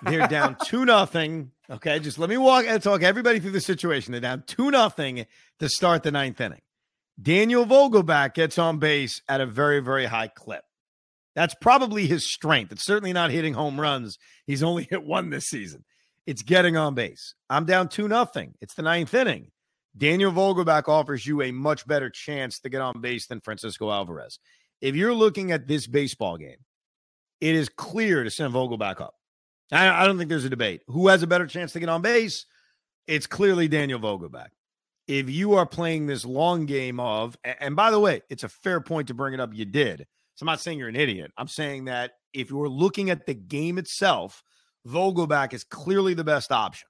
They're 0.01 0.27
down 0.27 0.57
two 0.65 0.86
nothing. 0.86 1.51
Okay, 1.70 1.99
just 1.99 2.18
let 2.18 2.30
me 2.30 2.38
walk 2.38 2.65
and 2.65 2.82
talk 2.82 3.03
everybody 3.03 3.39
through 3.39 3.51
the 3.51 3.59
situation. 3.59 4.13
They're 4.13 4.22
down 4.22 4.43
two 4.47 4.72
nothing 4.72 5.26
to 5.59 5.68
start 5.68 6.03
the 6.03 6.11
ninth 6.11 6.39
inning. 6.39 6.61
Daniel 7.22 7.65
Vogelbach 7.65 8.36
gets 8.36 8.57
on 8.57 8.80
base 8.80 9.22
at 9.28 9.41
a 9.41 9.45
very, 9.45 9.82
very 9.82 10.05
high 10.05 10.30
clip. 10.30 10.63
That's 11.36 11.55
probably 11.59 12.07
his 12.07 12.26
strength. 12.26 12.72
It's 12.72 12.86
certainly 12.86 13.11
not 13.11 13.32
hitting 13.32 13.53
home 13.53 13.82
runs. 13.82 14.18
He's 14.45 14.63
only 14.63 14.84
hit 14.89 15.03
one 15.03 15.30
this 15.30 15.47
season. 15.47 15.84
It's 16.26 16.41
getting 16.41 16.78
on 16.78 16.95
base. 16.95 17.36
I'm 17.49 17.65
down 17.65 17.89
two 17.89 18.07
nothing. 18.07 18.53
It's 18.61 18.74
the 18.76 18.82
ninth 18.82 19.13
inning. 19.13 19.51
Daniel 19.97 20.32
Vogelbach 20.32 20.88
offers 20.88 21.26
you 21.26 21.41
a 21.41 21.51
much 21.51 21.86
better 21.86 22.09
chance 22.09 22.59
to 22.59 22.70
get 22.70 22.82
on 22.82 23.01
base 23.01 23.28
than 23.28 23.41
Francisco 23.41 23.91
Alvarez. 23.91 24.39
If 24.80 24.95
you're 24.95 25.13
looking 25.13 25.51
at 25.51 25.68
this 25.68 25.86
baseball 25.86 26.38
game, 26.38 26.63
it 27.41 27.55
is 27.55 27.68
clear 27.68 28.24
to 28.24 28.30
send 28.30 28.53
Vogelbach 28.53 29.01
up. 29.01 29.16
I, 29.72 30.03
I 30.03 30.05
don't 30.05 30.18
think 30.18 30.30
there's 30.30 30.45
a 30.45 30.49
debate. 30.49 30.82
Who 30.88 31.07
has 31.07 31.24
a 31.24 31.28
better 31.28 31.47
chance 31.47 31.74
to 31.74 31.80
get 31.80 31.89
on 31.89 32.01
base? 32.01 32.45
it's 33.07 33.26
clearly 33.26 33.68
Daniel 33.68 33.99
Vogelbach. 33.99 34.49
If 35.07 35.30
you 35.30 35.53
are 35.53 35.65
playing 35.65 36.05
this 36.05 36.26
long 36.26 36.65
game 36.65 36.99
of, 36.99 37.38
and 37.43 37.76
by 37.76 37.91
the 37.91 37.99
way, 37.99 38.22
it's 38.30 38.43
a 38.43 38.49
fair 38.49 38.82
point 38.82 39.07
to 39.07 39.13
bring 39.13 39.34
it 39.34 39.39
up. 39.39 39.53
You 39.53 39.63
did. 39.63 40.05
So 40.36 40.43
I'm 40.43 40.47
not 40.47 40.59
saying 40.59 40.78
you're 40.78 40.89
an 40.89 40.97
idiot. 40.97 41.32
I'm 41.38 41.47
saying 41.47 41.86
that 41.86 42.11
if 42.34 42.49
you're 42.49 42.68
looking 42.68 43.09
at 43.09 43.26
the 43.26 43.34
game 43.34 43.78
itself, 43.78 44.43
Vogelbach 44.86 45.53
is 45.53 45.63
clearly 45.63 46.13
the 46.13 46.26
best 46.26 46.51
option 46.51 46.88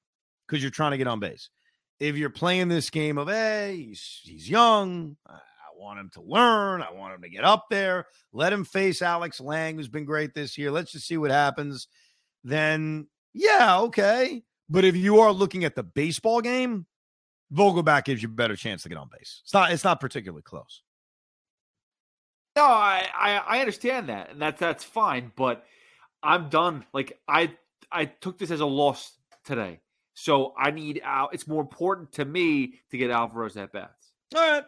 because 0.48 0.64
you're 0.64 0.72
trying 0.72 0.92
to 0.92 0.98
get 0.98 1.08
on 1.08 1.20
base. 1.20 1.50
If 2.00 2.16
you're 2.16 2.30
playing 2.30 2.68
this 2.68 2.90
game 2.90 3.18
of, 3.18 3.28
hey, 3.28 3.86
he's, 3.88 4.22
he's 4.24 4.50
young, 4.50 5.16
I 5.28 5.40
want 5.76 6.00
him 6.00 6.10
to 6.14 6.22
learn, 6.22 6.82
I 6.82 6.92
want 6.92 7.16
him 7.16 7.22
to 7.22 7.30
get 7.30 7.44
up 7.44 7.68
there, 7.70 8.08
let 8.34 8.52
him 8.52 8.66
face 8.66 9.02
Alex 9.02 9.40
Lange, 9.40 9.78
who's 9.78 9.88
been 9.88 10.06
great 10.06 10.34
this 10.34 10.58
year. 10.58 10.72
Let's 10.72 10.92
just 10.92 11.08
see 11.08 11.18
what 11.18 11.32
happens. 11.32 11.88
Then, 12.48 13.08
yeah, 13.34 13.82
okay. 13.82 14.41
But 14.70 14.86
if 14.86 14.95
you 14.95 15.20
are 15.20 15.34
looking 15.34 15.66
at 15.66 15.76
the 15.76 15.84
baseball 15.84 16.39
game, 16.39 16.86
Vogelbach 17.54 18.06
gives 18.06 18.24
you 18.24 18.30
a 18.30 18.32
better 18.32 18.56
chance 18.56 18.84
to 18.84 18.89
get 18.89 18.98
on 18.98 19.10
base. 19.12 19.41
It's 19.43 19.54
not. 19.54 19.72
It's 19.72 19.84
not 19.84 20.00
particularly 20.00 20.43
close. 20.43 20.82
No, 22.56 22.64
I, 22.64 23.06
I, 23.14 23.36
I 23.36 23.60
understand 23.60 24.08
that, 24.08 24.32
and 24.32 24.41
that's 24.41 24.60
that's 24.60 24.84
fine. 24.84 25.34
But 25.36 25.66
I'm 26.24 26.48
done. 26.48 26.86
Like 26.93 27.20
I 27.28 27.52
I 27.91 28.06
took 28.06 28.38
this 28.38 28.50
as 28.50 28.62
a 28.62 28.66
loss 28.66 29.18
today, 29.43 29.82
so 30.14 30.54
I 30.58 30.72
need 30.72 31.02
out. 31.04 31.34
It's 31.34 31.48
more 31.48 31.62
important 31.62 32.14
to 32.14 32.24
me 32.24 32.76
to 32.91 32.98
get 32.98 33.12
Alvarez 33.12 33.58
at 33.58 33.74
bats. 33.74 34.14
All 34.36 34.41
right. 34.41 34.64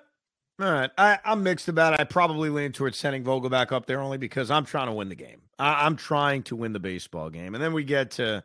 All 0.60 0.72
right, 0.72 0.92
I, 0.98 1.20
am 1.24 1.44
mixed 1.44 1.70
about 1.70 1.94
it. 1.94 2.02
I 2.02 2.04
probably 2.04 2.50
lean 2.50 2.74
towards 2.74 2.98
sending 2.98 3.24
Vogelbach 3.24 3.72
up 3.72 3.86
there 3.86 4.02
only 4.02 4.18
because 4.18 4.52
I'm 4.52 4.66
trying 4.66 4.88
to 4.88 4.94
win 4.94 5.08
the 5.08 5.16
game. 5.16 5.44
I, 5.58 5.86
I'm 5.86 5.96
trying 5.96 6.44
to 6.44 6.56
win 6.58 6.74
the 6.74 6.80
baseball 6.80 7.30
game, 7.30 7.56
and 7.56 7.64
then 7.64 7.72
we 7.72 7.86
get 7.86 8.12
to 8.12 8.44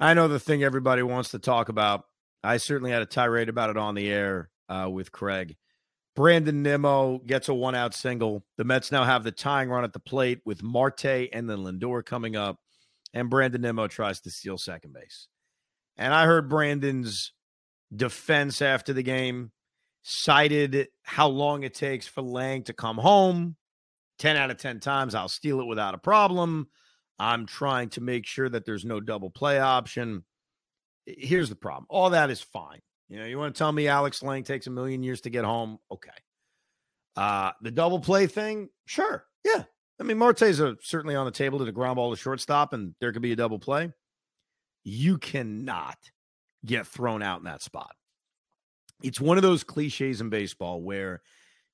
I 0.00 0.14
know 0.14 0.28
the 0.28 0.40
thing 0.40 0.64
everybody 0.64 1.02
wants 1.02 1.30
to 1.32 1.38
talk 1.38 1.68
about. 1.68 2.06
I 2.42 2.56
certainly 2.56 2.90
had 2.90 3.02
a 3.02 3.06
tirade 3.06 3.50
about 3.50 3.68
it 3.68 3.76
on 3.76 3.94
the 3.94 4.10
air 4.10 4.50
uh, 4.70 4.88
with 4.90 5.12
Craig. 5.12 5.56
Brandon 6.16 6.62
Nimmo 6.62 7.18
gets 7.18 7.50
a 7.50 7.54
one 7.54 7.74
out 7.74 7.94
single. 7.94 8.42
The 8.56 8.64
Mets 8.64 8.90
now 8.90 9.04
have 9.04 9.24
the 9.24 9.30
tying 9.30 9.68
run 9.68 9.84
at 9.84 9.92
the 9.92 10.00
plate 10.00 10.40
with 10.46 10.62
Marte 10.62 11.04
and 11.04 11.48
then 11.48 11.58
Lindor 11.58 12.04
coming 12.04 12.34
up. 12.34 12.58
And 13.12 13.28
Brandon 13.28 13.60
Nimmo 13.60 13.88
tries 13.88 14.20
to 14.22 14.30
steal 14.30 14.56
second 14.56 14.94
base. 14.94 15.28
And 15.98 16.14
I 16.14 16.24
heard 16.24 16.48
Brandon's 16.48 17.32
defense 17.94 18.62
after 18.62 18.94
the 18.94 19.02
game 19.02 19.52
cited 20.02 20.88
how 21.02 21.28
long 21.28 21.62
it 21.62 21.74
takes 21.74 22.06
for 22.06 22.22
Lange 22.22 22.64
to 22.64 22.72
come 22.72 22.98
home. 22.98 23.56
10 24.18 24.36
out 24.36 24.50
of 24.50 24.58
10 24.58 24.80
times, 24.80 25.14
I'll 25.14 25.28
steal 25.28 25.60
it 25.60 25.66
without 25.66 25.94
a 25.94 25.98
problem. 25.98 26.68
I'm 27.18 27.46
trying 27.46 27.90
to 27.90 28.00
make 28.00 28.26
sure 28.26 28.48
that 28.48 28.64
there's 28.64 28.84
no 28.84 29.00
double 29.00 29.30
play 29.30 29.58
option. 29.58 30.24
Here's 31.06 31.48
the 31.48 31.56
problem. 31.56 31.86
All 31.88 32.10
that 32.10 32.30
is 32.30 32.40
fine. 32.40 32.80
You 33.08 33.18
know, 33.18 33.26
you 33.26 33.38
want 33.38 33.54
to 33.54 33.58
tell 33.58 33.72
me 33.72 33.88
Alex 33.88 34.22
Lange 34.22 34.44
takes 34.44 34.66
a 34.66 34.70
million 34.70 35.02
years 35.02 35.22
to 35.22 35.30
get 35.30 35.44
home? 35.44 35.78
Okay. 35.90 36.10
Uh, 37.16 37.52
the 37.60 37.70
double 37.70 37.98
play 37.98 38.26
thing, 38.26 38.68
sure. 38.86 39.24
Yeah. 39.44 39.64
I 40.00 40.04
mean, 40.04 40.16
Marte's 40.16 40.60
a, 40.60 40.76
certainly 40.80 41.14
on 41.14 41.26
the 41.26 41.32
table 41.32 41.58
to 41.58 41.64
the 41.64 41.72
ground 41.72 41.96
ball 41.96 42.10
to 42.10 42.16
shortstop, 42.16 42.72
and 42.72 42.94
there 43.00 43.12
could 43.12 43.22
be 43.22 43.32
a 43.32 43.36
double 43.36 43.58
play. 43.58 43.92
You 44.84 45.18
cannot 45.18 45.98
get 46.64 46.86
thrown 46.86 47.22
out 47.22 47.38
in 47.38 47.44
that 47.44 47.62
spot. 47.62 47.94
It's 49.02 49.20
one 49.20 49.36
of 49.36 49.42
those 49.42 49.64
cliches 49.64 50.20
in 50.20 50.30
baseball 50.30 50.80
where 50.82 51.22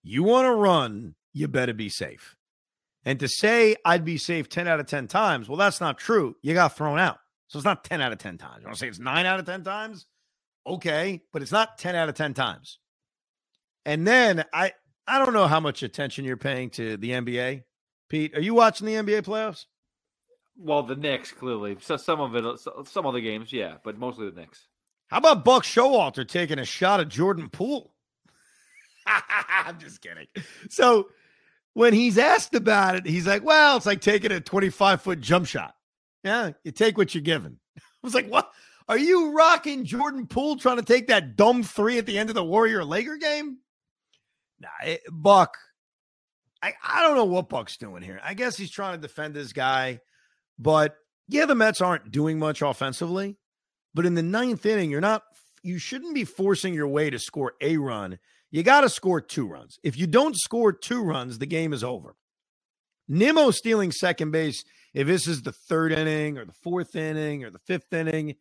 you 0.02 0.22
want 0.22 0.46
to 0.46 0.52
run, 0.52 1.14
you 1.32 1.48
better 1.48 1.74
be 1.74 1.88
safe. 1.88 2.36
And 3.04 3.20
to 3.20 3.28
say 3.28 3.76
I'd 3.84 4.04
be 4.04 4.18
safe 4.18 4.48
10 4.48 4.66
out 4.66 4.80
of 4.80 4.86
10 4.86 5.08
times, 5.08 5.48
well, 5.48 5.56
that's 5.56 5.80
not 5.80 5.98
true. 5.98 6.36
You 6.42 6.54
got 6.54 6.76
thrown 6.76 6.98
out. 6.98 7.18
So 7.48 7.58
it's 7.58 7.64
not 7.64 7.84
10 7.84 8.00
out 8.00 8.12
of 8.12 8.18
10 8.18 8.38
times. 8.38 8.58
You 8.60 8.66
want 8.66 8.76
to 8.76 8.80
say 8.80 8.88
it's 8.88 8.98
9 8.98 9.26
out 9.26 9.38
of 9.38 9.46
10 9.46 9.62
times? 9.62 10.06
Okay, 10.66 11.22
but 11.32 11.42
it's 11.42 11.52
not 11.52 11.78
10 11.78 11.94
out 11.94 12.08
of 12.08 12.16
10 12.16 12.34
times. 12.34 12.78
And 13.84 14.06
then 14.06 14.44
I 14.52 14.72
I 15.06 15.18
don't 15.18 15.32
know 15.32 15.46
how 15.46 15.60
much 15.60 15.84
attention 15.84 16.24
you're 16.24 16.36
paying 16.36 16.70
to 16.70 16.96
the 16.96 17.10
NBA. 17.10 17.62
Pete, 18.08 18.36
are 18.36 18.40
you 18.40 18.54
watching 18.54 18.86
the 18.86 18.94
NBA 18.94 19.22
playoffs? 19.22 19.66
Well, 20.58 20.82
the 20.82 20.96
Knicks 20.96 21.30
clearly. 21.30 21.76
So 21.80 21.96
some 21.96 22.20
of 22.20 22.34
it 22.34 22.44
some 22.88 23.06
other 23.06 23.20
games, 23.20 23.52
yeah, 23.52 23.74
but 23.84 23.98
mostly 23.98 24.28
the 24.28 24.40
Knicks. 24.40 24.66
How 25.08 25.18
about 25.18 25.44
Buck 25.44 25.62
Showalter 25.62 26.26
taking 26.26 26.58
a 26.58 26.64
shot 26.64 27.00
at 27.00 27.08
Jordan 27.08 27.48
Poole? 27.48 27.92
I'm 29.06 29.78
just 29.78 30.00
kidding. 30.00 30.26
So 30.68 31.08
when 31.74 31.92
he's 31.92 32.18
asked 32.18 32.54
about 32.54 32.96
it, 32.96 33.06
he's 33.06 33.26
like, 33.26 33.44
well, 33.44 33.76
it's 33.76 33.86
like 33.86 34.00
taking 34.00 34.32
a 34.32 34.40
25 34.40 35.02
foot 35.02 35.20
jump 35.20 35.46
shot. 35.46 35.74
Yeah, 36.24 36.52
you 36.64 36.72
take 36.72 36.98
what 36.98 37.14
you're 37.14 37.22
given. 37.22 37.58
I 37.78 37.80
was 38.02 38.14
like, 38.14 38.28
what? 38.28 38.50
Are 38.88 38.98
you 38.98 39.32
rocking 39.32 39.84
Jordan 39.84 40.26
Poole 40.26 40.56
trying 40.56 40.76
to 40.76 40.82
take 40.82 41.08
that 41.08 41.36
dumb 41.36 41.62
three 41.62 41.98
at 41.98 42.06
the 42.06 42.18
end 42.18 42.30
of 42.30 42.34
the 42.34 42.44
Warrior 42.44 42.84
Laker 42.84 43.16
game? 43.16 43.58
Nah, 44.60 44.68
it, 44.84 45.02
Buck, 45.10 45.56
I, 46.62 46.72
I 46.84 47.02
don't 47.02 47.16
know 47.16 47.24
what 47.24 47.48
Buck's 47.48 47.76
doing 47.76 48.02
here. 48.02 48.20
I 48.24 48.34
guess 48.34 48.56
he's 48.56 48.70
trying 48.70 48.94
to 48.94 49.00
defend 49.00 49.34
this 49.34 49.52
guy, 49.52 50.00
but 50.58 50.96
yeah, 51.28 51.46
the 51.46 51.54
Mets 51.54 51.80
aren't 51.80 52.10
doing 52.10 52.38
much 52.38 52.62
offensively. 52.62 53.36
But 53.96 54.06
in 54.06 54.14
the 54.14 54.22
ninth 54.22 54.64
inning, 54.64 54.90
you're 54.90 55.00
not, 55.00 55.24
you 55.64 55.78
shouldn't 55.78 56.14
be 56.14 56.24
forcing 56.24 56.74
your 56.74 56.86
way 56.86 57.10
to 57.10 57.18
score 57.18 57.54
a 57.60 57.76
run 57.78 58.18
you 58.50 58.62
got 58.62 58.82
to 58.82 58.88
score 58.88 59.20
two 59.20 59.46
runs. 59.46 59.78
If 59.82 59.98
you 59.98 60.06
don't 60.06 60.36
score 60.36 60.72
two 60.72 61.02
runs, 61.02 61.38
the 61.38 61.46
game 61.46 61.72
is 61.72 61.82
over. 61.82 62.16
Nimmo 63.08 63.50
stealing 63.50 63.92
second 63.92 64.30
base, 64.30 64.64
if 64.94 65.06
this 65.06 65.26
is 65.26 65.42
the 65.42 65.52
third 65.52 65.92
inning 65.92 66.38
or 66.38 66.44
the 66.44 66.52
fourth 66.52 66.96
inning 66.96 67.44
or 67.44 67.50
the 67.50 67.58
fifth 67.58 67.92
inning, 67.92 68.36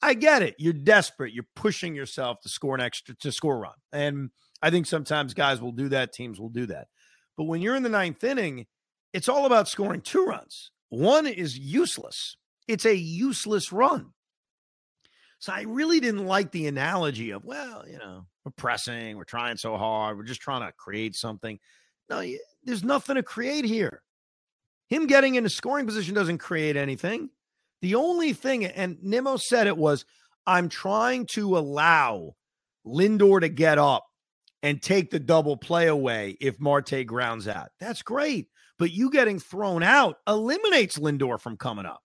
I 0.00 0.14
get 0.14 0.42
it. 0.42 0.54
You're 0.58 0.72
desperate. 0.72 1.34
You're 1.34 1.48
pushing 1.56 1.94
yourself 1.94 2.40
to 2.42 2.48
score 2.48 2.74
an 2.74 2.80
extra 2.80 3.16
to 3.16 3.32
score 3.32 3.56
a 3.56 3.58
run. 3.58 3.74
And 3.92 4.30
I 4.62 4.70
think 4.70 4.86
sometimes 4.86 5.34
guys 5.34 5.60
will 5.60 5.72
do 5.72 5.88
that, 5.88 6.12
teams 6.12 6.38
will 6.38 6.50
do 6.50 6.66
that. 6.66 6.88
But 7.36 7.44
when 7.44 7.60
you're 7.60 7.76
in 7.76 7.82
the 7.82 7.88
ninth 7.88 8.22
inning, 8.22 8.66
it's 9.12 9.28
all 9.28 9.44
about 9.44 9.68
scoring 9.68 10.02
two 10.02 10.24
runs. 10.24 10.70
One 10.88 11.26
is 11.26 11.58
useless. 11.58 12.36
It's 12.66 12.84
a 12.84 12.94
useless 12.94 13.72
run. 13.72 14.12
So 15.40 15.52
I 15.52 15.62
really 15.62 16.00
didn't 16.00 16.26
like 16.26 16.50
the 16.50 16.66
analogy 16.66 17.30
of, 17.30 17.44
well, 17.44 17.84
you 17.88 17.98
know, 17.98 18.26
we're 18.44 18.52
pressing, 18.56 19.16
we're 19.16 19.24
trying 19.24 19.56
so 19.56 19.76
hard, 19.76 20.16
we're 20.16 20.24
just 20.24 20.40
trying 20.40 20.66
to 20.66 20.72
create 20.72 21.14
something. 21.14 21.58
No, 22.10 22.24
there's 22.64 22.82
nothing 22.82 23.16
to 23.16 23.22
create 23.22 23.64
here. 23.64 24.02
Him 24.88 25.06
getting 25.06 25.36
into 25.36 25.50
scoring 25.50 25.86
position 25.86 26.14
doesn't 26.14 26.38
create 26.38 26.76
anything. 26.76 27.30
The 27.82 27.94
only 27.94 28.32
thing, 28.32 28.64
and 28.64 28.96
Nimmo 29.02 29.36
said 29.36 29.66
it 29.66 29.76
was, 29.76 30.04
I'm 30.46 30.68
trying 30.68 31.26
to 31.32 31.56
allow 31.58 32.34
Lindor 32.86 33.40
to 33.40 33.48
get 33.48 33.78
up 33.78 34.06
and 34.62 34.82
take 34.82 35.10
the 35.10 35.20
double 35.20 35.56
play 35.56 35.86
away 35.86 36.36
if 36.40 36.58
Marte 36.58 37.06
grounds 37.06 37.46
out. 37.46 37.68
That's 37.78 38.02
great. 38.02 38.48
But 38.78 38.92
you 38.92 39.10
getting 39.10 39.38
thrown 39.38 39.82
out 39.82 40.16
eliminates 40.26 40.98
Lindor 40.98 41.40
from 41.40 41.56
coming 41.56 41.86
up. 41.86 42.00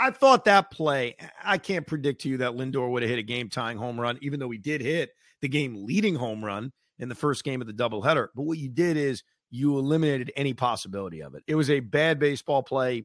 I 0.00 0.10
thought 0.10 0.46
that 0.46 0.70
play, 0.70 1.14
I 1.44 1.58
can't 1.58 1.86
predict 1.86 2.22
to 2.22 2.30
you 2.30 2.38
that 2.38 2.52
Lindor 2.52 2.90
would 2.90 3.02
have 3.02 3.10
hit 3.10 3.18
a 3.18 3.22
game 3.22 3.50
tying 3.50 3.76
home 3.76 4.00
run, 4.00 4.18
even 4.22 4.40
though 4.40 4.50
he 4.50 4.56
did 4.56 4.80
hit 4.80 5.10
the 5.42 5.48
game 5.48 5.84
leading 5.84 6.14
home 6.14 6.42
run 6.42 6.72
in 6.98 7.10
the 7.10 7.14
first 7.14 7.44
game 7.44 7.60
of 7.60 7.66
the 7.66 7.72
doubleheader. 7.74 8.28
But 8.34 8.44
what 8.44 8.56
you 8.56 8.70
did 8.70 8.96
is 8.96 9.22
you 9.50 9.78
eliminated 9.78 10.32
any 10.36 10.54
possibility 10.54 11.22
of 11.22 11.34
it. 11.34 11.42
It 11.46 11.54
was 11.54 11.68
a 11.68 11.80
bad 11.80 12.18
baseball 12.18 12.62
play. 12.62 13.04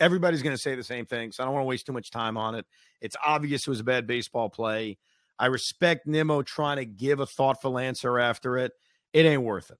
Everybody's 0.00 0.42
going 0.42 0.54
to 0.54 0.60
say 0.60 0.74
the 0.74 0.84
same 0.84 1.06
thing, 1.06 1.32
so 1.32 1.42
I 1.42 1.46
don't 1.46 1.54
want 1.54 1.64
to 1.64 1.68
waste 1.68 1.86
too 1.86 1.92
much 1.92 2.10
time 2.10 2.36
on 2.36 2.54
it. 2.54 2.66
It's 3.00 3.16
obvious 3.24 3.66
it 3.66 3.70
was 3.70 3.80
a 3.80 3.84
bad 3.84 4.06
baseball 4.06 4.50
play. 4.50 4.98
I 5.38 5.46
respect 5.46 6.06
Nimmo 6.06 6.42
trying 6.42 6.76
to 6.76 6.84
give 6.84 7.20
a 7.20 7.26
thoughtful 7.26 7.78
answer 7.78 8.18
after 8.18 8.58
it. 8.58 8.72
It 9.12 9.24
ain't 9.24 9.42
worth 9.42 9.70
it. 9.70 9.78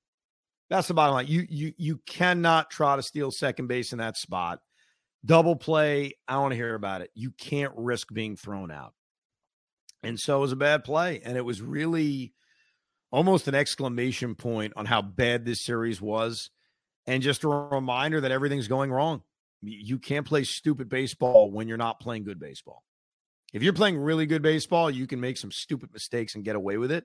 That's 0.71 0.89
the 0.89 0.95
bottom 0.95 1.15
line. 1.15 1.27
You 1.27 1.47
you 1.49 1.73
you 1.77 2.01
cannot 2.07 2.71
try 2.71 2.97
to 2.97 3.03
steal 3.03 3.31
second 3.31 3.67
base 3.67 3.93
in 3.93 3.99
that 3.99 4.17
spot. 4.17 4.61
Double 5.25 5.57
play, 5.57 6.15
I 6.29 6.39
want 6.39 6.53
to 6.53 6.57
hear 6.57 6.75
about 6.75 7.01
it. 7.01 7.11
You 7.15 7.31
can't 7.31 7.73
risk 7.77 8.13
being 8.13 8.37
thrown 8.37 8.71
out. 8.71 8.93
And 10.03 10.21
so 10.21 10.37
it 10.37 10.41
was 10.41 10.53
a 10.53 10.57
bad 10.57 10.85
play. 10.85 11.23
And 11.25 11.37
it 11.37 11.45
was 11.45 11.63
really 11.63 12.35
almost 13.11 13.49
an 13.49 13.55
exclamation 13.55 14.35
point 14.35 14.75
on 14.77 14.87
how 14.87 15.01
bad 15.01 15.45
this 15.45 15.63
series 15.63 16.01
was. 16.01 16.51
And 17.07 17.23
just 17.23 17.45
a 17.45 17.49
reminder 17.49 18.21
that 18.21 18.33
everything's 18.33 18.69
going 18.69 18.91
wrong. 18.91 19.23
You 19.63 19.99
can't 19.99 20.27
play 20.27 20.45
stupid 20.45 20.89
baseball 20.89 21.51
when 21.51 21.69
you're 21.69 21.77
not 21.79 22.01
playing 22.01 22.25
good 22.25 22.39
baseball. 22.39 22.83
If 23.55 23.63
you're 23.63 23.73
playing 23.73 23.99
really 23.99 24.27
good 24.27 24.43
baseball, 24.43 24.91
you 24.91 25.07
can 25.07 25.21
make 25.21 25.37
some 25.37 25.53
stupid 25.53 25.91
mistakes 25.93 26.35
and 26.35 26.45
get 26.45 26.57
away 26.57 26.77
with 26.77 26.91
it. 26.91 27.05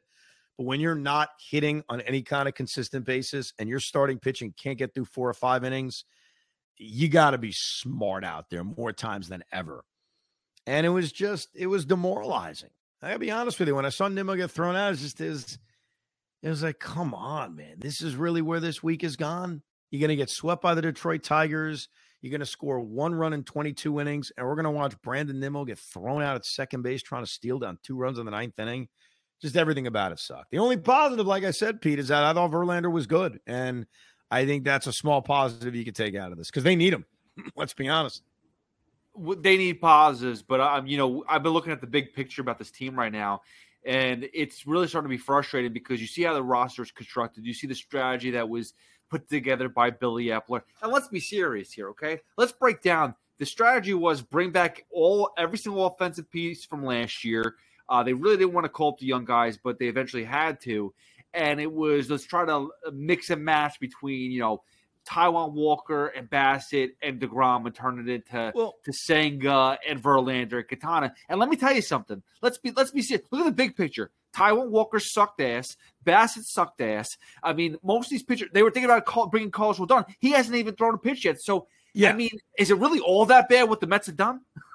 But 0.57 0.65
when 0.65 0.81
you're 0.81 0.95
not 0.95 1.29
hitting 1.39 1.83
on 1.87 2.01
any 2.01 2.21
kind 2.21 2.49
of 2.49 2.53
consistent 2.55 3.05
basis 3.05 3.53
and 3.59 3.69
you're 3.69 3.79
starting 3.79 4.19
pitching 4.19 4.53
can't 4.61 4.77
get 4.77 4.93
through 4.93 5.05
four 5.05 5.29
or 5.29 5.33
five 5.33 5.63
innings, 5.63 6.03
you 6.79 7.09
got 7.09 7.31
to 7.31 7.37
be 7.37 7.51
smart 7.51 8.23
out 8.23 8.49
there 8.49 8.63
more 8.63 8.91
times 8.91 9.29
than 9.29 9.43
ever. 9.51 9.83
And 10.65 10.85
it 10.85 10.89
was 10.89 11.11
just, 11.11 11.49
it 11.53 11.67
was 11.67 11.85
demoralizing. 11.85 12.69
I 13.01 13.07
gotta 13.07 13.19
be 13.19 13.31
honest 13.31 13.59
with 13.59 13.67
you. 13.67 13.75
When 13.75 13.85
I 13.85 13.89
saw 13.89 14.07
Nimmo 14.07 14.35
get 14.35 14.51
thrown 14.51 14.75
out, 14.75 14.91
it's 14.91 15.01
just 15.01 15.21
is 15.21 15.57
it 16.41 16.49
was 16.49 16.63
like, 16.63 16.79
come 16.79 17.13
on, 17.13 17.55
man. 17.55 17.75
This 17.77 18.01
is 18.01 18.15
really 18.15 18.41
where 18.41 18.59
this 18.59 18.83
week 18.83 19.03
is 19.03 19.15
gone. 19.15 19.61
You're 19.89 20.01
gonna 20.01 20.15
get 20.15 20.29
swept 20.29 20.61
by 20.61 20.75
the 20.75 20.81
Detroit 20.81 21.23
Tigers. 21.23 21.87
You're 22.21 22.37
to 22.37 22.45
score 22.45 22.81
one 22.81 23.15
run 23.15 23.31
in 23.31 23.43
22 23.43 24.01
innings, 24.01 24.31
and 24.35 24.45
we're 24.45 24.55
to 24.65 24.71
watch 24.71 25.01
Brandon 25.01 25.39
Nimmo 25.39 25.63
get 25.63 25.79
thrown 25.79 26.21
out 26.21 26.35
at 26.35 26.45
second 26.45 26.81
base 26.81 27.01
trying 27.01 27.23
to 27.23 27.31
steal 27.31 27.59
down 27.59 27.77
two 27.81 27.95
runs 27.95 28.19
in 28.19 28.25
the 28.25 28.31
ninth 28.31 28.59
inning. 28.59 28.89
Just 29.41 29.55
everything 29.55 29.87
about 29.87 30.11
it 30.11 30.19
sucked. 30.19 30.51
The 30.51 30.59
only 30.59 30.75
positive, 30.75 31.25
like 31.25 31.45
I 31.45 31.51
said, 31.51 31.79
Pete, 31.79 31.97
is 31.97 32.09
that 32.09 32.25
I 32.25 32.33
thought 32.33 32.51
Verlander 32.51 32.91
was 32.91 33.07
good. 33.07 33.39
And 33.47 33.85
I 34.31 34.45
think 34.45 34.63
that's 34.63 34.87
a 34.87 34.93
small 34.93 35.21
positive 35.21 35.75
you 35.75 35.83
can 35.83 35.93
take 35.93 36.15
out 36.15 36.31
of 36.31 36.37
this 36.37 36.49
because 36.49 36.63
they 36.63 36.75
need 36.75 36.93
him. 36.93 37.05
Let's 37.55 37.73
be 37.73 37.87
honest. 37.87 38.23
They 39.17 39.57
need 39.57 39.81
positives, 39.81 40.41
but 40.41 40.61
I'm, 40.61 40.87
you 40.87 40.97
know, 40.97 41.23
I've 41.27 41.43
been 41.43 41.51
looking 41.51 41.73
at 41.73 41.81
the 41.81 41.87
big 41.87 42.13
picture 42.13 42.41
about 42.41 42.57
this 42.57 42.71
team 42.71 42.97
right 42.97 43.11
now, 43.11 43.41
and 43.85 44.29
it's 44.33 44.65
really 44.65 44.87
starting 44.87 45.09
to 45.09 45.13
be 45.13 45.17
frustrating 45.17 45.73
because 45.73 45.99
you 45.99 46.07
see 46.07 46.23
how 46.23 46.33
the 46.33 46.43
roster 46.43 46.83
is 46.83 46.91
constructed. 46.91 47.43
You 47.43 47.53
see 47.53 47.67
the 47.67 47.75
strategy 47.75 48.31
that 48.31 48.47
was 48.47 48.73
put 49.09 49.27
together 49.27 49.67
by 49.67 49.89
Billy 49.89 50.25
Eppler. 50.25 50.61
And 50.81 50.91
let's 50.91 51.07
be 51.07 51.19
serious 51.19 51.71
here, 51.71 51.89
okay? 51.89 52.21
Let's 52.37 52.51
break 52.51 52.81
down. 52.81 53.15
The 53.39 53.45
strategy 53.45 53.93
was 53.93 54.21
bring 54.21 54.51
back 54.51 54.85
all 54.91 55.31
every 55.37 55.57
single 55.57 55.85
offensive 55.87 56.29
piece 56.29 56.65
from 56.65 56.85
last 56.85 57.23
year. 57.23 57.55
Uh, 57.87 58.03
they 58.03 58.13
really 58.13 58.37
didn't 58.37 58.53
want 58.53 58.65
to 58.65 58.69
call 58.69 58.89
up 58.89 58.99
the 58.99 59.05
young 59.05 59.25
guys, 59.25 59.57
but 59.57 59.79
they 59.79 59.87
eventually 59.87 60.23
had 60.23 60.61
to. 60.61 60.93
And 61.33 61.59
it 61.59 61.71
was 61.71 62.09
let's 62.09 62.25
try 62.25 62.45
to 62.45 62.53
uh, 62.55 62.91
mix 62.93 63.29
and 63.29 63.43
match 63.43 63.79
between 63.79 64.31
you 64.31 64.39
know 64.39 64.63
Taijuan 65.07 65.53
Walker 65.53 66.07
and 66.07 66.29
Bassitt 66.29 66.91
and 67.01 67.19
DeGrom 67.19 67.65
and 67.65 67.73
turn 67.73 67.99
it 67.99 68.11
into 68.11 68.51
well, 68.53 68.75
to 68.83 68.93
Senga 68.93 69.77
and 69.87 70.01
Verlander 70.01 70.59
and 70.59 70.67
Quintana. 70.67 71.13
And 71.27 71.39
let 71.39 71.49
me 71.49 71.55
tell 71.55 71.73
you 71.73 71.81
something. 71.81 72.21
Let's 72.41 72.57
be 72.57 72.71
let's 72.71 72.91
be 72.91 73.01
serious. 73.01 73.25
Look 73.31 73.41
at 73.41 73.45
the 73.45 73.51
big 73.51 73.75
picture. 73.75 74.11
Taijuan 74.35 74.69
Walker 74.69 74.99
sucked 74.99 75.41
ass. 75.41 75.75
Bassitt 76.05 76.43
sucked 76.43 76.81
ass. 76.81 77.07
I 77.41 77.53
mean, 77.53 77.77
most 77.83 78.07
of 78.07 78.11
these 78.11 78.23
pitchers 78.23 78.49
they 78.53 78.63
were 78.63 78.71
thinking 78.71 78.89
about 78.89 79.05
call, 79.05 79.27
bringing 79.27 79.51
Carlos 79.51 79.79
Rodon. 79.79 80.05
He 80.19 80.31
hasn't 80.31 80.55
even 80.55 80.75
thrown 80.75 80.95
a 80.95 80.99
pitch 80.99 81.25
yet. 81.25 81.37
So 81.41 81.67
yeah. 81.93 82.11
I 82.11 82.13
mean, 82.13 82.29
is 82.57 82.69
it 82.69 82.77
really 82.77 82.99
all 82.99 83.25
that 83.25 83.49
bad 83.49 83.69
what 83.69 83.79
the 83.79 83.87
Mets 83.87 84.07
have 84.07 84.17
done? 84.17 84.41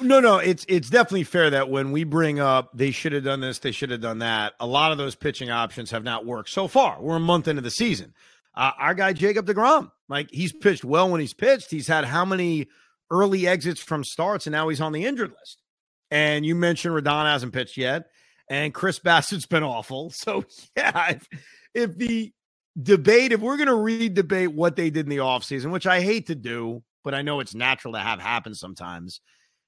no, 0.00 0.20
no, 0.20 0.38
it's 0.38 0.64
it's 0.68 0.90
definitely 0.90 1.24
fair 1.24 1.50
that 1.50 1.70
when 1.70 1.92
we 1.92 2.04
bring 2.04 2.40
up 2.40 2.70
they 2.74 2.90
should 2.90 3.12
have 3.12 3.24
done 3.24 3.40
this, 3.40 3.58
they 3.58 3.72
should 3.72 3.90
have 3.90 4.00
done 4.00 4.18
that. 4.18 4.54
A 4.60 4.66
lot 4.66 4.92
of 4.92 4.98
those 4.98 5.14
pitching 5.14 5.50
options 5.50 5.90
have 5.90 6.04
not 6.04 6.26
worked 6.26 6.50
so 6.50 6.68
far. 6.68 7.00
We're 7.00 7.16
a 7.16 7.20
month 7.20 7.48
into 7.48 7.62
the 7.62 7.70
season. 7.70 8.14
Uh, 8.54 8.72
our 8.78 8.94
guy 8.94 9.12
Jacob 9.12 9.46
Degrom, 9.46 9.90
like 10.08 10.30
he's 10.30 10.52
pitched 10.52 10.84
well 10.84 11.10
when 11.10 11.20
he's 11.20 11.34
pitched. 11.34 11.70
He's 11.70 11.86
had 11.86 12.04
how 12.04 12.24
many 12.24 12.68
early 13.10 13.46
exits 13.46 13.80
from 13.80 14.04
starts, 14.04 14.46
and 14.46 14.52
now 14.52 14.68
he's 14.68 14.80
on 14.80 14.92
the 14.92 15.04
injured 15.04 15.30
list. 15.30 15.62
And 16.10 16.46
you 16.46 16.54
mentioned 16.54 16.94
Rodon 16.94 17.24
hasn't 17.24 17.52
pitched 17.52 17.76
yet, 17.76 18.06
and 18.48 18.72
Chris 18.72 18.98
Bassitt's 18.98 19.46
been 19.46 19.62
awful. 19.62 20.10
So 20.14 20.44
yeah, 20.76 21.10
if, 21.10 21.28
if 21.74 21.96
the 21.96 22.32
debate, 22.80 23.32
if 23.32 23.40
we're 23.40 23.56
going 23.56 23.68
to 23.68 23.74
re-debate 23.74 24.52
what 24.52 24.76
they 24.76 24.90
did 24.90 25.06
in 25.06 25.10
the 25.10 25.18
offseason, 25.18 25.70
which 25.70 25.86
I 25.86 26.00
hate 26.00 26.26
to 26.28 26.34
do, 26.34 26.82
but 27.04 27.14
I 27.14 27.22
know 27.22 27.40
it's 27.40 27.54
natural 27.54 27.94
to 27.94 28.00
have 28.00 28.20
happen 28.20 28.54
sometimes 28.54 29.20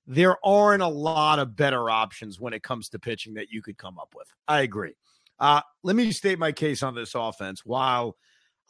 there 0.09 0.37
aren't 0.43 0.83
a 0.83 0.89
lot 0.89 1.39
of 1.39 1.55
better 1.55 1.91
options 1.91 2.41
when 2.41 2.55
it 2.55 2.63
comes 2.63 2.89
to 2.89 2.99
pitching 2.99 3.35
that 3.35 3.51
you 3.51 3.61
could 3.61 3.77
come 3.77 3.99
up 3.99 4.15
with. 4.17 4.27
I 4.49 4.63
agree. 4.63 4.95
Uh, 5.39 5.61
let 5.83 5.95
me 5.95 6.11
state 6.13 6.39
my 6.39 6.51
case 6.51 6.83
on 6.83 6.95
this 6.95 7.15
offense. 7.15 7.65
While 7.65 8.17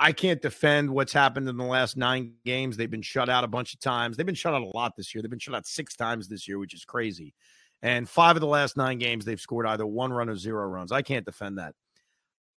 I 0.00 0.10
can't 0.10 0.42
defend 0.42 0.90
what's 0.90 1.12
happened 1.12 1.48
in 1.48 1.56
the 1.56 1.64
last 1.64 1.96
nine 1.96 2.32
games, 2.44 2.76
they've 2.76 2.90
been 2.90 3.02
shut 3.02 3.28
out 3.28 3.44
a 3.44 3.48
bunch 3.48 3.72
of 3.72 3.78
times. 3.78 4.16
They've 4.16 4.26
been 4.26 4.34
shut 4.34 4.52
out 4.52 4.62
a 4.62 4.76
lot 4.76 4.96
this 4.96 5.14
year. 5.14 5.22
They've 5.22 5.30
been 5.30 5.38
shut 5.38 5.54
out 5.54 5.64
six 5.64 5.94
times 5.94 6.26
this 6.26 6.48
year, 6.48 6.58
which 6.58 6.74
is 6.74 6.84
crazy. 6.84 7.34
And 7.82 8.08
five 8.08 8.34
of 8.34 8.40
the 8.40 8.48
last 8.48 8.76
nine 8.76 8.98
games, 8.98 9.24
they've 9.24 9.40
scored 9.40 9.64
either 9.64 9.86
one 9.86 10.12
run 10.12 10.28
or 10.28 10.36
zero 10.36 10.66
runs. 10.66 10.90
I 10.90 11.02
can't 11.02 11.24
defend 11.24 11.58
that. 11.58 11.76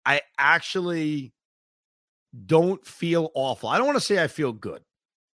I 0.06 0.22
actually 0.38 1.34
don't 2.46 2.84
feel 2.86 3.30
awful. 3.34 3.68
I 3.68 3.76
don't 3.76 3.86
want 3.86 3.98
to 3.98 4.04
say 4.04 4.22
I 4.22 4.28
feel 4.28 4.54
good 4.54 4.82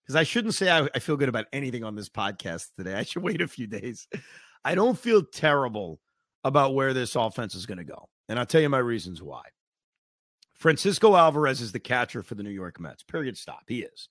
because 0.05 0.17
I 0.17 0.25
shouldn't 0.25 0.55
say 0.55 0.71
I, 0.71 0.89
I, 0.95 0.99
feel 0.99 1.17
good 1.17 1.29
about 1.29 1.47
anything 1.53 1.85
on 1.85 1.95
this 1.95 2.09
podcast 2.09 2.67
today. 2.77 2.95
I 2.95 3.05
should 3.05 3.23
wait 3.23 3.41
a 3.41 3.49
few 3.49 3.67
days. 3.67 4.09
I 4.65 4.75
don't 4.75 4.99
feel 4.99 5.23
terrible 5.23 6.01
about 6.45 6.75
where 6.75 6.93
this 6.93 7.15
offense 7.17 7.55
is 7.55 7.67
going 7.67 7.79
to 7.79 7.85
go. 7.85 8.09
And 8.29 8.39
I'll 8.39 8.47
tell 8.47 8.61
you 8.61 8.69
my 8.69 8.79
reasons 8.79 9.23
why. 9.23 9.43
Francisco 10.55 11.17
Alvarez 11.17 11.61
is 11.61 11.73
the 11.73 11.81
catcher 11.81 12.23
for 12.23 12.35
the 12.35 12.43
New 12.43 12.51
York 12.51 12.79
Mets. 12.81 13.03
Period. 13.03 13.37
Stop. 13.37 13.65
He 13.67 13.83
is. 13.83 14.09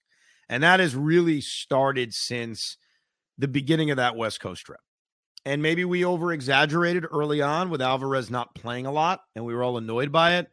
And 0.50 0.64
that 0.64 0.80
has 0.80 0.96
really 0.96 1.40
started 1.40 2.14
since 2.14 2.78
the 3.38 3.48
beginning 3.48 3.90
of 3.90 3.98
that 3.98 4.18
West 4.18 4.42
Coast 4.42 4.66
trip. 4.66 4.82
And 5.46 5.62
maybe 5.62 5.86
we 5.86 6.06
over 6.06 6.34
exaggerated 6.34 7.06
early 7.10 7.42
on 7.42 7.70
with 7.70 7.82
Alvarez 7.82 8.30
not 8.30 8.54
playing 8.54 8.86
a 8.86 8.92
lot 8.92 9.22
and 9.36 9.46
we 9.46 9.56
were 9.56 9.64
all 9.64 9.78
annoyed 9.78 10.12
by 10.12 10.36
it. 10.36 10.52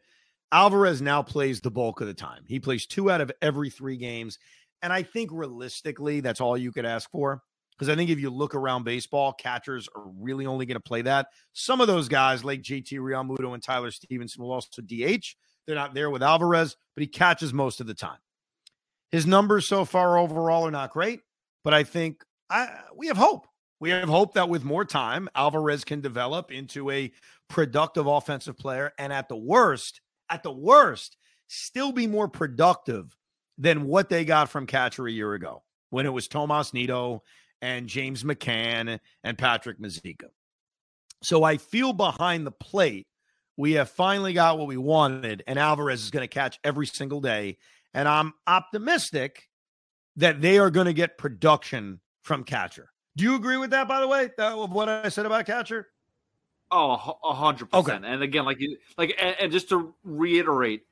Alvarez 0.51 1.01
now 1.01 1.21
plays 1.21 1.61
the 1.61 1.69
bulk 1.69 2.01
of 2.01 2.07
the 2.07 2.13
time. 2.13 2.43
He 2.47 2.59
plays 2.59 2.87
two 2.87 3.11
out 3.11 3.21
of 3.21 3.31
every 3.41 3.69
three 3.69 3.97
games. 3.97 4.39
And 4.81 4.93
I 4.93 5.03
think 5.03 5.31
realistically, 5.31 6.21
that's 6.21 6.41
all 6.41 6.57
you 6.57 6.71
could 6.71 6.85
ask 6.85 7.09
for. 7.11 7.41
Because 7.77 7.89
I 7.89 7.95
think 7.95 8.09
if 8.09 8.19
you 8.19 8.29
look 8.29 8.55
around 8.55 8.83
baseball, 8.83 9.31
catchers 9.31 9.87
are 9.95 10.03
really 10.19 10.45
only 10.45 10.65
going 10.65 10.75
to 10.75 10.81
play 10.81 11.01
that. 11.03 11.27
Some 11.53 11.79
of 11.79 11.87
those 11.87 12.09
guys, 12.09 12.43
like 12.43 12.61
JT 12.61 12.93
Realmuto 12.99 13.53
and 13.53 13.63
Tyler 13.63 13.89
Stephenson, 13.89 14.43
will 14.43 14.51
also 14.51 14.81
DH. 14.81 15.35
They're 15.65 15.75
not 15.75 15.93
there 15.93 16.09
with 16.09 16.21
Alvarez, 16.21 16.75
but 16.95 17.01
he 17.01 17.07
catches 17.07 17.53
most 17.53 17.79
of 17.79 17.87
the 17.87 17.93
time. 17.93 18.17
His 19.11 19.25
numbers 19.25 19.65
so 19.65 19.85
far 19.85 20.17
overall 20.17 20.67
are 20.67 20.71
not 20.71 20.91
great, 20.91 21.21
but 21.63 21.73
I 21.73 21.83
think 21.83 22.23
I, 22.49 22.69
we 22.95 23.07
have 23.07 23.17
hope. 23.17 23.47
We 23.79 23.91
have 23.91 24.09
hope 24.09 24.33
that 24.33 24.49
with 24.49 24.65
more 24.65 24.83
time, 24.83 25.29
Alvarez 25.35 25.85
can 25.85 26.01
develop 26.01 26.51
into 26.51 26.91
a 26.91 27.11
productive 27.47 28.07
offensive 28.07 28.57
player. 28.57 28.91
And 28.99 29.13
at 29.13 29.29
the 29.29 29.37
worst, 29.37 30.01
at 30.29 30.43
the 30.43 30.51
worst, 30.51 31.15
still 31.47 31.93
be 31.93 32.07
more 32.07 32.27
productive 32.27 33.15
than 33.59 33.85
what 33.85 34.09
they 34.09 34.25
got 34.25 34.49
from 34.49 34.65
catcher 34.65 35.05
a 35.05 35.11
year 35.11 35.33
ago 35.33 35.61
when 35.91 36.05
it 36.05 36.13
was 36.13 36.27
Tomas 36.27 36.73
Nido 36.73 37.21
and 37.61 37.87
James 37.87 38.23
McCann 38.23 38.99
and 39.23 39.37
Patrick 39.37 39.79
Mazeika. 39.79 40.29
So 41.21 41.43
I 41.43 41.57
feel 41.57 41.93
behind 41.93 42.47
the 42.47 42.51
plate. 42.51 43.05
We 43.57 43.73
have 43.73 43.89
finally 43.89 44.31
got 44.31 44.57
what 44.57 44.67
we 44.67 44.77
wanted, 44.77 45.43
and 45.45 45.59
Alvarez 45.59 46.01
is 46.01 46.11
going 46.11 46.23
to 46.23 46.33
catch 46.33 46.57
every 46.63 46.87
single 46.87 47.19
day. 47.19 47.57
And 47.93 48.07
I'm 48.07 48.33
optimistic 48.47 49.49
that 50.15 50.39
they 50.39 50.57
are 50.59 50.71
going 50.71 50.85
to 50.85 50.93
get 50.93 51.17
production 51.17 51.99
from 52.21 52.45
catcher. 52.45 52.91
Do 53.17 53.25
you 53.25 53.35
agree 53.35 53.57
with 53.57 53.71
that, 53.71 53.89
by 53.89 53.99
the 53.99 54.07
way, 54.07 54.29
of 54.37 54.71
what 54.71 54.87
I 54.87 55.09
said 55.09 55.25
about 55.25 55.45
catcher? 55.45 55.87
Oh, 56.71 57.17
a 57.23 57.33
hundred 57.33 57.71
percent. 57.71 58.05
And 58.05 58.23
again, 58.23 58.45
like 58.45 58.61
you, 58.61 58.77
like, 58.97 59.13
and, 59.19 59.35
and 59.39 59.51
just 59.51 59.67
to 59.69 59.93
reiterate, 60.03 60.83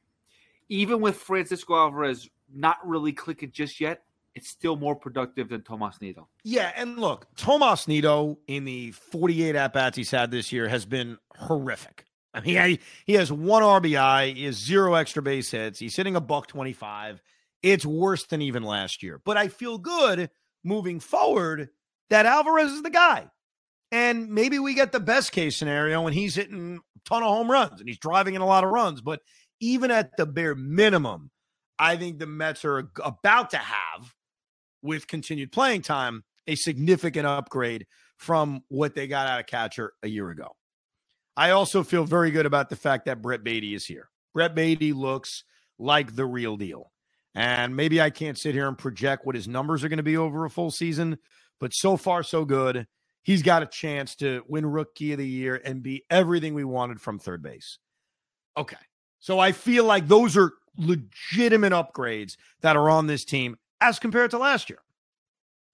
even 0.67 0.99
with 0.99 1.15
Francisco 1.15 1.75
Alvarez 1.75 2.29
not 2.53 2.77
really 2.87 3.13
clicking 3.13 3.51
just 3.51 3.79
yet, 3.79 4.03
it's 4.35 4.49
still 4.49 4.75
more 4.75 4.95
productive 4.95 5.49
than 5.49 5.63
Tomas 5.63 5.99
Nido. 5.99 6.27
Yeah, 6.43 6.71
and 6.75 6.97
look, 6.99 7.25
Tomas 7.35 7.87
Nido 7.87 8.37
in 8.47 8.65
the 8.65 8.91
48 8.91 9.55
at 9.55 9.73
bats 9.73 9.97
he's 9.97 10.11
had 10.11 10.29
this 10.29 10.51
year 10.51 10.67
has 10.67 10.85
been 10.85 11.17
horrific. 11.35 12.05
I 12.33 12.41
mean, 12.41 12.63
he, 12.63 12.79
he 13.05 13.13
has 13.13 13.31
one 13.31 13.63
RBI, 13.63 14.35
he 14.35 14.45
has 14.45 14.55
zero 14.55 14.93
extra 14.93 15.23
base 15.23 15.49
hits. 15.49 15.79
He's 15.79 15.95
hitting 15.95 16.15
a 16.15 16.21
buck 16.21 16.47
25. 16.47 17.19
It's 17.63 17.85
worse 17.85 18.25
than 18.25 18.43
even 18.43 18.61
last 18.61 19.01
year. 19.01 19.19
But 19.25 19.37
I 19.37 19.47
feel 19.47 19.79
good 19.79 20.29
moving 20.63 20.99
forward 20.99 21.69
that 22.11 22.27
Alvarez 22.27 22.71
is 22.71 22.83
the 22.83 22.91
guy. 22.91 23.27
And 23.91 24.29
maybe 24.29 24.59
we 24.59 24.75
get 24.75 24.91
the 24.91 24.99
best 24.99 25.31
case 25.31 25.55
scenario 25.55 26.01
when 26.01 26.13
he's 26.13 26.35
hitting 26.35 26.79
a 26.95 27.09
ton 27.09 27.23
of 27.23 27.29
home 27.29 27.49
runs 27.49 27.79
and 27.79 27.89
he's 27.89 27.97
driving 27.97 28.35
in 28.35 28.41
a 28.41 28.45
lot 28.45 28.63
of 28.63 28.69
runs. 28.69 29.01
But 29.01 29.21
even 29.59 29.89
at 29.89 30.15
the 30.17 30.25
bare 30.25 30.55
minimum, 30.55 31.31
I 31.79 31.95
think 31.97 32.19
the 32.19 32.27
Mets 32.27 32.65
are 32.65 32.89
about 33.03 33.51
to 33.51 33.57
have, 33.57 34.13
with 34.81 35.07
continued 35.07 35.51
playing 35.51 35.81
time, 35.81 36.23
a 36.47 36.55
significant 36.55 37.27
upgrade 37.27 37.85
from 38.17 38.63
what 38.69 38.95
they 38.95 39.07
got 39.07 39.27
out 39.27 39.39
of 39.39 39.47
catcher 39.47 39.93
a 40.01 40.07
year 40.07 40.29
ago. 40.29 40.55
I 41.35 41.51
also 41.51 41.83
feel 41.83 42.03
very 42.03 42.31
good 42.31 42.47
about 42.47 42.69
the 42.69 42.75
fact 42.75 43.05
that 43.05 43.21
Brett 43.21 43.43
Baty 43.43 43.75
is 43.75 43.85
here. 43.85 44.09
Brett 44.33 44.55
Baty 44.55 44.93
looks 44.93 45.43
like 45.77 46.15
the 46.15 46.25
real 46.25 46.57
deal. 46.57 46.91
And 47.35 47.75
maybe 47.75 48.01
I 48.01 48.09
can't 48.09 48.37
sit 48.37 48.55
here 48.55 48.67
and 48.67 48.77
project 48.77 49.25
what 49.25 49.35
his 49.35 49.47
numbers 49.47 49.83
are 49.83 49.89
going 49.89 49.97
to 49.97 50.03
be 50.03 50.17
over 50.17 50.45
a 50.45 50.49
full 50.49 50.71
season, 50.71 51.19
but 51.59 51.71
so 51.73 51.95
far, 51.95 52.23
so 52.23 52.45
good. 52.45 52.87
He's 53.21 53.43
got 53.43 53.61
a 53.61 53.67
chance 53.67 54.15
to 54.15 54.41
win 54.47 54.65
Rookie 54.65 55.11
of 55.11 55.19
the 55.19 55.27
Year 55.27 55.61
and 55.63 55.83
be 55.83 56.03
everything 56.09 56.55
we 56.55 56.63
wanted 56.63 56.99
from 56.99 57.19
third 57.19 57.43
base. 57.43 57.77
Okay. 58.55 58.77
So 59.19 59.39
I 59.39 59.51
feel 59.51 59.83
like 59.83 60.07
those 60.07 60.37
are 60.37 60.53
legitimate 60.77 61.73
upgrades 61.73 62.37
that 62.61 62.75
are 62.75 62.89
on 62.89 63.07
this 63.07 63.25
team 63.25 63.57
as 63.81 63.99
compared 63.99 64.31
to 64.31 64.37
last 64.37 64.69
year. 64.69 64.79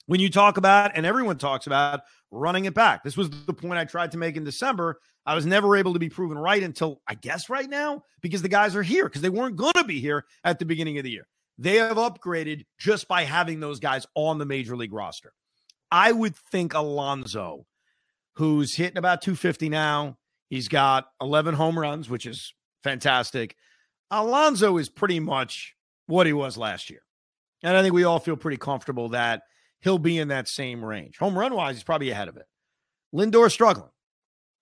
When 0.05 0.19
you 0.19 0.29
talk 0.29 0.57
about, 0.57 0.91
and 0.95 1.05
everyone 1.05 1.37
talks 1.37 1.67
about 1.67 2.01
running 2.31 2.65
it 2.65 2.73
back, 2.73 3.03
this 3.03 3.15
was 3.15 3.29
the 3.29 3.53
point 3.53 3.79
I 3.79 3.85
tried 3.85 4.11
to 4.11 4.17
make 4.17 4.35
in 4.35 4.43
December. 4.43 4.99
I 5.25 5.35
was 5.35 5.45
never 5.45 5.77
able 5.77 5.93
to 5.93 5.99
be 5.99 6.09
proven 6.09 6.37
right 6.37 6.61
until 6.61 7.01
I 7.07 7.15
guess 7.15 7.49
right 7.49 7.69
now 7.69 8.03
because 8.21 8.41
the 8.41 8.49
guys 8.49 8.75
are 8.75 8.83
here 8.83 9.05
because 9.05 9.21
they 9.21 9.29
weren't 9.29 9.55
going 9.55 9.73
to 9.73 9.85
be 9.85 10.01
here 10.01 10.25
at 10.43 10.59
the 10.59 10.65
beginning 10.65 10.97
of 10.97 11.05
the 11.05 11.11
year. 11.11 11.27
They 11.57 11.75
have 11.77 11.97
upgraded 11.97 12.65
just 12.77 13.07
by 13.07 13.23
having 13.23 13.59
those 13.59 13.79
guys 13.79 14.05
on 14.15 14.39
the 14.39 14.45
major 14.45 14.75
league 14.75 14.91
roster. 14.91 15.33
I 15.91 16.11
would 16.11 16.35
think 16.35 16.73
Alonso, 16.73 17.65
who's 18.33 18.75
hitting 18.75 18.97
about 18.97 19.21
250 19.21 19.69
now, 19.69 20.17
he's 20.49 20.67
got 20.67 21.05
11 21.21 21.53
home 21.55 21.77
runs, 21.77 22.09
which 22.09 22.25
is 22.25 22.53
fantastic. 22.83 23.55
Alonso 24.11 24.77
is 24.77 24.89
pretty 24.89 25.19
much 25.19 25.75
what 26.07 26.27
he 26.27 26.33
was 26.33 26.57
last 26.57 26.89
year. 26.89 27.01
And 27.63 27.75
I 27.75 27.81
think 27.81 27.93
we 27.93 28.03
all 28.03 28.19
feel 28.19 28.35
pretty 28.35 28.57
comfortable 28.57 29.09
that 29.09 29.43
he'll 29.79 29.99
be 29.99 30.19
in 30.19 30.27
that 30.27 30.47
same 30.47 30.83
range. 30.83 31.17
Home 31.17 31.37
run 31.37 31.53
wise, 31.53 31.75
he's 31.75 31.83
probably 31.83 32.09
ahead 32.09 32.27
of 32.27 32.37
it. 32.37 32.45
Lindor 33.13 33.49
struggling. 33.49 33.89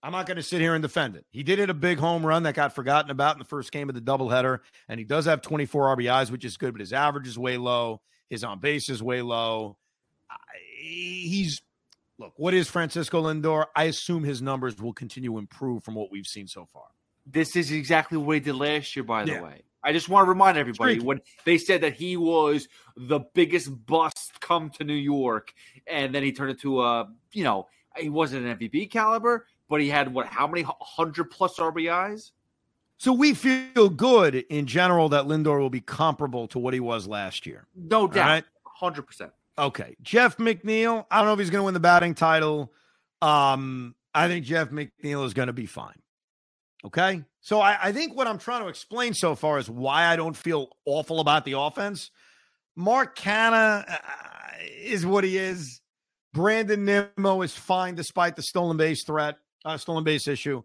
I'm 0.03 0.11
not 0.11 0.25
going 0.25 0.37
to 0.37 0.43
sit 0.43 0.61
here 0.61 0.73
and 0.73 0.81
defend 0.81 1.15
it. 1.15 1.25
He 1.29 1.43
did 1.43 1.59
hit 1.59 1.69
a 1.69 1.75
big 1.75 1.99
home 1.99 2.25
run 2.25 2.43
that 2.43 2.55
got 2.55 2.73
forgotten 2.73 3.11
about 3.11 3.35
in 3.35 3.39
the 3.39 3.45
first 3.45 3.71
game 3.71 3.87
of 3.87 3.93
the 3.93 4.01
doubleheader, 4.01 4.59
and 4.89 4.99
he 4.99 5.05
does 5.05 5.25
have 5.25 5.41
24 5.41 5.95
RBIs, 5.97 6.31
which 6.31 6.43
is 6.43 6.57
good, 6.57 6.73
but 6.73 6.79
his 6.79 6.93
average 6.93 7.27
is 7.27 7.37
way 7.37 7.57
low. 7.57 8.01
His 8.29 8.43
on 8.43 8.59
base 8.59 8.89
is 8.89 9.03
way 9.03 9.21
low. 9.21 9.77
He's 10.79 11.61
look. 12.17 12.33
What 12.37 12.53
is 12.53 12.67
Francisco 12.67 13.21
Lindor? 13.23 13.65
I 13.75 13.85
assume 13.85 14.23
his 14.23 14.41
numbers 14.41 14.77
will 14.79 14.93
continue 14.93 15.31
to 15.31 15.37
improve 15.37 15.83
from 15.83 15.95
what 15.95 16.11
we've 16.11 16.25
seen 16.25 16.47
so 16.47 16.65
far. 16.65 16.85
This 17.25 17.55
is 17.55 17.71
exactly 17.71 18.17
what 18.17 18.33
he 18.33 18.39
did 18.39 18.55
last 18.55 18.95
year, 18.95 19.03
by 19.03 19.25
the 19.25 19.33
yeah. 19.33 19.41
way. 19.41 19.61
I 19.83 19.93
just 19.93 20.09
want 20.09 20.25
to 20.25 20.29
remind 20.29 20.57
everybody 20.57 20.99
when 20.99 21.21
they 21.43 21.57
said 21.57 21.81
that 21.81 21.93
he 21.93 22.17
was 22.17 22.67
the 22.95 23.21
biggest 23.33 23.69
bust 23.85 24.39
come 24.39 24.69
to 24.71 24.83
New 24.83 24.93
York, 24.93 25.53
and 25.87 26.13
then 26.13 26.23
he 26.23 26.31
turned 26.31 26.51
into 26.51 26.83
a, 26.83 27.09
you 27.31 27.43
know, 27.43 27.67
he 27.97 28.09
wasn't 28.09 28.45
an 28.45 28.57
MVP 28.57 28.91
caliber, 28.91 29.47
but 29.69 29.81
he 29.81 29.89
had 29.89 30.13
what, 30.13 30.27
how 30.27 30.47
many 30.47 30.65
hundred 30.79 31.25
plus 31.25 31.57
RBIs? 31.57 32.31
So 32.97 33.11
we 33.11 33.33
feel 33.33 33.89
good 33.89 34.35
in 34.35 34.67
general 34.67 35.09
that 35.09 35.25
Lindor 35.25 35.59
will 35.59 35.71
be 35.71 35.81
comparable 35.81 36.47
to 36.49 36.59
what 36.59 36.75
he 36.75 36.79
was 36.79 37.07
last 37.07 37.47
year. 37.47 37.65
No 37.75 38.07
doubt, 38.07 38.43
hundred 38.63 39.03
percent. 39.03 39.31
Okay, 39.57 39.95
Jeff 40.01 40.37
McNeil. 40.37 41.05
I 41.09 41.17
don't 41.17 41.25
know 41.25 41.33
if 41.33 41.39
he's 41.39 41.49
going 41.49 41.61
to 41.61 41.65
win 41.65 41.73
the 41.73 41.79
batting 41.79 42.13
title. 42.13 42.71
Um, 43.21 43.95
I 44.13 44.27
think 44.27 44.45
Jeff 44.45 44.69
McNeil 44.69 45.25
is 45.25 45.33
going 45.33 45.47
to 45.47 45.53
be 45.53 45.65
fine. 45.65 46.00
Okay. 46.85 47.23
So 47.41 47.59
I, 47.59 47.77
I, 47.81 47.91
think 47.91 48.15
what 48.15 48.27
I'm 48.27 48.37
trying 48.37 48.63
to 48.63 48.67
explain 48.67 49.13
so 49.13 49.35
far 49.35 49.57
is 49.59 49.69
why 49.69 50.05
I 50.05 50.15
don't 50.15 50.35
feel 50.35 50.69
awful 50.85 51.19
about 51.19 51.45
the 51.45 51.57
offense. 51.57 52.09
Mark 52.75 53.17
Canha 53.17 53.85
uh, 53.87 53.97
is 54.79 55.05
what 55.05 55.23
he 55.23 55.37
is. 55.37 55.81
Brandon 56.33 56.85
Nimmo 56.85 57.41
is 57.41 57.53
fine 57.53 57.95
despite 57.95 58.35
the 58.35 58.41
stolen 58.41 58.77
base 58.77 59.03
threat, 59.03 59.37
uh, 59.65 59.77
stolen 59.77 60.03
base 60.03 60.27
issue. 60.27 60.63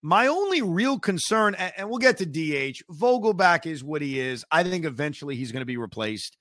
My 0.00 0.26
only 0.26 0.62
real 0.62 0.98
concern, 0.98 1.54
and, 1.54 1.72
and 1.76 1.88
we'll 1.88 1.98
get 1.98 2.18
to 2.18 2.26
DH, 2.26 2.82
Vogelbach 2.90 3.66
is 3.66 3.84
what 3.84 4.02
he 4.02 4.18
is. 4.18 4.44
I 4.50 4.64
think 4.64 4.84
eventually 4.84 5.36
he's 5.36 5.52
going 5.52 5.60
to 5.60 5.66
be 5.66 5.76
replaced. 5.76 6.36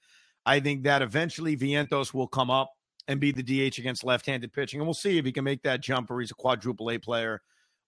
I 0.45 0.59
think 0.61 0.83
that 0.83 1.03
eventually 1.03 1.55
Vientos 1.55 2.13
will 2.13 2.27
come 2.27 2.49
up 2.49 2.71
and 3.07 3.19
be 3.19 3.31
the 3.31 3.43
DH 3.43 3.77
against 3.77 4.03
left 4.03 4.25
handed 4.25 4.53
pitching. 4.53 4.79
And 4.79 4.87
we'll 4.87 4.93
see 4.95 5.17
if 5.17 5.25
he 5.25 5.31
can 5.31 5.43
make 5.43 5.61
that 5.63 5.81
jump 5.81 6.09
or 6.09 6.21
he's 6.21 6.31
a 6.31 6.35
quadruple 6.35 6.89
A 6.89 6.97
player 6.97 7.41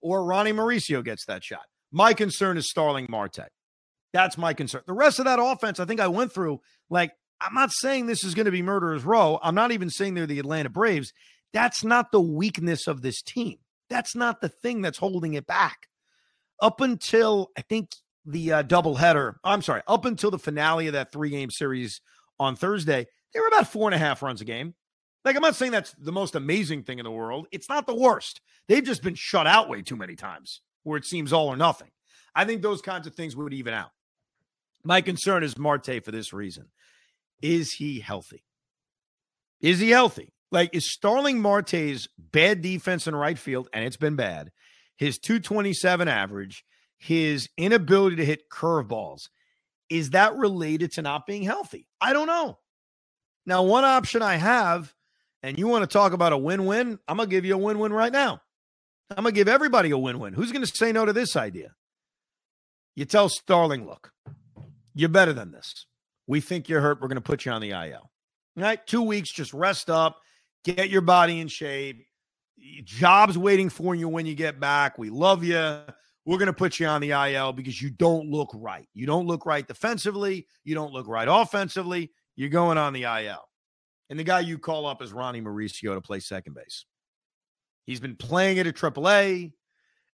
or 0.04 0.22
Ronnie 0.22 0.52
Mauricio 0.52 1.02
gets 1.02 1.24
that 1.24 1.42
shot. 1.42 1.64
My 1.90 2.12
concern 2.12 2.58
is 2.58 2.68
Starling 2.68 3.06
Marte. 3.08 3.48
That's 4.12 4.36
my 4.36 4.52
concern. 4.52 4.82
The 4.86 4.92
rest 4.92 5.18
of 5.18 5.24
that 5.24 5.40
offense, 5.40 5.80
I 5.80 5.86
think 5.86 5.98
I 5.98 6.08
went 6.08 6.32
through. 6.32 6.60
Like, 6.90 7.12
I'm 7.40 7.54
not 7.54 7.72
saying 7.72 8.06
this 8.06 8.22
is 8.22 8.34
going 8.34 8.44
to 8.44 8.52
be 8.52 8.62
murderer's 8.62 9.04
row. 9.04 9.40
I'm 9.42 9.54
not 9.54 9.72
even 9.72 9.90
saying 9.90 10.14
they're 10.14 10.26
the 10.26 10.38
Atlanta 10.38 10.68
Braves. 10.68 11.12
That's 11.54 11.82
not 11.82 12.12
the 12.12 12.20
weakness 12.20 12.86
of 12.86 13.00
this 13.00 13.22
team. 13.22 13.56
That's 13.88 14.14
not 14.14 14.40
the 14.40 14.48
thing 14.48 14.82
that's 14.82 14.98
holding 14.98 15.34
it 15.34 15.46
back. 15.46 15.88
Up 16.60 16.80
until 16.80 17.50
I 17.56 17.62
think 17.62 17.88
the 18.26 18.52
uh, 18.52 18.62
doubleheader, 18.62 19.34
I'm 19.42 19.62
sorry, 19.62 19.82
up 19.88 20.04
until 20.04 20.30
the 20.30 20.38
finale 20.38 20.86
of 20.86 20.92
that 20.92 21.12
three 21.12 21.30
game 21.30 21.50
series 21.50 22.00
on 22.38 22.56
Thursday, 22.56 23.06
they 23.32 23.40
were 23.40 23.48
about 23.48 23.68
four 23.68 23.88
and 23.88 23.94
a 23.94 23.98
half 23.98 24.22
runs 24.22 24.40
a 24.40 24.44
game. 24.44 24.74
Like, 25.24 25.36
I'm 25.36 25.42
not 25.42 25.56
saying 25.56 25.72
that's 25.72 25.92
the 25.92 26.12
most 26.12 26.34
amazing 26.34 26.82
thing 26.82 26.98
in 26.98 27.04
the 27.04 27.10
world. 27.10 27.46
It's 27.50 27.68
not 27.68 27.86
the 27.86 27.94
worst. 27.94 28.40
They've 28.68 28.84
just 28.84 29.02
been 29.02 29.14
shut 29.14 29.46
out 29.46 29.68
way 29.68 29.82
too 29.82 29.96
many 29.96 30.16
times 30.16 30.60
where 30.82 30.98
it 30.98 31.06
seems 31.06 31.32
all 31.32 31.48
or 31.48 31.56
nothing. 31.56 31.90
I 32.34 32.44
think 32.44 32.62
those 32.62 32.82
kinds 32.82 33.06
of 33.06 33.14
things 33.14 33.34
would 33.34 33.54
even 33.54 33.72
out. 33.74 33.90
My 34.84 35.00
concern 35.00 35.42
is 35.42 35.56
Marte 35.56 36.04
for 36.04 36.10
this 36.10 36.32
reason. 36.32 36.66
Is 37.40 37.72
he 37.72 38.00
healthy? 38.00 38.44
Is 39.60 39.80
he 39.80 39.90
healthy? 39.90 40.34
Like, 40.50 40.70
is 40.74 40.90
Starling 40.90 41.40
Marte's 41.40 42.06
bad 42.18 42.60
defense 42.60 43.06
in 43.06 43.16
right 43.16 43.38
field, 43.38 43.68
and 43.72 43.84
it's 43.84 43.96
been 43.96 44.14
bad, 44.14 44.52
his 44.96 45.18
227 45.18 46.06
average, 46.06 46.64
his 46.98 47.48
inability 47.56 48.16
to 48.16 48.24
hit 48.24 48.50
curveballs, 48.50 49.30
is 49.90 50.10
that 50.10 50.36
related 50.36 50.92
to 50.92 51.02
not 51.02 51.26
being 51.26 51.42
healthy? 51.42 51.88
I 52.00 52.12
don't 52.12 52.26
know. 52.26 52.58
Now, 53.46 53.62
one 53.62 53.84
option 53.84 54.22
I 54.22 54.36
have 54.36 54.94
and 55.44 55.58
you 55.58 55.68
want 55.68 55.82
to 55.82 55.86
talk 55.86 56.14
about 56.14 56.32
a 56.32 56.38
win 56.38 56.64
win, 56.64 56.98
I'm 57.06 57.18
going 57.18 57.28
to 57.28 57.30
give 57.30 57.44
you 57.44 57.54
a 57.54 57.58
win 57.58 57.78
win 57.78 57.92
right 57.92 58.10
now. 58.10 58.40
I'm 59.10 59.24
going 59.24 59.34
to 59.34 59.38
give 59.38 59.46
everybody 59.46 59.90
a 59.90 59.98
win 59.98 60.18
win. 60.18 60.32
Who's 60.32 60.50
going 60.50 60.64
to 60.64 60.74
say 60.74 60.90
no 60.90 61.04
to 61.04 61.12
this 61.12 61.36
idea? 61.36 61.74
You 62.96 63.04
tell 63.04 63.28
Starling, 63.28 63.86
look, 63.86 64.10
you're 64.94 65.10
better 65.10 65.34
than 65.34 65.52
this. 65.52 65.84
We 66.26 66.40
think 66.40 66.70
you're 66.70 66.80
hurt. 66.80 67.02
We're 67.02 67.08
going 67.08 67.16
to 67.16 67.20
put 67.20 67.44
you 67.44 67.52
on 67.52 67.60
the 67.60 67.72
IL. 67.72 68.10
All 68.56 68.62
right. 68.62 68.84
Two 68.86 69.02
weeks, 69.02 69.30
just 69.30 69.52
rest 69.52 69.90
up, 69.90 70.16
get 70.64 70.88
your 70.88 71.02
body 71.02 71.40
in 71.40 71.48
shape. 71.48 72.06
Job's 72.84 73.36
waiting 73.36 73.68
for 73.68 73.94
you 73.94 74.08
when 74.08 74.24
you 74.24 74.34
get 74.34 74.58
back. 74.58 74.96
We 74.96 75.10
love 75.10 75.44
you. 75.44 75.56
We're 76.24 76.38
going 76.38 76.46
to 76.46 76.54
put 76.54 76.80
you 76.80 76.86
on 76.86 77.02
the 77.02 77.10
IL 77.10 77.52
because 77.52 77.82
you 77.82 77.90
don't 77.90 78.30
look 78.30 78.48
right. 78.54 78.88
You 78.94 79.04
don't 79.04 79.26
look 79.26 79.44
right 79.44 79.68
defensively. 79.68 80.46
You 80.64 80.74
don't 80.74 80.94
look 80.94 81.06
right 81.06 81.28
offensively. 81.30 82.12
You're 82.34 82.48
going 82.48 82.78
on 82.78 82.94
the 82.94 83.02
IL. 83.02 83.46
And 84.14 84.18
the 84.20 84.22
guy 84.22 84.38
you 84.38 84.60
call 84.60 84.86
up 84.86 85.02
is 85.02 85.12
Ronnie 85.12 85.42
Mauricio 85.42 85.92
to 85.92 86.00
play 86.00 86.20
second 86.20 86.54
base. 86.54 86.84
He's 87.84 87.98
been 87.98 88.14
playing 88.14 88.58
it 88.58 88.66
at 88.68 88.76
AAA, 88.76 89.50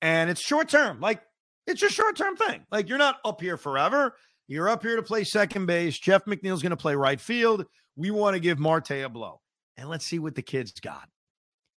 and 0.02 0.30
it's 0.30 0.42
short 0.42 0.68
term. 0.68 1.00
Like, 1.00 1.22
it's 1.66 1.82
a 1.82 1.88
short 1.88 2.18
term 2.18 2.36
thing. 2.36 2.66
Like, 2.70 2.90
you're 2.90 2.98
not 2.98 3.20
up 3.24 3.40
here 3.40 3.56
forever. 3.56 4.18
You're 4.50 4.68
up 4.68 4.84
here 4.84 4.98
to 4.98 5.02
play 5.02 5.24
second 5.24 5.68
base. 5.68 5.98
Jeff 5.98 6.26
McNeil's 6.26 6.62
going 6.62 6.72
to 6.72 6.76
play 6.76 6.94
right 6.94 7.22
field. 7.22 7.68
We 7.96 8.12
want 8.12 8.34
to 8.34 8.42
give 8.42 8.60
Marte 8.60 8.92
a 8.92 9.08
blow. 9.08 9.40
And 9.78 9.88
let's 9.88 10.06
see 10.06 10.20
what 10.20 10.36
the 10.36 10.42
kid's 10.42 10.74
got. 10.74 11.08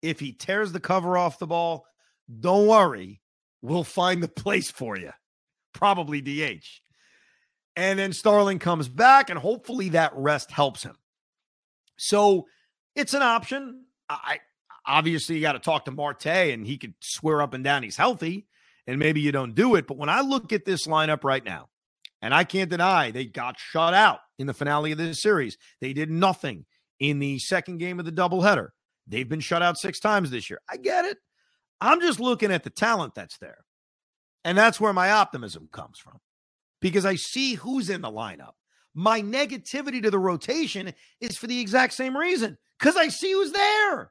If 0.00 0.18
he 0.18 0.32
tears 0.32 0.72
the 0.72 0.80
cover 0.80 1.18
off 1.18 1.38
the 1.38 1.46
ball, 1.46 1.84
don't 2.40 2.66
worry. 2.66 3.20
We'll 3.60 3.84
find 3.84 4.22
the 4.22 4.28
place 4.42 4.70
for 4.70 4.96
you. 4.96 5.12
Probably 5.74 6.22
DH. 6.22 6.64
And 7.76 7.98
then 7.98 8.14
Starling 8.14 8.58
comes 8.58 8.88
back, 8.88 9.28
and 9.28 9.38
hopefully 9.38 9.90
that 9.90 10.12
rest 10.14 10.50
helps 10.50 10.82
him. 10.82 10.96
So 11.97 12.47
it's 12.94 13.14
an 13.14 13.22
option. 13.22 13.84
I 14.09 14.40
obviously 14.86 15.36
you 15.36 15.42
got 15.42 15.53
to 15.53 15.59
talk 15.59 15.84
to 15.86 15.90
Marte 15.90 16.26
and 16.26 16.66
he 16.66 16.78
could 16.78 16.94
swear 17.01 17.42
up 17.42 17.55
and 17.55 17.64
down 17.64 17.82
he's 17.82 17.97
healthy 17.97 18.47
and 18.86 18.99
maybe 18.99 19.20
you 19.20 19.32
don't 19.32 19.55
do 19.55 19.74
it. 19.74 19.86
But 19.86 19.97
when 19.97 20.09
I 20.09 20.20
look 20.20 20.53
at 20.53 20.64
this 20.64 20.86
lineup 20.86 21.24
right 21.24 21.44
now, 21.44 21.68
and 22.22 22.34
I 22.34 22.44
can't 22.44 22.70
deny 22.70 23.11
they 23.11 23.24
got 23.24 23.59
shut 23.59 23.94
out 23.94 24.20
in 24.38 24.47
the 24.47 24.55
finale 24.55 24.92
of 24.92 24.99
this 24.99 25.22
series. 25.22 25.57
They 25.80 25.92
did 25.92 26.11
nothing 26.11 26.64
in 26.99 27.18
the 27.18 27.38
second 27.38 27.78
game 27.78 27.99
of 27.99 28.05
the 28.05 28.12
doubleheader. 28.12 28.68
They've 29.07 29.28
been 29.28 29.40
shut 29.40 29.62
out 29.62 29.78
six 29.78 30.01
times 30.01 30.30
this 30.30 30.51
year. 30.51 30.61
I 30.68 30.76
get 30.76 31.05
it. 31.05 31.18
I'm 31.80 32.01
just 32.01 32.18
looking 32.18 32.51
at 32.51 32.64
the 32.64 32.70
talent 32.70 33.14
that's 33.14 33.38
there. 33.38 33.59
And 34.44 34.57
that's 34.57 34.80
where 34.80 34.92
my 34.92 35.11
optimism 35.11 35.68
comes 35.72 35.99
from 35.99 36.18
because 36.80 37.05
I 37.05 37.16
see 37.16 37.55
who's 37.55 37.90
in 37.90 38.01
the 38.01 38.11
lineup. 38.11 38.53
My 38.99 39.20
negativity 39.20 40.03
to 40.03 40.11
the 40.11 40.18
rotation 40.18 40.94
is 41.20 41.36
for 41.36 41.47
the 41.47 41.61
exact 41.61 41.92
same 41.92 42.16
reason 42.16 42.57
because 42.78 42.97
I 42.97 43.09
see 43.09 43.30
who's 43.30 43.53
there. 43.53 44.11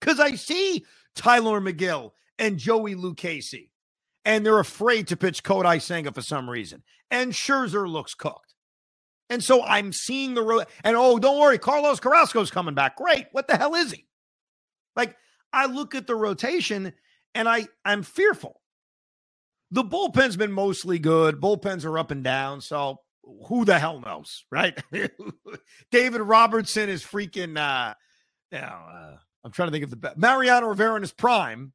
Because 0.00 0.18
I 0.18 0.34
see 0.34 0.84
Tylor 1.14 1.60
Megill 1.60 2.10
and 2.36 2.58
Joey 2.58 2.96
Lucchesi, 2.96 3.68
and 4.24 4.44
they're 4.44 4.58
afraid 4.58 5.06
to 5.08 5.16
pitch 5.16 5.44
Kodai 5.44 5.80
Senga 5.80 6.10
for 6.10 6.22
some 6.22 6.50
reason. 6.50 6.82
And 7.08 7.32
Scherzer 7.32 7.88
looks 7.88 8.14
cooked. 8.14 8.54
And 9.28 9.44
so 9.44 9.62
I'm 9.62 9.92
seeing 9.92 10.34
the 10.34 10.42
road. 10.42 10.66
And 10.82 10.96
oh, 10.96 11.20
don't 11.20 11.38
worry, 11.38 11.58
Carlos 11.58 12.00
Carrasco's 12.00 12.50
coming 12.50 12.74
back. 12.74 12.96
Great. 12.96 13.26
What 13.30 13.46
the 13.46 13.56
hell 13.56 13.76
is 13.76 13.92
he? 13.92 14.08
Like, 14.96 15.16
I 15.52 15.66
look 15.66 15.94
at 15.94 16.08
the 16.08 16.16
rotation 16.16 16.94
and 17.34 17.48
I, 17.48 17.68
I'm 17.84 18.02
fearful. 18.02 18.60
The 19.70 19.84
bullpen's 19.84 20.36
been 20.36 20.50
mostly 20.50 20.98
good. 20.98 21.40
Bullpens 21.40 21.84
are 21.84 21.96
up 21.96 22.10
and 22.10 22.24
down. 22.24 22.60
So 22.60 23.02
who 23.46 23.64
the 23.64 23.78
hell 23.78 24.00
knows, 24.00 24.44
right? 24.50 24.78
David 25.90 26.20
Robertson 26.20 26.88
is 26.88 27.02
freaking. 27.02 27.58
Uh, 27.58 27.94
you 28.50 28.58
know, 28.58 28.66
uh, 28.66 29.16
I'm 29.44 29.52
trying 29.52 29.68
to 29.68 29.72
think 29.72 29.84
of 29.84 29.90
the 29.90 29.96
best. 29.96 30.18
Mariano 30.18 30.68
Rivera 30.68 30.96
in 30.96 31.02
his 31.02 31.12
prime. 31.12 31.72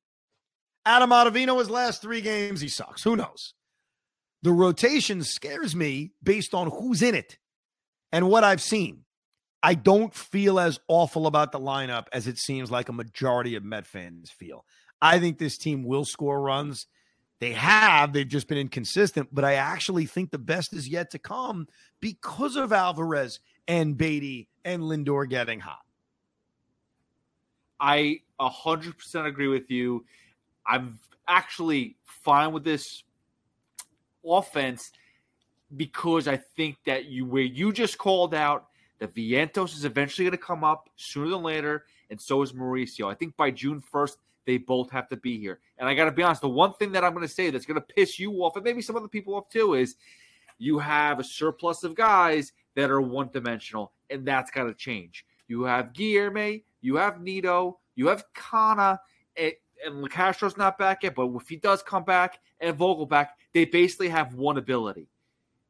Adam 0.85 1.09
Ottavino, 1.09 1.57
his 1.57 1.69
last 1.69 2.01
three 2.01 2.21
games, 2.21 2.61
he 2.61 2.67
sucks. 2.67 3.03
Who 3.03 3.15
knows? 3.15 3.53
The 4.43 4.51
rotation 4.51 5.23
scares 5.23 5.75
me 5.75 6.11
based 6.21 6.53
on 6.53 6.69
who's 6.69 7.01
in 7.01 7.15
it 7.15 7.39
and 8.11 8.29
what 8.29 8.43
I've 8.43 8.61
seen. 8.61 9.05
I 9.63 9.73
don't 9.73 10.13
feel 10.13 10.59
as 10.59 10.79
awful 10.87 11.25
about 11.25 11.51
the 11.51 11.59
lineup 11.59 12.05
as 12.13 12.27
it 12.27 12.37
seems 12.37 12.69
like 12.69 12.87
a 12.87 12.93
majority 12.93 13.55
of 13.55 13.63
Met 13.63 13.87
fans 13.87 14.29
feel. 14.29 14.63
I 15.01 15.17
think 15.17 15.39
this 15.39 15.57
team 15.57 15.83
will 15.83 16.05
score 16.05 16.39
runs. 16.39 16.85
They 17.39 17.51
have, 17.51 18.13
they've 18.13 18.27
just 18.27 18.47
been 18.47 18.57
inconsistent, 18.57 19.29
but 19.31 19.43
I 19.43 19.55
actually 19.55 20.05
think 20.05 20.31
the 20.31 20.37
best 20.37 20.73
is 20.73 20.87
yet 20.87 21.11
to 21.11 21.19
come 21.19 21.67
because 21.99 22.55
of 22.55 22.71
Alvarez 22.71 23.39
and 23.67 23.97
Baty 23.97 24.47
and 24.63 24.83
Lindor 24.83 25.29
getting 25.29 25.59
hot. 25.59 25.81
I 27.79 28.21
100% 28.39 29.25
agree 29.25 29.49
with 29.49 29.69
you. 29.69 30.05
I'm 30.65 30.97
actually 31.27 31.97
fine 32.03 32.53
with 32.53 32.63
this 32.63 33.03
offense 34.25 34.91
because 35.75 36.27
I 36.27 36.37
think 36.37 36.77
that 36.85 37.05
you 37.05 37.25
where 37.25 37.43
you 37.43 37.73
just 37.73 37.97
called 37.97 38.33
out 38.33 38.67
that 38.99 39.13
Vientos 39.13 39.75
is 39.75 39.83
eventually 39.83 40.25
going 40.25 40.37
to 40.37 40.43
come 40.43 40.63
up 40.63 40.89
sooner 40.95 41.29
than 41.29 41.43
later, 41.43 41.85
and 42.09 42.19
so 42.19 42.41
is 42.41 42.53
Mauricio. 42.53 43.11
I 43.11 43.13
think 43.13 43.35
by 43.35 43.51
June 43.51 43.83
1st, 43.93 44.15
they 44.45 44.57
both 44.57 44.91
have 44.91 45.07
to 45.09 45.17
be 45.17 45.39
here. 45.39 45.59
And 45.77 45.89
I 45.89 45.93
got 45.93 46.05
to 46.05 46.11
be 46.11 46.23
honest, 46.23 46.41
the 46.41 46.49
one 46.49 46.73
thing 46.73 46.91
that 46.93 47.03
I'm 47.03 47.13
going 47.13 47.27
to 47.27 47.33
say 47.33 47.49
that's 47.49 47.65
going 47.65 47.79
to 47.79 47.93
piss 47.95 48.19
you 48.19 48.31
off, 48.43 48.55
and 48.55 48.63
maybe 48.63 48.81
some 48.81 48.95
other 48.95 49.07
people 49.07 49.35
off 49.35 49.49
too, 49.49 49.73
is 49.73 49.95
you 50.57 50.79
have 50.79 51.19
a 51.19 51.23
surplus 51.23 51.83
of 51.83 51.95
guys 51.95 52.53
that 52.75 52.91
are 52.91 53.01
one 53.01 53.29
dimensional, 53.33 53.93
and 54.09 54.25
that's 54.25 54.51
got 54.51 54.63
to 54.63 54.73
change. 54.73 55.25
You 55.47 55.63
have 55.63 55.93
Guillorme, 55.93 56.63
you 56.81 56.95
have 56.95 57.21
Nido, 57.21 57.79
you 57.95 58.07
have 58.07 58.25
Canha, 58.33 58.99
and, 59.37 59.53
and 59.85 60.03
Locastro's 60.03 60.57
not 60.57 60.77
back 60.77 61.03
yet, 61.03 61.15
but 61.15 61.29
if 61.35 61.47
he 61.49 61.57
does 61.57 61.83
come 61.83 62.03
back 62.03 62.39
and 62.59 62.77
Vogelbach, 62.77 63.29
they 63.53 63.65
basically 63.65 64.09
have 64.09 64.33
one 64.35 64.57
ability. 64.57 65.07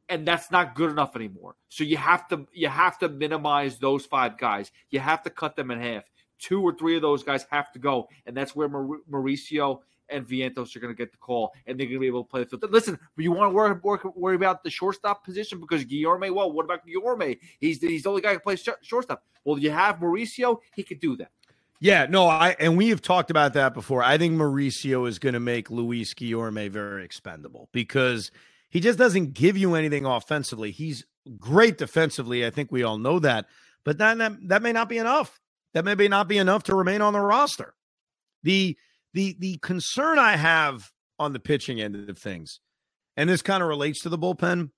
And 0.08 0.26
that's 0.26 0.52
not 0.52 0.76
good 0.76 0.90
enough 0.90 1.16
anymore. 1.16 1.56
So 1.68 1.82
you 1.82 1.96
have 1.96 2.28
to 2.28 2.46
you 2.52 2.68
have 2.68 2.96
to 3.00 3.08
minimize 3.08 3.78
those 3.78 4.06
five 4.06 4.38
guys. 4.38 4.70
You 4.90 5.00
have 5.00 5.24
to 5.24 5.30
cut 5.30 5.56
them 5.56 5.72
in 5.72 5.80
half. 5.80 6.04
Two 6.38 6.62
or 6.62 6.74
three 6.74 6.96
of 6.96 7.02
those 7.02 7.22
guys 7.22 7.46
have 7.50 7.72
to 7.72 7.78
go, 7.78 8.08
and 8.26 8.36
that's 8.36 8.54
where 8.54 8.68
Mauricio 8.68 9.80
and 10.08 10.26
Vientos 10.26 10.76
are 10.76 10.80
going 10.80 10.94
to 10.94 10.96
get 10.96 11.12
the 11.12 11.18
call, 11.18 11.52
and 11.66 11.78
they're 11.78 11.86
going 11.86 11.96
to 11.96 12.00
be 12.00 12.06
able 12.06 12.24
to 12.24 12.30
play 12.30 12.44
the 12.44 12.48
field. 12.48 12.70
Listen, 12.70 12.98
you 13.16 13.32
want 13.32 13.50
to 13.50 13.54
worry, 13.54 14.00
worry, 14.14 14.36
about 14.36 14.62
the 14.62 14.70
shortstop 14.70 15.24
position 15.24 15.60
because 15.60 15.84
Guillorme. 15.84 16.32
Well, 16.34 16.52
what 16.52 16.64
about 16.64 16.86
Guillorme? 16.86 17.38
He's 17.58 17.80
the, 17.80 17.88
he's 17.88 18.02
the 18.04 18.10
only 18.10 18.22
guy 18.22 18.34
who 18.34 18.40
plays 18.40 18.66
shortstop. 18.82 19.24
Well, 19.44 19.58
you 19.58 19.70
have 19.70 19.98
Mauricio; 19.98 20.58
he 20.74 20.82
could 20.82 21.00
do 21.00 21.16
that. 21.16 21.30
Yeah, 21.80 22.06
no, 22.08 22.26
I 22.26 22.56
and 22.58 22.76
we 22.76 22.88
have 22.88 23.02
talked 23.02 23.30
about 23.30 23.52
that 23.54 23.74
before. 23.74 24.02
I 24.02 24.16
think 24.16 24.34
Mauricio 24.34 25.08
is 25.08 25.18
going 25.18 25.34
to 25.34 25.40
make 25.40 25.70
Luis 25.70 26.14
Guillorme 26.14 26.70
very 26.70 27.04
expendable 27.04 27.68
because 27.72 28.30
he 28.70 28.80
just 28.80 28.98
doesn't 28.98 29.34
give 29.34 29.56
you 29.56 29.74
anything 29.74 30.06
offensively. 30.06 30.70
He's 30.70 31.04
great 31.38 31.76
defensively. 31.76 32.46
I 32.46 32.50
think 32.50 32.72
we 32.72 32.82
all 32.82 32.98
know 32.98 33.18
that, 33.18 33.46
but 33.84 33.98
that 33.98 34.18
that, 34.18 34.48
that 34.48 34.62
may 34.62 34.72
not 34.72 34.88
be 34.88 34.98
enough. 34.98 35.38
That 35.76 35.84
may 35.84 36.08
not 36.08 36.26
be 36.26 36.38
enough 36.38 36.62
to 36.64 36.74
remain 36.74 37.02
on 37.02 37.12
the 37.12 37.20
roster. 37.20 37.74
The 38.42 38.78
the 39.12 39.36
the 39.38 39.58
concern 39.58 40.18
I 40.18 40.36
have 40.36 40.90
on 41.18 41.34
the 41.34 41.38
pitching 41.38 41.82
end 41.82 42.08
of 42.08 42.16
things, 42.16 42.60
and 43.14 43.28
this 43.28 43.42
kind 43.42 43.62
of 43.62 43.68
relates 43.68 44.00
to 44.00 44.08
the 44.08 44.16
bullpen, 44.16 44.70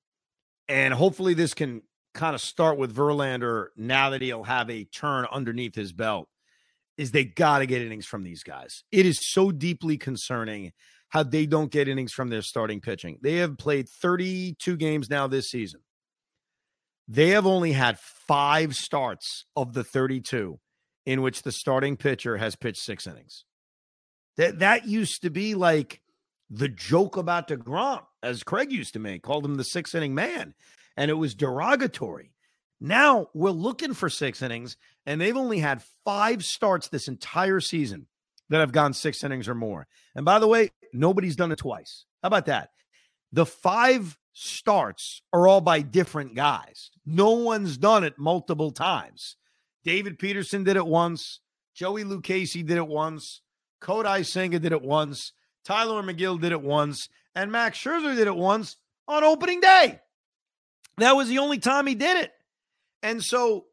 and 0.66 0.92
hopefully 0.92 1.34
this 1.34 1.54
can 1.54 1.82
kind 2.14 2.34
of 2.34 2.40
start 2.40 2.78
with 2.78 2.96
Verlander 2.96 3.66
now 3.76 4.10
that 4.10 4.22
he'll 4.22 4.42
have 4.42 4.68
a 4.70 4.86
turn 4.86 5.24
underneath 5.30 5.76
his 5.76 5.92
belt, 5.92 6.28
is 6.96 7.12
they 7.12 7.24
got 7.24 7.60
to 7.60 7.66
get 7.66 7.80
innings 7.80 8.06
from 8.06 8.24
these 8.24 8.42
guys. 8.42 8.82
It 8.90 9.06
is 9.06 9.20
so 9.22 9.52
deeply 9.52 9.98
concerning 9.98 10.72
how 11.10 11.22
they 11.22 11.46
don't 11.46 11.70
get 11.70 11.86
innings 11.86 12.12
from 12.12 12.28
their 12.28 12.42
starting 12.42 12.80
pitching. 12.80 13.20
They 13.22 13.36
have 13.36 13.56
played 13.56 13.88
32 13.88 14.76
games 14.76 15.08
now 15.08 15.28
this 15.28 15.46
season. 15.46 15.78
They 17.06 17.28
have 17.28 17.46
only 17.46 17.70
had 17.70 18.00
five 18.00 18.74
starts 18.74 19.44
of 19.54 19.74
the 19.74 19.84
32 19.84 20.58
in 21.08 21.22
which 21.22 21.40
the 21.40 21.50
starting 21.50 21.96
pitcher 21.96 22.36
has 22.36 22.54
pitched 22.54 22.82
six 22.82 23.06
innings. 23.06 23.46
That 24.36 24.58
that 24.58 24.86
used 24.86 25.22
to 25.22 25.30
be 25.30 25.54
like 25.54 26.02
the 26.50 26.68
joke 26.68 27.16
about 27.16 27.48
DeGrom, 27.48 28.02
as 28.22 28.42
Craig 28.42 28.70
used 28.70 28.92
to 28.92 28.98
make, 28.98 29.22
called 29.22 29.42
him 29.42 29.54
the 29.54 29.64
six 29.64 29.94
inning 29.94 30.14
man. 30.14 30.52
And 30.98 31.10
it 31.10 31.14
was 31.14 31.34
derogatory. 31.34 32.34
Now 32.78 33.28
we're 33.32 33.50
looking 33.50 33.94
for 33.94 34.10
six 34.10 34.42
innings, 34.42 34.76
and 35.06 35.18
they've 35.18 35.34
only 35.34 35.60
had 35.60 35.82
five 36.04 36.44
starts 36.44 36.88
this 36.88 37.08
entire 37.08 37.60
season 37.60 38.06
that 38.50 38.60
have 38.60 38.72
gone 38.72 38.92
six 38.92 39.24
innings 39.24 39.48
or 39.48 39.54
more. 39.54 39.86
And 40.14 40.26
by 40.26 40.38
the 40.38 40.46
way, 40.46 40.72
nobody's 40.92 41.36
done 41.36 41.52
it 41.52 41.56
twice. 41.56 42.04
How 42.22 42.26
about 42.26 42.46
that? 42.46 42.68
The 43.32 43.46
five 43.46 44.18
starts 44.34 45.22
are 45.32 45.48
all 45.48 45.62
by 45.62 45.80
different 45.80 46.34
guys. 46.34 46.90
No 47.06 47.30
one's 47.30 47.78
done 47.78 48.04
it 48.04 48.18
multiple 48.18 48.72
times. 48.72 49.36
David 49.84 50.18
Peterson 50.18 50.64
did 50.64 50.76
it 50.76 50.86
once. 50.86 51.40
Joey 51.74 52.04
Lucchesi 52.04 52.64
did 52.66 52.76
it 52.76 52.88
once. 52.88 53.40
Kodai 53.80 54.26
Senga 54.26 54.58
did 54.58 54.72
it 54.72 54.82
once. 54.82 55.32
Tylor 55.64 56.02
Megill 56.02 56.40
did 56.40 56.52
it 56.52 56.62
once. 56.62 57.08
And 57.34 57.52
Max 57.52 57.78
Scherzer 57.78 58.16
did 58.16 58.26
it 58.26 58.36
once 58.36 58.76
on 59.06 59.22
opening 59.24 59.60
day. 59.60 60.00
That 60.96 61.14
was 61.14 61.28
the 61.28 61.38
only 61.38 61.58
time 61.58 61.86
he 61.86 61.94
did 61.94 62.24
it. 62.24 62.32
And 63.02 63.22
so 63.22 63.66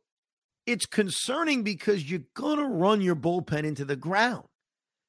it's 0.65 0.85
concerning 0.85 1.63
because 1.63 2.09
you're 2.09 2.21
going 2.35 2.57
to 2.57 2.65
run 2.65 3.01
your 3.01 3.15
bullpen 3.15 3.63
into 3.63 3.85
the 3.85 3.95
ground. 3.95 4.43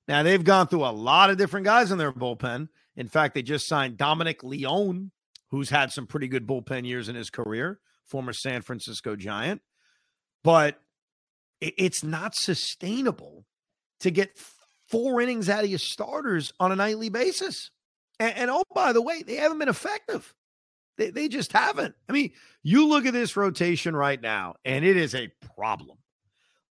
Now, 0.09 0.23
they've 0.23 0.43
gone 0.43 0.69
through 0.69 0.85
a 0.85 0.93
lot 0.93 1.31
of 1.31 1.37
different 1.37 1.67
guys 1.67 1.91
in 1.91 1.99
their 1.99 2.13
bullpen. 2.13 2.69
In 2.97 3.09
fact, 3.09 3.35
they 3.35 3.43
just 3.43 3.67
signed 3.67 3.97
Dominic 3.97 4.43
Leone, 4.43 5.11
who's 5.51 5.71
had 5.71 5.93
some 5.93 6.07
pretty 6.07 6.29
good 6.29 6.47
bullpen 6.47 6.87
years 6.87 7.09
in 7.09 7.17
his 7.17 7.29
career, 7.29 7.81
former 8.05 8.33
San 8.33 8.63
Francisco 8.63 9.17
Giant. 9.17 9.61
But 10.45 10.81
it's 11.61 12.05
not 12.05 12.35
sustainable 12.35 13.47
to 14.01 14.11
get 14.11 14.39
four 14.89 15.21
innings 15.21 15.49
out 15.49 15.65
of 15.65 15.71
your 15.71 15.79
starters 15.79 16.53
on 16.61 16.73
a 16.73 16.77
nightly 16.77 17.09
basis. 17.09 17.71
And, 18.19 18.37
and 18.37 18.51
oh, 18.51 18.65
by 18.75 18.93
the 18.93 19.03
way, 19.03 19.23
they 19.23 19.37
haven't 19.37 19.59
been 19.59 19.69
effective. 19.69 20.35
They, 20.99 21.11
they 21.11 21.29
just 21.29 21.53
haven't. 21.53 21.95
I 22.09 22.13
mean, 22.13 22.33
you 22.63 22.89
look 22.89 23.07
at 23.07 23.13
this 23.13 23.37
rotation 23.37 23.95
right 23.95 24.21
now, 24.21 24.55
and 24.65 24.85
it 24.85 24.97
is 24.97 25.15
a 25.15 25.31
problem. 25.57 25.99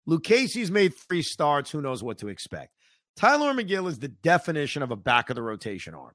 Lucchesi's 0.09 0.71
made 0.71 0.95
three 0.95 1.23
starts. 1.23 1.71
Who 1.71 1.83
knows 1.83 2.03
what 2.03 2.19
to 2.19 2.29
expect? 2.29 2.73
Tylor 3.17 3.55
Megill 3.55 3.89
is 3.89 3.99
the 3.99 4.09
definition 4.09 4.83
of 4.83 4.91
a 4.91 4.97
back 4.97 5.31
of 5.31 5.37
the 5.37 5.43
rotation 5.43 5.95
arm. 5.95 6.15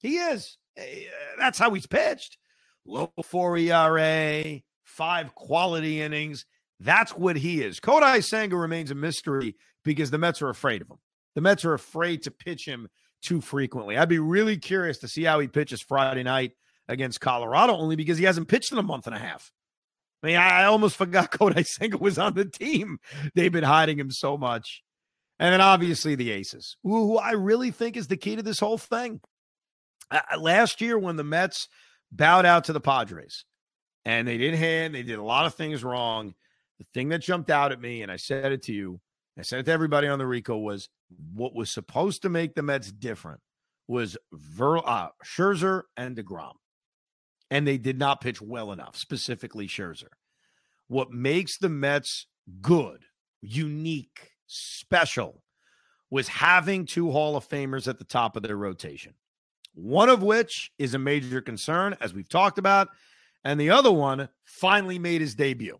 He 0.00 0.16
is. 0.16 0.56
Eh, 0.76 1.04
that's 1.38 1.58
how 1.58 1.72
he's 1.74 1.86
pitched. 1.86 2.38
Low 2.86 3.12
four 3.22 3.56
ERA, 3.56 4.60
five 4.82 5.34
quality 5.34 6.00
innings. 6.00 6.46
That's 6.80 7.12
what 7.12 7.36
he 7.36 7.62
is. 7.62 7.80
Kodai 7.80 8.24
Senga 8.24 8.56
remains 8.56 8.90
a 8.90 8.94
mystery 8.94 9.56
because 9.84 10.10
the 10.10 10.18
Mets 10.18 10.42
are 10.42 10.48
afraid 10.48 10.82
of 10.82 10.90
him. 10.90 10.98
The 11.34 11.40
Mets 11.40 11.64
are 11.64 11.74
afraid 11.74 12.22
to 12.22 12.30
pitch 12.30 12.64
him 12.66 12.88
too 13.22 13.40
frequently. 13.40 13.96
I'd 13.96 14.08
be 14.08 14.18
really 14.18 14.56
curious 14.56 14.98
to 14.98 15.08
see 15.08 15.24
how 15.24 15.40
he 15.40 15.48
pitches 15.48 15.82
Friday 15.82 16.22
night 16.22 16.52
against 16.88 17.20
Colorado, 17.20 17.74
only 17.74 17.96
because 17.96 18.18
he 18.18 18.24
hasn't 18.24 18.48
pitched 18.48 18.72
in 18.72 18.78
a 18.78 18.82
month 18.82 19.06
and 19.06 19.14
a 19.14 19.18
half. 19.18 19.50
I 20.22 20.26
mean, 20.26 20.36
I 20.36 20.64
almost 20.64 20.96
forgot 20.98 21.32
Kodai 21.32 21.66
Senga 21.66 21.98
was 21.98 22.18
on 22.18 22.34
the 22.34 22.44
team. 22.44 22.98
They've 23.34 23.52
been 23.52 23.64
hiding 23.64 23.98
him 23.98 24.10
so 24.10 24.36
much. 24.36 24.82
And 25.38 25.52
then 25.52 25.60
obviously 25.60 26.16
the 26.16 26.32
Aces, 26.32 26.76
who 26.82 27.16
I 27.16 27.32
really 27.32 27.70
think 27.70 27.96
is 27.96 28.08
the 28.08 28.16
key 28.16 28.36
to 28.36 28.42
this 28.42 28.58
whole 28.58 28.78
thing. 28.78 29.20
Uh, 30.10 30.20
last 30.38 30.80
year, 30.80 30.98
when 30.98 31.16
the 31.16 31.24
Mets 31.24 31.68
bowed 32.10 32.46
out 32.46 32.64
to 32.64 32.72
the 32.72 32.80
Padres 32.80 33.44
and 34.04 34.26
they 34.26 34.38
didn't 34.38 34.58
hand, 34.58 34.94
they 34.94 35.02
did 35.02 35.18
a 35.18 35.22
lot 35.22 35.46
of 35.46 35.54
things 35.54 35.84
wrong. 35.84 36.34
The 36.78 36.86
thing 36.94 37.08
that 37.10 37.18
jumped 37.18 37.50
out 37.50 37.72
at 37.72 37.80
me, 37.80 38.02
and 38.02 38.12
I 38.12 38.16
said 38.16 38.52
it 38.52 38.62
to 38.64 38.72
you, 38.72 39.00
I 39.38 39.42
said 39.42 39.60
it 39.60 39.66
to 39.66 39.72
everybody 39.72 40.08
on 40.08 40.18
the 40.18 40.26
Rico, 40.26 40.56
was 40.56 40.88
what 41.34 41.54
was 41.54 41.70
supposed 41.70 42.22
to 42.22 42.28
make 42.28 42.54
the 42.54 42.62
Mets 42.62 42.90
different 42.90 43.40
was 43.86 44.16
Ver, 44.32 44.78
uh, 44.78 45.08
Scherzer 45.24 45.82
and 45.96 46.16
DeGrom. 46.16 46.52
And 47.50 47.66
they 47.66 47.78
did 47.78 47.98
not 47.98 48.20
pitch 48.20 48.42
well 48.42 48.72
enough, 48.72 48.96
specifically 48.96 49.66
Scherzer. 49.66 50.08
What 50.88 51.10
makes 51.10 51.58
the 51.58 51.70
Mets 51.70 52.26
good, 52.60 53.04
unique, 53.40 54.32
special 54.46 55.42
was 56.10 56.28
having 56.28 56.86
two 56.86 57.10
Hall 57.10 57.36
of 57.36 57.48
Famers 57.48 57.88
at 57.88 57.98
the 57.98 58.04
top 58.04 58.36
of 58.36 58.42
their 58.42 58.56
rotation. 58.56 59.14
One 59.74 60.08
of 60.08 60.22
which 60.22 60.72
is 60.78 60.94
a 60.94 60.98
major 60.98 61.40
concern, 61.40 61.96
as 62.00 62.12
we've 62.12 62.28
talked 62.28 62.58
about, 62.58 62.88
and 63.44 63.60
the 63.60 63.70
other 63.70 63.92
one 63.92 64.28
finally 64.44 64.98
made 64.98 65.20
his 65.20 65.34
debut. 65.34 65.78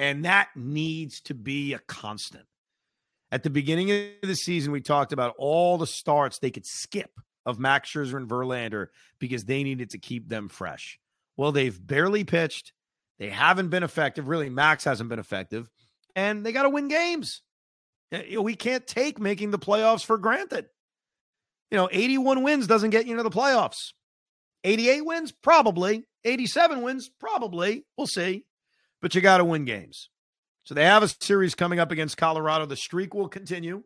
And 0.00 0.24
that 0.24 0.48
needs 0.56 1.20
to 1.22 1.34
be 1.34 1.74
a 1.74 1.78
constant. 1.78 2.46
At 3.30 3.42
the 3.42 3.50
beginning 3.50 3.90
of 3.90 4.28
the 4.28 4.34
season, 4.34 4.72
we 4.72 4.80
talked 4.80 5.12
about 5.12 5.34
all 5.38 5.78
the 5.78 5.86
starts 5.86 6.38
they 6.38 6.50
could 6.50 6.66
skip 6.66 7.10
of 7.46 7.60
Max 7.60 7.90
Scherzer 7.90 8.16
and 8.16 8.28
Verlander 8.28 8.86
because 9.18 9.44
they 9.44 9.62
needed 9.62 9.90
to 9.90 9.98
keep 9.98 10.28
them 10.28 10.48
fresh. 10.48 10.98
Well, 11.36 11.52
they've 11.52 11.86
barely 11.86 12.24
pitched. 12.24 12.72
They 13.18 13.28
haven't 13.28 13.68
been 13.68 13.82
effective. 13.82 14.28
Really, 14.28 14.48
Max 14.48 14.84
hasn't 14.84 15.10
been 15.10 15.18
effective. 15.18 15.70
And 16.16 16.44
they 16.44 16.52
got 16.52 16.62
to 16.62 16.70
win 16.70 16.88
games. 16.88 17.42
Uh, 18.12 18.42
we 18.42 18.56
can't 18.56 18.86
take 18.86 19.20
making 19.20 19.50
the 19.50 19.58
playoffs 19.58 20.04
for 20.04 20.18
granted. 20.18 20.66
You 21.70 21.76
know, 21.76 21.88
81 21.92 22.42
wins 22.42 22.66
doesn't 22.66 22.90
get 22.90 23.06
you 23.06 23.12
into 23.12 23.22
the 23.22 23.30
playoffs. 23.30 23.92
88 24.64 25.04
wins, 25.04 25.30
probably. 25.30 26.04
87 26.24 26.82
wins, 26.82 27.10
probably. 27.20 27.84
We'll 27.96 28.06
see. 28.06 28.44
But 29.00 29.14
you 29.14 29.20
got 29.20 29.38
to 29.38 29.44
win 29.44 29.64
games. 29.64 30.10
So 30.62 30.74
they 30.74 30.84
have 30.84 31.02
a 31.02 31.08
series 31.08 31.54
coming 31.54 31.78
up 31.78 31.90
against 31.90 32.16
Colorado. 32.16 32.66
The 32.66 32.76
streak 32.76 33.14
will 33.14 33.28
continue. 33.28 33.82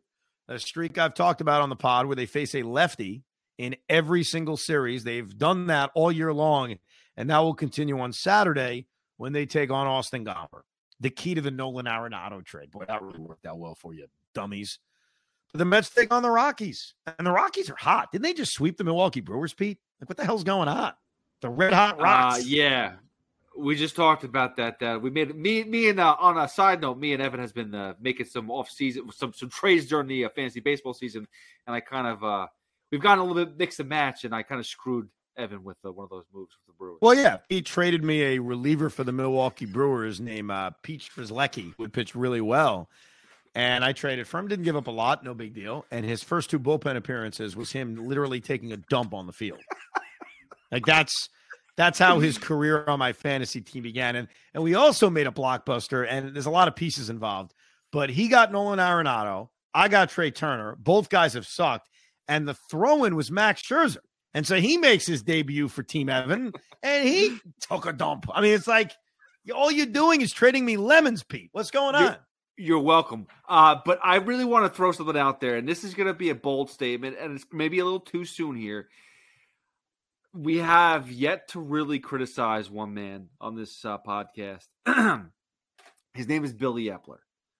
A 0.48 0.58
streak 0.58 0.98
I've 0.98 1.14
talked 1.14 1.40
about 1.40 1.62
on 1.62 1.70
the 1.70 1.76
pod 1.76 2.06
where 2.06 2.16
they 2.16 2.26
face 2.26 2.54
a 2.54 2.62
lefty 2.62 3.22
in 3.56 3.76
every 3.88 4.24
single 4.24 4.56
series. 4.56 5.04
They've 5.04 5.38
done 5.38 5.68
that 5.68 5.90
all 5.94 6.12
year 6.12 6.32
long, 6.32 6.76
and 7.16 7.30
that 7.30 7.38
will 7.38 7.54
continue 7.54 7.98
on 8.00 8.12
Saturday 8.12 8.86
when 9.16 9.32
they 9.32 9.46
take 9.46 9.70
on 9.70 9.86
Austin 9.86 10.24
Gomber. 10.24 10.62
The 11.00 11.10
key 11.10 11.34
to 11.34 11.40
the 11.40 11.50
Nolan 11.50 11.86
Arenado 11.86 12.44
trade. 12.44 12.70
Boy, 12.70 12.84
that 12.86 13.02
really 13.02 13.20
worked 13.20 13.46
out 13.46 13.58
well 13.58 13.74
for 13.74 13.94
you, 13.94 14.06
dummies. 14.34 14.78
But 15.52 15.58
the 15.60 15.64
Mets 15.64 15.90
take 15.90 16.12
on 16.12 16.22
the 16.22 16.30
Rockies, 16.30 16.94
and 17.18 17.26
the 17.26 17.32
Rockies 17.32 17.70
are 17.70 17.76
hot. 17.76 18.10
Didn't 18.12 18.24
they 18.24 18.34
just 18.34 18.52
sweep 18.52 18.76
the 18.76 18.84
Milwaukee 18.84 19.20
Brewers, 19.20 19.54
Pete? 19.54 19.78
Like, 20.00 20.08
what 20.08 20.16
the 20.16 20.24
hell's 20.24 20.44
going 20.44 20.68
on? 20.68 20.92
The 21.40 21.50
red 21.50 21.72
hot 21.72 22.00
uh, 22.00 22.02
Rocks. 22.02 22.40
Uh, 22.40 22.42
yeah. 22.44 22.92
We 23.57 23.76
just 23.76 23.94
talked 23.94 24.24
about 24.24 24.57
that. 24.57 24.82
Uh, 24.82 24.98
we 25.00 25.11
made 25.11 25.34
me, 25.34 25.62
me, 25.64 25.88
and 25.88 26.00
uh, 26.00 26.16
on 26.18 26.38
a 26.38 26.48
side 26.48 26.80
note, 26.80 26.98
me 26.98 27.12
and 27.12 27.22
Evan 27.22 27.40
has 27.40 27.52
been 27.52 27.74
uh, 27.74 27.94
making 28.00 28.26
some 28.26 28.50
off 28.50 28.68
season, 28.68 29.11
some 29.12 29.32
some 29.32 29.48
trades 29.48 29.86
during 29.86 30.09
the 30.09 30.24
uh, 30.24 30.28
fantasy 30.34 30.61
baseball 30.61 30.94
season, 30.94 31.26
and 31.66 31.76
I 31.76 31.80
kind 31.80 32.07
of 32.07 32.24
uh, 32.24 32.46
we've 32.90 33.00
gotten 33.00 33.20
a 33.20 33.24
little 33.24 33.44
bit 33.44 33.57
mix 33.57 33.78
and 33.78 33.88
match, 33.88 34.24
and 34.24 34.34
I 34.34 34.42
kind 34.42 34.59
of 34.59 34.66
screwed 34.66 35.09
Evan 35.36 35.62
with 35.62 35.76
uh, 35.84 35.92
one 35.92 36.05
of 36.05 36.11
those 36.11 36.24
moves 36.32 36.57
with 36.57 36.74
the 36.74 36.78
Brewers. 36.78 36.98
Well, 37.00 37.14
yeah, 37.14 37.38
he 37.48 37.62
traded 37.62 38.02
me 38.05 38.22
a 38.22 38.38
reliever 38.38 38.90
for 38.90 39.05
the 39.05 39.12
Milwaukee 39.12 39.66
Brewers 39.66 40.20
named 40.20 40.50
uh, 40.50 40.70
Peach 40.82 41.11
Strzelecki, 41.14 41.74
who 41.76 41.88
pitched 41.88 42.14
really 42.14 42.40
well. 42.40 42.88
And 43.57 43.84
I 43.84 43.92
traded 43.92 44.26
for 44.26 44.40
him. 44.40 44.48
Didn't 44.48 44.64
give 44.64 44.74
up 44.74 44.88
a 44.88 44.92
lot, 44.92 45.22
no 45.22 45.32
big 45.32 45.55
deal. 45.55 45.86
And 45.90 46.05
his 46.05 46.24
first 46.24 46.50
two 46.50 46.59
bullpen 46.59 46.96
appearances 46.96 47.55
was 47.55 47.70
him 47.70 48.09
literally 48.09 48.40
taking 48.40 48.72
a 48.72 48.76
dump 48.76 49.14
on 49.14 49.26
the 49.26 49.32
field. 49.32 49.61
like 50.72 50.84
that's 50.84 51.28
that's 51.76 51.98
how 51.98 52.20
his 52.20 52.38
career 52.38 52.84
on 52.86 52.98
my 52.98 53.12
fantasy 53.12 53.60
team 53.60 53.82
began. 53.82 54.16
And 54.16 54.28
and 54.52 54.62
we 54.62 54.74
also 54.74 55.10
made 55.10 55.26
a 55.26 55.32
blockbuster, 55.32 56.06
and 56.08 56.34
there's 56.34 56.46
a 56.46 56.50
lot 56.50 56.68
of 56.68 56.76
pieces 56.76 57.10
involved. 57.10 57.52
But 57.92 58.10
he 58.10 58.28
got 58.28 58.52
Nolan 58.52 58.78
Arenado. 58.78 59.48
I 59.72 59.88
got 59.88 60.10
Trea 60.10 60.30
Turner. 60.30 60.76
Both 60.76 61.08
guys 61.08 61.34
have 61.34 61.46
sucked. 61.46 61.88
And 62.26 62.48
the 62.48 62.54
throw-in 62.54 63.16
was 63.16 63.30
Max 63.30 63.62
Scherzer. 63.62 63.98
And 64.32 64.46
so 64.46 64.56
he 64.56 64.78
makes 64.78 65.06
his 65.06 65.22
debut 65.22 65.68
for 65.68 65.82
Team 65.82 66.08
Evan, 66.08 66.52
and 66.82 67.08
he 67.08 67.38
took 67.60 67.86
a 67.86 67.92
dump. 67.92 68.26
I 68.32 68.40
mean, 68.40 68.54
it's 68.54 68.66
like 68.66 68.92
all 69.54 69.70
you're 69.70 69.86
doing 69.86 70.22
is 70.22 70.32
trading 70.32 70.64
me 70.64 70.76
lemons, 70.76 71.22
Pete. 71.22 71.50
What's 71.52 71.70
going 71.70 71.94
on? 71.94 72.02
You're, 72.02 72.18
you're 72.56 72.80
welcome. 72.80 73.28
Uh, 73.48 73.76
but 73.84 74.00
I 74.02 74.16
really 74.16 74.44
want 74.44 74.64
to 74.64 74.76
throw 74.76 74.90
something 74.90 75.16
out 75.16 75.40
there, 75.40 75.56
and 75.56 75.68
this 75.68 75.84
is 75.84 75.94
going 75.94 76.08
to 76.08 76.14
be 76.14 76.30
a 76.30 76.34
bold 76.34 76.70
statement, 76.70 77.16
and 77.20 77.36
it's 77.36 77.46
maybe 77.52 77.78
a 77.78 77.84
little 77.84 78.00
too 78.00 78.24
soon 78.24 78.56
here 78.56 78.88
we 80.35 80.59
have 80.59 81.11
yet 81.11 81.49
to 81.49 81.61
really 81.61 82.01
criticize 82.01 82.68
one 82.68 82.93
man 82.93 83.28
on 83.41 83.55
this 83.55 83.85
uh, 83.85 83.99
podcast. 83.99 84.66
His 86.14 86.28
name 86.28 86.45
is 86.45 86.53
Billy 86.53 86.87
Eppler. 86.87 87.18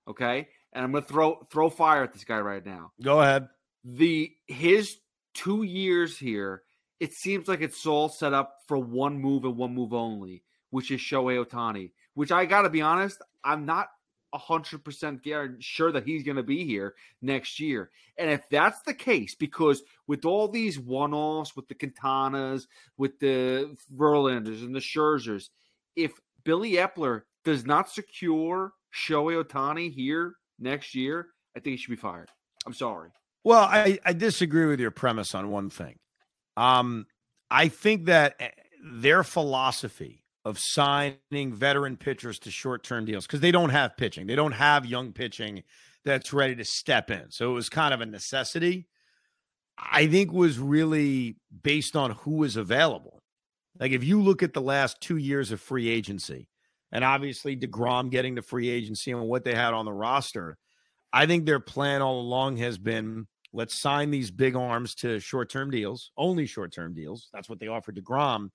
Okay, 0.09 0.49
and 0.73 0.85
I'm 0.85 0.93
gonna 0.93 1.05
throw 1.05 1.47
throw 1.51 1.71
fire 1.71 2.03
at 2.03 2.13
this 2.13 2.25
guy 2.25 2.41
right 2.41 2.65
now. 2.65 2.93
Go 3.03 3.23
ahead. 3.23 3.49
The 3.85 4.31
his 4.47 4.99
two 5.33 5.63
years 5.63 6.19
here, 6.19 6.63
it 7.01 7.15
seems 7.15 7.49
like 7.49 7.63
it's 7.63 7.87
all 7.87 8.09
set 8.09 8.35
up 8.35 8.59
for 8.69 8.77
one 8.77 9.19
move 9.19 9.45
and 9.45 9.57
one 9.57 9.75
move 9.75 9.95
only, 9.95 10.43
which 10.71 10.91
is 10.91 11.01
Shohei 11.01 11.43
Ohtani. 11.43 11.93
Which 12.15 12.33
I 12.33 12.45
got 12.45 12.63
to 12.63 12.71
be 12.71 12.83
honest, 12.83 13.23
I'm 13.43 13.65
not 13.65 13.89
100% 14.35 15.23
guarantee 15.23 15.63
sure 15.63 15.93
that 15.93 16.05
he's 16.05 16.23
going 16.23 16.37
to 16.37 16.43
be 16.43 16.65
here 16.65 16.95
next 17.23 17.61
year. 17.61 17.91
And 18.19 18.31
if 18.31 18.49
that's 18.51 18.83
the 18.83 18.95
case, 18.95 19.35
because 19.35 19.83
with 20.07 20.25
all 20.25 20.49
these 20.49 20.79
one 20.79 21.15
offs, 21.15 21.57
with 21.57 21.69
the 21.69 21.75
Quintanas, 21.75 22.67
with 22.97 23.19
the 23.19 23.77
Verlanders 23.95 24.63
and 24.63 24.75
the 24.75 24.81
Scherzers, 24.81 25.51
if 25.97 26.13
Billy 26.45 26.73
Eppler 26.73 27.23
does 27.45 27.65
not 27.65 27.91
secure 27.91 28.73
Shohei 28.95 29.43
Ohtani 29.43 29.93
here 29.93 30.35
next 30.59 30.95
year, 30.95 31.29
I 31.57 31.61
think 31.61 31.73
he 31.73 31.77
should 31.77 31.91
be 31.91 31.97
fired. 31.97 32.31
I'm 32.67 32.75
sorry. 32.75 33.11
Well, 33.45 33.63
I, 33.63 33.99
I 34.05 34.15
disagree 34.15 34.67
with 34.67 34.81
your 34.81 34.91
premise 34.91 35.35
on 35.35 35.51
one 35.51 35.71
thing. 35.71 35.97
Um, 36.57 37.07
I 37.51 37.69
think 37.69 38.07
that 38.07 38.37
eh, 38.41 38.51
their 38.83 39.23
philosophy 39.23 40.24
of 40.45 40.59
signing 40.59 41.55
veteran 41.55 41.97
pitchers 41.97 42.39
to 42.41 42.51
short 42.51 42.85
term 42.85 43.05
deals 43.05 43.27
because 43.27 43.41
they 43.41 43.53
don't 43.53 43.71
have 43.71 43.97
pitching. 43.97 44.27
They 44.27 44.37
don't 44.37 44.53
have 44.53 44.85
young 44.85 45.13
pitching 45.13 45.63
that's 46.05 46.33
ready 46.33 46.55
to 46.57 46.65
step 46.65 47.11
in. 47.11 47.31
So 47.31 47.51
it 47.51 47.55
was 47.55 47.69
kind 47.69 47.95
of 47.95 48.01
a 48.01 48.07
necessity. 48.07 48.87
I 49.79 50.07
think 50.07 50.33
was 50.33 50.59
really 50.59 51.37
based 51.63 51.97
on 51.97 52.13
who 52.13 52.37
was 52.37 52.57
available. 52.57 53.23
Like 53.81 53.93
if 53.93 54.05
you 54.05 54.23
look 54.23 54.43
at 54.43 54.53
the 54.53 54.61
last 54.61 55.01
two 55.01 55.17
years 55.17 55.51
of 55.51 55.61
free 55.61 55.89
agency, 55.89 56.49
and 56.93 57.03
obviously 57.03 57.57
DeGrom 57.57 58.11
getting 58.11 58.37
the 58.37 58.43
free 58.43 58.69
agency 58.69 59.11
and 59.11 59.21
what 59.23 59.45
they 59.45 59.55
had 59.55 59.75
on 59.75 59.85
the 59.85 59.93
roster, 59.93 60.57
I 61.13 61.27
think 61.27 61.45
their 61.45 61.59
plan 61.59 62.03
all 62.03 62.21
along 62.21 62.59
has 62.59 62.79
been 62.79 63.27
let's 63.53 63.81
sign 63.81 64.11
these 64.11 64.31
big 64.31 64.55
arms 64.55 64.95
to 64.97 65.19
short 65.19 65.49
term 65.49 65.71
deals, 65.71 66.13
only 66.17 66.47
short 66.47 66.73
term 66.73 66.95
deals. 66.95 67.31
That's 67.33 67.49
what 67.49 67.59
they 67.59 67.69
offered 67.69 67.97
DeGrom 67.97 68.51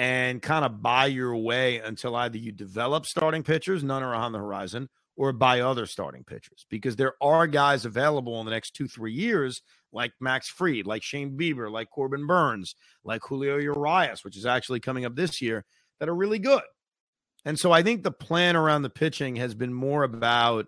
and 0.00 0.40
kind 0.40 0.64
of 0.64 0.80
buy 0.80 1.04
your 1.04 1.36
way 1.36 1.76
until 1.76 2.16
either 2.16 2.38
you 2.38 2.52
develop 2.52 3.04
starting 3.04 3.42
pitchers, 3.42 3.84
none 3.84 4.02
are 4.02 4.14
on 4.14 4.32
the 4.32 4.38
horizon, 4.38 4.88
or 5.14 5.30
buy 5.30 5.60
other 5.60 5.84
starting 5.84 6.24
pitchers 6.24 6.64
because 6.70 6.96
there 6.96 7.12
are 7.20 7.46
guys 7.46 7.84
available 7.84 8.40
in 8.40 8.46
the 8.46 8.50
next 8.50 8.74
two, 8.74 8.88
three 8.88 9.12
years, 9.12 9.60
like 9.92 10.12
Max 10.18 10.48
Fried, 10.48 10.86
like 10.86 11.02
Shane 11.02 11.36
Bieber, 11.36 11.70
like 11.70 11.90
Corbin 11.90 12.26
Burnes, 12.26 12.74
like 13.04 13.20
Julio 13.28 13.58
Urias, 13.58 14.24
which 14.24 14.38
is 14.38 14.46
actually 14.46 14.80
coming 14.80 15.04
up 15.04 15.16
this 15.16 15.42
year, 15.42 15.66
that 15.98 16.08
are 16.08 16.16
really 16.16 16.38
good. 16.38 16.62
And 17.44 17.58
so 17.58 17.70
I 17.70 17.82
think 17.82 18.02
the 18.02 18.10
plan 18.10 18.56
around 18.56 18.80
the 18.80 18.88
pitching 18.88 19.36
has 19.36 19.54
been 19.54 19.74
more 19.74 20.02
about, 20.02 20.64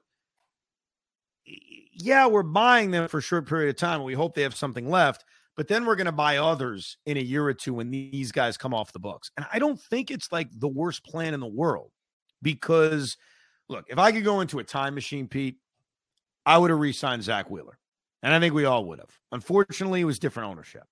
yeah, 1.47 2.26
we're 2.26 2.43
buying 2.43 2.91
them 2.91 3.09
for 3.09 3.16
a 3.16 3.22
short 3.22 3.49
period 3.49 3.70
of 3.70 3.76
time. 3.76 4.03
We 4.03 4.12
hope 4.12 4.35
they 4.35 4.43
have 4.43 4.55
something 4.55 4.91
left 4.91 5.24
but 5.57 5.68
then 5.68 5.84
we're 5.84 5.96
going 5.96 6.07
to 6.07 6.12
buy 6.12 6.38
others 6.38 6.96
in 7.05 7.16
a 7.16 7.20
year 7.20 7.44
or 7.44 7.55
two 7.55 7.74
when 7.74 7.90
these 7.90 8.32
guys 8.32 8.57
come 8.57 8.72
off 8.72 8.92
the 8.92 8.98
books. 8.98 9.30
And 9.36 9.46
I 9.53 9.59
don't 9.59 9.80
think 9.80 10.11
it's 10.11 10.32
like 10.32 10.48
the 10.50 10.68
worst 10.68 11.05
plan 11.05 11.34
in 11.34 11.40
the 11.40 11.46
world 11.46 11.90
because, 12.40 13.16
look, 13.68 13.84
if 13.88 13.98
I 13.98 14.12
could 14.12 14.24
go 14.24 14.40
into 14.40 14.59
a 14.59 14.64
time 14.64 14.94
machine, 14.94 15.28
Pete, 15.28 15.59
I 16.46 16.59
would 16.59 16.70
have 16.70 16.78
re 16.78 16.92
signed 16.92 17.22
Zack 17.22 17.50
Wheeler. 17.50 17.78
And 18.22 18.32
I 18.32 18.40
think 18.40 18.55
we 18.55 18.64
all 18.64 18.84
would 18.86 19.00
have. 19.00 19.11
Unfortunately, 19.32 20.00
it 20.00 20.05
was 20.05 20.18
different 20.18 20.48
ownership. 20.48 20.84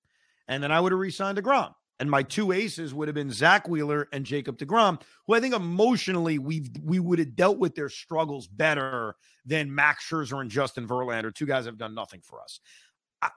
And 0.49 0.63
then 0.63 0.73
I 0.73 0.81
would 0.81 0.93
have 0.93 0.99
re 0.99 1.11
signed 1.11 1.39
DeGrom. 1.39 1.75
And 1.99 2.11
my 2.11 2.23
two 2.23 2.53
aces 2.53 2.95
would 2.95 3.09
have 3.09 3.15
been 3.15 3.31
Zack 3.31 3.69
Wheeler 3.69 4.09
and 4.11 4.25
Jacob 4.25 4.57
DeGrom, 4.57 5.01
who 5.27 5.35
I 5.35 5.41
think 5.41 5.55
emotionally 5.55 6.39
we 6.39 6.67
we 6.83 6.99
would 6.99 7.19
have 7.19 7.37
dealt 7.37 7.59
with 7.59 7.75
their 7.75 7.91
struggles 7.91 8.47
better 8.47 9.17
than 9.45 9.75
Max 9.75 10.09
Scherzer 10.09 10.41
and 10.41 10.51
Justin 10.51 10.89
Verlander, 10.89 11.35
two 11.35 11.47
guys 11.47 11.67
have 11.67 11.77
done 11.77 11.95
nothing 11.95 12.21
for 12.23 12.41
us 12.41 12.61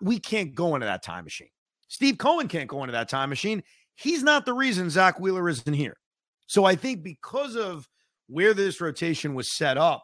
we 0.01 0.19
can't 0.19 0.55
go 0.55 0.75
into 0.75 0.85
that 0.85 1.03
time 1.03 1.23
machine. 1.23 1.49
Steve 1.87 2.17
Cohen 2.17 2.47
can't 2.47 2.69
go 2.69 2.83
into 2.83 2.93
that 2.93 3.09
time 3.09 3.29
machine. 3.29 3.63
He's 3.95 4.23
not 4.23 4.45
the 4.45 4.53
reason 4.53 4.89
Zack 4.89 5.19
Wheeler 5.19 5.47
isn't 5.49 5.73
here. 5.73 5.97
So 6.47 6.65
I 6.65 6.75
think 6.75 7.03
because 7.03 7.55
of 7.55 7.87
where 8.27 8.53
this 8.53 8.81
rotation 8.81 9.33
was 9.33 9.55
set 9.55 9.77
up, 9.77 10.03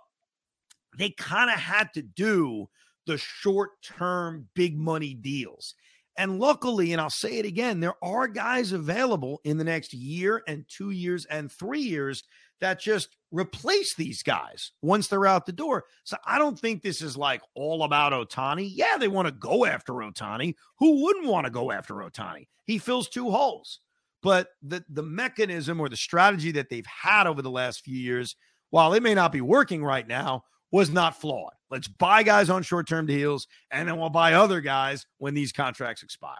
they 0.97 1.11
kind 1.11 1.49
of 1.49 1.59
had 1.59 1.93
to 1.93 2.01
do 2.01 2.67
the 3.07 3.17
short 3.17 3.71
term 3.83 4.47
big 4.53 4.77
money 4.77 5.13
deals. 5.13 5.75
And 6.17 6.39
luckily, 6.39 6.91
and 6.91 7.01
I'll 7.01 7.09
say 7.09 7.37
it 7.37 7.45
again, 7.45 7.79
there 7.79 7.95
are 8.03 8.27
guys 8.27 8.71
available 8.71 9.39
in 9.43 9.57
the 9.57 9.63
next 9.63 9.93
year 9.93 10.43
and 10.47 10.65
two 10.67 10.91
years 10.91 11.25
and 11.25 11.51
three 11.51 11.79
years 11.79 12.23
that 12.59 12.79
just 12.79 13.15
replace 13.31 13.95
these 13.95 14.23
guys 14.23 14.71
once 14.81 15.07
they're 15.07 15.27
out 15.27 15.45
the 15.45 15.51
door. 15.51 15.85
So 16.03 16.17
I 16.25 16.37
don't 16.37 16.59
think 16.59 16.81
this 16.81 17.01
is 17.01 17.17
like 17.17 17.41
all 17.55 17.83
about 17.83 18.13
Ohtani. 18.13 18.69
Yeah, 18.71 18.97
they 18.97 19.07
want 19.07 19.27
to 19.27 19.31
go 19.31 19.65
after 19.65 19.93
Ohtani. 19.93 20.55
Who 20.79 21.03
wouldn't 21.03 21.27
want 21.27 21.45
to 21.45 21.51
go 21.51 21.71
after 21.71 21.95
Ohtani? 21.95 22.47
He 22.65 22.77
fills 22.77 23.09
two 23.09 23.29
holes. 23.29 23.79
But 24.21 24.49
the 24.61 24.83
the 24.89 25.03
mechanism 25.03 25.79
or 25.79 25.87
the 25.87 25.95
strategy 25.95 26.51
that 26.51 26.69
they've 26.69 26.85
had 26.85 27.25
over 27.25 27.41
the 27.41 27.49
last 27.49 27.85
few 27.85 27.97
years, 27.97 28.35
while 28.69 28.93
it 28.93 29.01
may 29.01 29.13
not 29.13 29.31
be 29.31 29.41
working 29.41 29.83
right 29.83 30.05
now, 30.05 30.43
was 30.71 30.89
not 30.89 31.19
flawed. 31.19 31.53
Let's 31.71 31.87
buy 31.87 32.23
guys 32.23 32.49
on 32.49 32.63
short-term 32.63 33.05
deals 33.05 33.47
and 33.71 33.87
then 33.87 33.97
we'll 33.97 34.09
buy 34.09 34.33
other 34.33 34.59
guys 34.59 35.05
when 35.19 35.33
these 35.35 35.51
contracts 35.51 36.03
expire. 36.03 36.35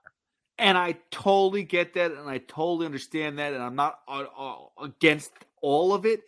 And 0.58 0.78
I 0.78 0.98
totally 1.10 1.64
get 1.64 1.94
that, 1.94 2.12
and 2.12 2.30
I 2.30 2.40
totally 2.40 2.86
understand 2.86 3.40
that, 3.40 3.54
and 3.54 3.64
I'm 3.64 3.76
not 3.76 4.00
uh, 4.10 4.26
uh, 4.38 4.56
against 4.84 5.32
all 5.62 5.94
of 5.94 6.06
it, 6.06 6.24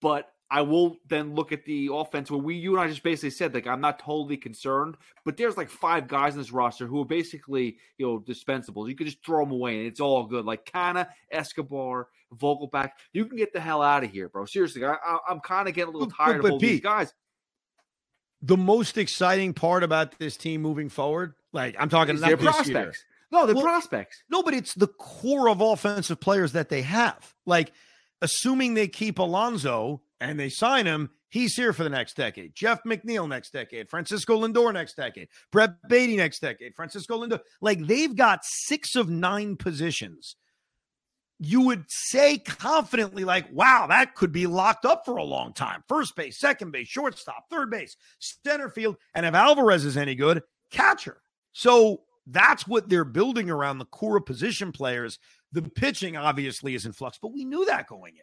but 0.00 0.32
I 0.52 0.62
will 0.62 0.96
then 1.08 1.34
look 1.34 1.52
at 1.52 1.64
the 1.64 1.90
offense 1.92 2.28
where 2.28 2.40
we, 2.40 2.56
you 2.56 2.72
and 2.72 2.80
I 2.80 2.88
just 2.88 3.04
basically 3.04 3.30
said, 3.30 3.54
like, 3.54 3.68
I'm 3.68 3.80
not 3.80 4.00
totally 4.00 4.36
concerned, 4.36 4.96
but 5.24 5.36
there's 5.36 5.56
like 5.56 5.70
five 5.70 6.08
guys 6.08 6.34
in 6.34 6.40
this 6.40 6.50
roster 6.50 6.88
who 6.88 7.00
are 7.02 7.06
basically, 7.06 7.76
you 7.98 8.06
know, 8.06 8.18
dispensables. 8.18 8.88
You 8.88 8.96
can 8.96 9.06
just 9.06 9.24
throw 9.24 9.44
them 9.44 9.52
away 9.52 9.78
and 9.78 9.86
it's 9.86 10.00
all 10.00 10.24
good. 10.24 10.44
Like 10.44 10.64
Canha, 10.64 11.06
Escobar, 11.30 12.08
Vogelbach. 12.34 12.90
You 13.12 13.26
can 13.26 13.36
get 13.36 13.52
the 13.52 13.60
hell 13.60 13.80
out 13.80 14.02
of 14.02 14.10
here, 14.10 14.28
bro. 14.28 14.44
Seriously, 14.44 14.84
I, 14.84 14.96
am 15.28 15.38
kind 15.38 15.68
of 15.68 15.74
getting 15.74 15.94
a 15.94 15.96
little 15.96 16.10
tired 16.10 16.38
but, 16.38 16.42
but, 16.42 16.48
of 16.48 16.52
all 16.54 16.58
Pete, 16.58 16.70
these 16.70 16.80
guys. 16.80 17.14
The 18.42 18.56
most 18.56 18.98
exciting 18.98 19.54
part 19.54 19.84
about 19.84 20.18
this 20.18 20.36
team 20.36 20.62
moving 20.62 20.88
forward, 20.88 21.34
like 21.52 21.76
I'm 21.78 21.90
talking 21.90 22.16
about 22.16 22.40
prospects. 22.40 22.68
Year. 22.68 22.92
No, 23.30 23.46
the 23.46 23.54
well, 23.54 23.62
prospects. 23.62 24.24
No, 24.28 24.42
but 24.42 24.54
it's 24.54 24.74
the 24.74 24.88
core 24.88 25.48
of 25.48 25.60
offensive 25.60 26.18
players 26.18 26.52
that 26.52 26.70
they 26.70 26.82
have. 26.82 27.34
Like– 27.46 27.70
assuming 28.22 28.74
they 28.74 28.88
keep 28.88 29.18
Alonso 29.18 30.02
and 30.20 30.38
they 30.38 30.48
sign 30.48 30.86
him, 30.86 31.10
he's 31.28 31.56
here 31.56 31.72
for 31.72 31.84
the 31.84 31.90
next 31.90 32.16
decade. 32.16 32.54
Jeff 32.54 32.82
McNeil 32.84 33.28
next 33.28 33.52
decade, 33.52 33.88
Francisco 33.88 34.40
Lindor 34.40 34.72
next 34.72 34.96
decade, 34.96 35.28
Brett 35.50 35.74
Baty 35.88 36.16
next 36.16 36.40
decade, 36.40 36.74
Francisco 36.74 37.24
Lindor. 37.24 37.40
Like 37.60 37.86
they've 37.86 38.14
got 38.14 38.44
six 38.44 38.96
of 38.96 39.08
nine 39.08 39.56
positions. 39.56 40.36
You 41.42 41.62
would 41.62 41.84
say 41.88 42.36
confidently, 42.36 43.24
like, 43.24 43.46
wow, 43.50 43.86
that 43.88 44.14
could 44.14 44.30
be 44.30 44.46
locked 44.46 44.84
up 44.84 45.06
for 45.06 45.16
a 45.16 45.24
long 45.24 45.54
time. 45.54 45.82
First 45.88 46.14
base, 46.14 46.38
second 46.38 46.70
base, 46.70 46.86
shortstop, 46.86 47.44
third 47.48 47.70
base, 47.70 47.96
center 48.18 48.68
field. 48.68 48.96
And 49.14 49.24
if 49.24 49.32
Alvarez 49.32 49.86
is 49.86 49.96
any 49.96 50.14
good, 50.14 50.42
catcher. 50.70 51.22
So 51.52 52.02
that's 52.26 52.66
what 52.66 52.90
they're 52.90 53.04
building 53.04 53.48
around 53.48 53.78
the 53.78 53.86
core 53.86 54.18
of 54.18 54.26
position 54.26 54.70
players 54.70 55.18
the 55.52 55.62
pitching 55.62 56.16
obviously 56.16 56.74
is 56.74 56.86
in 56.86 56.92
flux, 56.92 57.18
but 57.20 57.32
we 57.32 57.44
knew 57.44 57.64
that 57.66 57.86
going 57.86 58.16
in. 58.16 58.22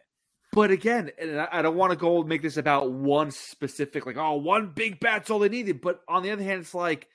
But 0.52 0.70
again, 0.70 1.10
and 1.20 1.40
I 1.40 1.60
don't 1.60 1.76
want 1.76 1.90
to 1.92 1.96
go 1.96 2.22
make 2.22 2.40
this 2.40 2.56
about 2.56 2.90
one 2.90 3.30
specific, 3.30 4.06
like, 4.06 4.16
oh, 4.16 4.36
one 4.36 4.72
big 4.74 4.98
bat's 4.98 5.28
all 5.30 5.40
they 5.40 5.50
needed. 5.50 5.82
But 5.82 6.00
on 6.08 6.22
the 6.22 6.30
other 6.30 6.42
hand, 6.42 6.60
it's 6.60 6.74
like 6.74 7.06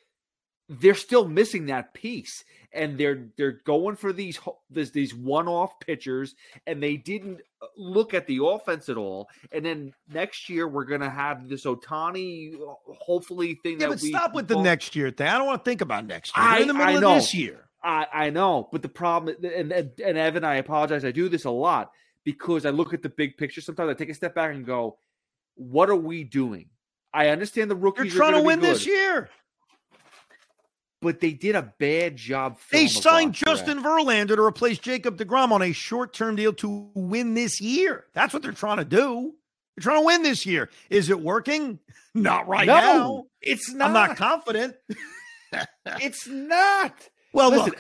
they're 0.69 0.95
still 0.95 1.27
missing 1.27 1.65
that 1.65 1.93
piece, 1.93 2.43
and 2.71 2.97
they're 2.97 3.29
they're 3.35 3.59
going 3.65 3.95
for 3.95 4.13
these 4.13 4.39
this, 4.69 4.91
these 4.91 5.15
one 5.15 5.47
off 5.47 5.79
pitchers, 5.79 6.35
and 6.67 6.81
they 6.81 6.95
didn't 6.95 7.41
uh, 7.61 7.65
look 7.75 8.13
at 8.13 8.27
the 8.27 8.39
offense 8.43 8.87
at 8.87 8.97
all. 8.97 9.29
And 9.51 9.65
then 9.65 9.93
next 10.11 10.47
year 10.47 10.67
we're 10.67 10.85
gonna 10.85 11.09
have 11.09 11.49
this 11.49 11.65
Ohtani, 11.65 12.53
uh, 12.53 12.75
hopefully 12.99 13.59
thing 13.63 13.73
yeah, 13.73 13.87
that 13.87 13.89
but 13.89 14.01
we 14.01 14.09
stop 14.09 14.33
with 14.33 14.47
the 14.47 14.61
next 14.61 14.95
year 14.95 15.09
thing. 15.11 15.27
I 15.27 15.37
don't 15.37 15.47
want 15.47 15.63
to 15.63 15.69
think 15.69 15.81
about 15.81 16.05
next 16.05 16.37
year. 16.37 16.45
I, 16.45 16.59
in 16.59 16.67
the 16.67 16.73
middle 16.73 16.87
I 16.87 16.91
of 16.93 17.01
know. 17.01 17.15
this 17.15 17.33
year. 17.33 17.67
I, 17.83 18.07
I 18.13 18.29
know, 18.29 18.69
but 18.71 18.81
the 18.81 18.89
problem, 18.89 19.35
and, 19.43 19.71
and 19.71 19.91
and 19.99 20.17
Evan, 20.17 20.43
I 20.43 20.55
apologize. 20.55 21.03
I 21.03 21.11
do 21.11 21.27
this 21.27 21.45
a 21.45 21.51
lot 21.51 21.91
because 22.23 22.65
I 22.65 22.69
look 22.69 22.93
at 22.93 23.01
the 23.01 23.09
big 23.09 23.37
picture. 23.37 23.61
Sometimes 23.61 23.89
I 23.89 23.93
take 23.93 24.09
a 24.09 24.13
step 24.13 24.33
back 24.35 24.53
and 24.53 24.65
go, 24.65 24.97
"What 25.55 25.89
are 25.89 25.95
we 25.95 26.23
doing?" 26.23 26.69
I 27.13 27.29
understand 27.29 27.69
the 27.69 27.75
rookies. 27.75 28.13
are 28.13 28.17
trying 28.17 28.33
to 28.33 28.41
win 28.41 28.59
this 28.59 28.87
year. 28.87 29.29
but 31.01 31.19
they 31.19 31.33
did 31.33 31.55
a 31.55 31.73
bad 31.77 32.15
job. 32.15 32.57
They 32.71 32.83
the 32.85 32.89
signed 32.89 33.33
Justin. 33.33 33.83
Verlander 33.83 34.35
to 34.35 34.41
replace 34.41 34.79
Jacob 34.79 35.17
DeGrom 35.17 35.51
on 35.51 35.61
a 35.61 35.73
short-term 35.73 36.37
deal 36.37 36.53
to 36.53 36.89
win 36.95 37.33
this 37.33 37.59
year. 37.61 38.05
That's 38.13 38.33
what 38.33 38.41
they're 38.41 38.53
trying 38.53 38.77
to 38.77 38.85
do. 38.85 39.33
They're 39.75 39.83
trying 39.83 40.01
to 40.01 40.05
win 40.05 40.23
this 40.23 40.45
year. 40.45 40.69
Is 40.89 41.09
it 41.09 41.19
working? 41.19 41.79
Not 42.13 42.47
right 42.47 42.67
no, 42.67 42.73
now. 42.73 43.25
it's 43.41 43.73
not. 43.73 43.87
I'm 43.87 43.93
not 43.93 44.17
confident. 44.17 44.75
it's 45.99 46.27
not. 46.27 46.93
Well, 47.33 47.49
Listen, 47.49 47.73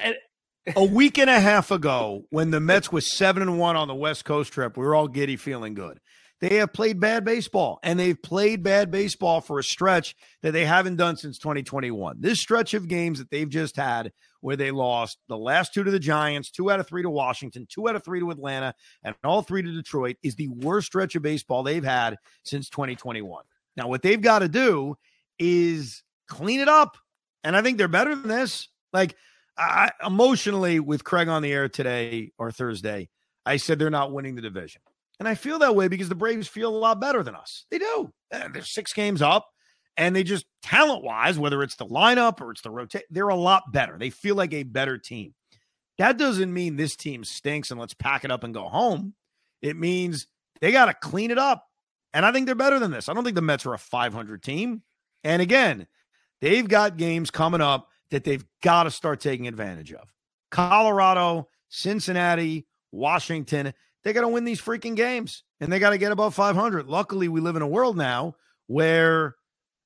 look, 0.65 0.75
a 0.75 0.83
week 0.83 1.17
and 1.17 1.29
a 1.29 1.39
half 1.39 1.71
ago, 1.71 2.25
when 2.29 2.51
the 2.51 2.59
Mets 2.59 2.91
was 2.91 3.15
seven 3.15 3.41
and 3.41 3.59
one 3.59 3.75
on 3.75 3.87
the 3.87 3.95
West 3.95 4.25
Coast 4.25 4.51
trip, 4.51 4.77
we 4.77 4.83
were 4.83 4.95
all 4.95 5.07
giddy, 5.07 5.35
feeling 5.35 5.73
good. 5.73 5.99
They 6.41 6.55
have 6.55 6.73
played 6.73 6.99
bad 6.99 7.23
baseball, 7.23 7.79
and 7.83 7.97
they've 7.97 8.21
played 8.21 8.63
bad 8.63 8.91
baseball 8.91 9.39
for 9.39 9.59
a 9.59 9.63
stretch 9.63 10.13
that 10.41 10.51
they 10.51 10.65
haven't 10.65 10.97
done 10.97 11.15
since 11.15 11.37
2021. 11.37 12.17
This 12.19 12.41
stretch 12.41 12.73
of 12.73 12.89
games 12.89 13.19
that 13.19 13.29
they've 13.29 13.47
just 13.47 13.77
had, 13.77 14.11
where 14.41 14.57
they 14.57 14.71
lost 14.71 15.19
the 15.29 15.37
last 15.37 15.73
two 15.73 15.85
to 15.85 15.91
the 15.91 15.99
Giants, 15.99 16.51
two 16.51 16.69
out 16.69 16.81
of 16.81 16.87
three 16.87 17.01
to 17.01 17.09
Washington, 17.09 17.65
two 17.69 17.87
out 17.87 17.95
of 17.95 18.03
three 18.03 18.19
to 18.19 18.29
Atlanta, 18.29 18.73
and 19.05 19.15
all 19.23 19.41
three 19.41 19.61
to 19.61 19.71
Detroit, 19.71 20.17
is 20.21 20.35
the 20.35 20.49
worst 20.49 20.87
stretch 20.87 21.15
of 21.15 21.21
baseball 21.21 21.63
they've 21.63 21.83
had 21.83 22.17
since 22.43 22.67
2021. 22.69 23.45
Now, 23.77 23.87
what 23.87 24.01
they've 24.01 24.21
got 24.21 24.39
to 24.39 24.49
do 24.49 24.95
is 25.39 26.03
clean 26.27 26.59
it 26.59 26.67
up, 26.67 26.97
and 27.45 27.55
I 27.55 27.61
think 27.61 27.77
they're 27.77 27.87
better 27.87 28.15
than 28.15 28.27
this. 28.27 28.67
Like, 28.91 29.15
I 29.57 29.91
emotionally 30.05 30.79
with 30.79 31.03
Craig 31.03 31.27
on 31.27 31.41
the 31.41 31.51
air 31.51 31.69
today 31.69 32.31
or 32.37 32.51
Thursday, 32.51 33.09
I 33.45 33.57
said 33.57 33.77
they're 33.77 33.89
not 33.89 34.11
winning 34.11 34.35
the 34.35 34.41
division. 34.41 34.81
And 35.19 35.27
I 35.27 35.35
feel 35.35 35.59
that 35.59 35.75
way 35.75 35.87
because 35.87 36.09
the 36.09 36.15
Braves 36.15 36.47
feel 36.47 36.75
a 36.75 36.77
lot 36.77 36.99
better 36.99 37.23
than 37.23 37.35
us. 37.35 37.65
They 37.69 37.77
do. 37.77 38.11
Uh, 38.33 38.49
They're 38.51 38.63
six 38.63 38.93
games 38.93 39.21
up 39.21 39.47
and 39.95 40.15
they 40.15 40.23
just 40.23 40.45
talent 40.63 41.03
wise, 41.03 41.37
whether 41.37 41.61
it's 41.61 41.75
the 41.75 41.85
lineup 41.85 42.41
or 42.41 42.51
it's 42.51 42.61
the 42.61 42.71
rotate, 42.71 43.03
they're 43.09 43.29
a 43.29 43.35
lot 43.35 43.71
better. 43.71 43.97
They 43.97 44.09
feel 44.09 44.35
like 44.35 44.53
a 44.53 44.63
better 44.63 44.97
team. 44.97 45.33
That 45.99 46.17
doesn't 46.17 46.51
mean 46.51 46.75
this 46.75 46.95
team 46.95 47.23
stinks 47.23 47.69
and 47.69 47.79
let's 47.79 47.93
pack 47.93 48.25
it 48.25 48.31
up 48.31 48.43
and 48.43 48.53
go 48.53 48.67
home. 48.67 49.13
It 49.61 49.77
means 49.77 50.27
they 50.61 50.71
got 50.71 50.85
to 50.85 50.93
clean 50.93 51.29
it 51.29 51.37
up. 51.37 51.67
And 52.13 52.25
I 52.25 52.31
think 52.31 52.45
they're 52.45 52.55
better 52.55 52.79
than 52.79 52.91
this. 52.91 53.07
I 53.07 53.13
don't 53.13 53.23
think 53.23 53.35
the 53.35 53.41
Mets 53.41 53.65
are 53.65 53.73
a 53.73 53.79
500 53.79 54.41
team. 54.41 54.81
And 55.23 55.41
again, 55.41 55.87
they've 56.41 56.67
got 56.67 56.97
games 56.97 57.31
coming 57.31 57.61
up 57.61 57.87
that 58.13 58.23
they've 58.23 58.45
got 58.61 58.83
to 58.83 58.91
start 58.91 59.19
taking 59.19 59.47
advantage 59.47 59.91
of. 59.91 60.13
Colorado, 60.51 61.49
Cincinnati, 61.69 62.67
Washington, 62.91 63.73
they 64.03 64.13
got 64.13 64.21
to 64.21 64.27
win 64.27 64.43
these 64.43 64.61
freaking 64.61 64.95
games 64.95 65.43
and 65.59 65.73
they 65.73 65.79
got 65.79 65.89
to 65.89 65.97
get 65.97 66.11
above 66.11 66.35
500. 66.35 66.87
Luckily, 66.87 67.27
we 67.27 67.41
live 67.41 67.55
in 67.55 67.63
a 67.63 67.67
world 67.67 67.97
now 67.97 68.35
where 68.67 69.33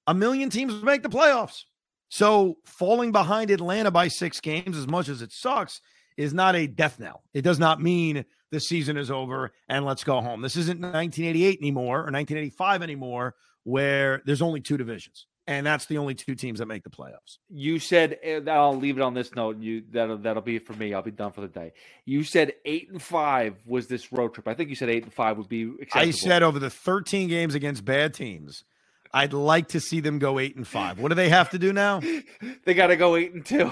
a 0.08 0.14
million 0.14 0.50
teams 0.50 0.84
make 0.84 1.04
the 1.04 1.10
playoffs. 1.10 1.62
So 2.10 2.58
falling 2.66 3.14
behind 3.14 3.50
Atlanta 3.50 3.92
by 3.92 4.10
six 4.10 4.42
games, 4.42 4.76
as 4.76 4.88
much 4.88 5.08
as 5.08 5.22
it 5.22 5.32
sucks, 5.32 5.80
is 6.18 6.34
not 6.34 6.54
a 6.54 6.68
death 6.68 7.00
knell. 7.00 7.24
It 7.34 7.44
does 7.44 7.60
not 7.60 7.82
mean 7.82 8.26
the 8.52 8.60
season 8.60 8.98
is 8.98 9.10
over 9.10 9.54
and 9.70 9.86
let's 9.86 10.04
go 10.04 10.20
home. 10.20 10.42
This 10.42 10.58
isn't 10.58 10.82
1988 10.82 11.60
anymore 11.62 12.00
or 12.00 12.12
1985 12.12 12.84
anymore, 12.84 13.36
where 13.64 14.22
there's 14.26 14.42
only 14.42 14.60
two 14.60 14.76
divisions 14.76 15.28
and 15.48 15.66
that's 15.66 15.86
the 15.86 15.98
only 15.98 16.14
two 16.14 16.36
teams 16.36 16.60
that 16.60 16.66
make 16.66 16.84
the 16.84 16.90
playoffs. 16.90 17.38
You 17.50 17.80
said 17.80 18.20
I'll 18.48 18.76
leave 18.76 18.98
it 18.98 19.02
on 19.02 19.14
this 19.14 19.34
note. 19.34 19.58
You 19.60 19.84
that'll 19.92 20.18
that'll 20.18 20.42
be 20.42 20.58
it 20.58 20.66
for 20.66 20.74
me. 20.74 20.94
I'll 20.94 21.02
be 21.02 21.12
done 21.12 21.32
for 21.32 21.42
the 21.42 21.48
day. 21.48 21.74
You 22.06 22.24
said 22.24 22.54
eight 22.66 22.90
and 22.92 23.02
five 23.02 23.56
was 23.66 23.88
this 23.88 24.12
road 24.12 24.34
trip. 24.34 24.48
I 24.48 24.54
think 24.54 24.70
you 24.70 24.76
said 24.76 24.90
eight 24.90 25.04
and 25.04 25.14
five 25.14 25.38
would 25.38 25.50
be 25.50 25.64
acceptable. 25.64 26.08
I 26.08 26.12
said 26.12 26.44
over 26.44 26.60
the 26.60 26.70
13 26.70 27.30
games 27.30 27.56
against 27.56 27.86
bad 27.86 28.14
teams, 28.14 28.66
I'd 29.14 29.34
like 29.34 29.70
to 29.70 29.80
see 29.80 30.02
them 30.02 30.20
go 30.20 30.38
eight 30.38 30.56
and 30.56 30.68
five. 30.68 31.00
What 31.00 31.10
do 31.10 31.16
they 31.16 31.30
have 31.30 31.50
to 31.52 31.60
do 31.60 31.72
now? 31.72 32.02
they 32.66 32.74
got 32.74 32.88
to 32.88 32.98
go 32.98 33.16
eight 33.16 33.34
and 33.34 33.46
two. 33.46 33.72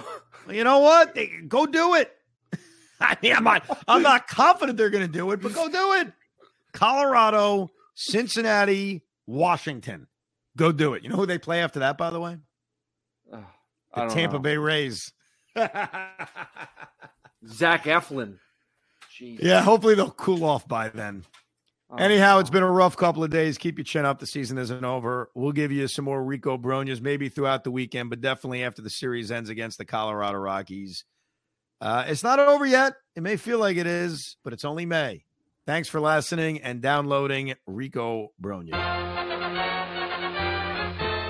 You 0.50 0.64
know 0.64 0.80
what? 0.80 1.14
They, 1.14 1.28
go 1.48 1.66
do 1.66 1.96
it. 1.96 2.12
I 3.00 3.18
mean, 3.22 3.36
I'm 3.36 3.44
not, 3.44 3.84
I'm 3.88 4.02
not 4.02 4.28
confident 4.28 4.78
they're 4.78 4.90
going 4.90 5.06
to 5.06 5.12
do 5.12 5.32
it, 5.32 5.42
but 5.42 5.54
go 5.54 5.70
do 5.70 5.94
it. 5.94 6.14
Colorado, 6.72 7.72
Cincinnati, 7.96 9.04
Washington. 9.28 10.08
Go 10.58 10.72
do 10.72 10.94
it. 10.94 11.04
You 11.04 11.10
know 11.10 11.18
who 11.18 11.26
they 11.26 11.38
play 11.38 11.62
after 11.62 11.80
that, 11.80 11.98
by 11.98 12.10
the 12.10 12.20
way? 12.20 12.38
The 13.32 14.08
Tampa 14.08 14.36
know. 14.36 14.40
Bay 14.40 14.58
Rays. 14.58 15.12
Zach 15.56 16.04
Eflin. 17.86 18.38
Jeez. 19.20 19.40
yeah, 19.42 19.62
hopefully 19.62 19.96
they'll 19.96 20.12
cool 20.12 20.44
off 20.44 20.68
by 20.68 20.90
then. 20.90 21.24
Oh, 21.90 21.96
Anyhow, 21.96 22.40
it's 22.40 22.50
been 22.50 22.64
a 22.64 22.72
rough 22.72 22.98
couple 22.98 23.24
of 23.24 23.30
days. 23.30 23.58
Keep 23.58 23.78
your 23.78 23.86
chin 23.86 24.06
up. 24.06 24.20
The 24.20 24.28
season 24.28 24.58
isn't 24.58 24.84
over. 24.84 25.30
We'll 25.36 25.54
give 25.54 25.72
you 25.72 25.88
some 25.88 26.04
more 26.06 26.22
Rico 26.22 26.58
Brognas 26.58 27.00
maybe 27.00 27.30
throughout 27.30 27.64
the 27.64 27.72
weekend, 27.72 28.10
but 28.10 28.20
definitely 28.20 28.64
after 28.64 28.82
the 28.82 28.90
series 28.90 29.32
ends 29.32 29.50
against 29.50 29.78
the 29.78 29.86
Colorado 29.86 30.38
Rockies. 30.40 31.06
Uh, 31.80 32.04
it's 32.08 32.24
not 32.24 32.40
over 32.40 32.66
yet. 32.66 32.94
It 33.16 33.24
may 33.24 33.38
feel 33.38 33.60
like 33.60 33.78
it 33.78 33.88
is, 33.88 34.36
but 34.44 34.52
it's 34.52 34.66
only 34.66 34.86
May. 34.86 35.24
Thanks 35.66 35.88
for 35.88 36.02
listening 36.02 36.62
and 36.62 36.82
downloading 36.82 37.54
Rico 37.68 38.30
Brogna. 38.42 39.25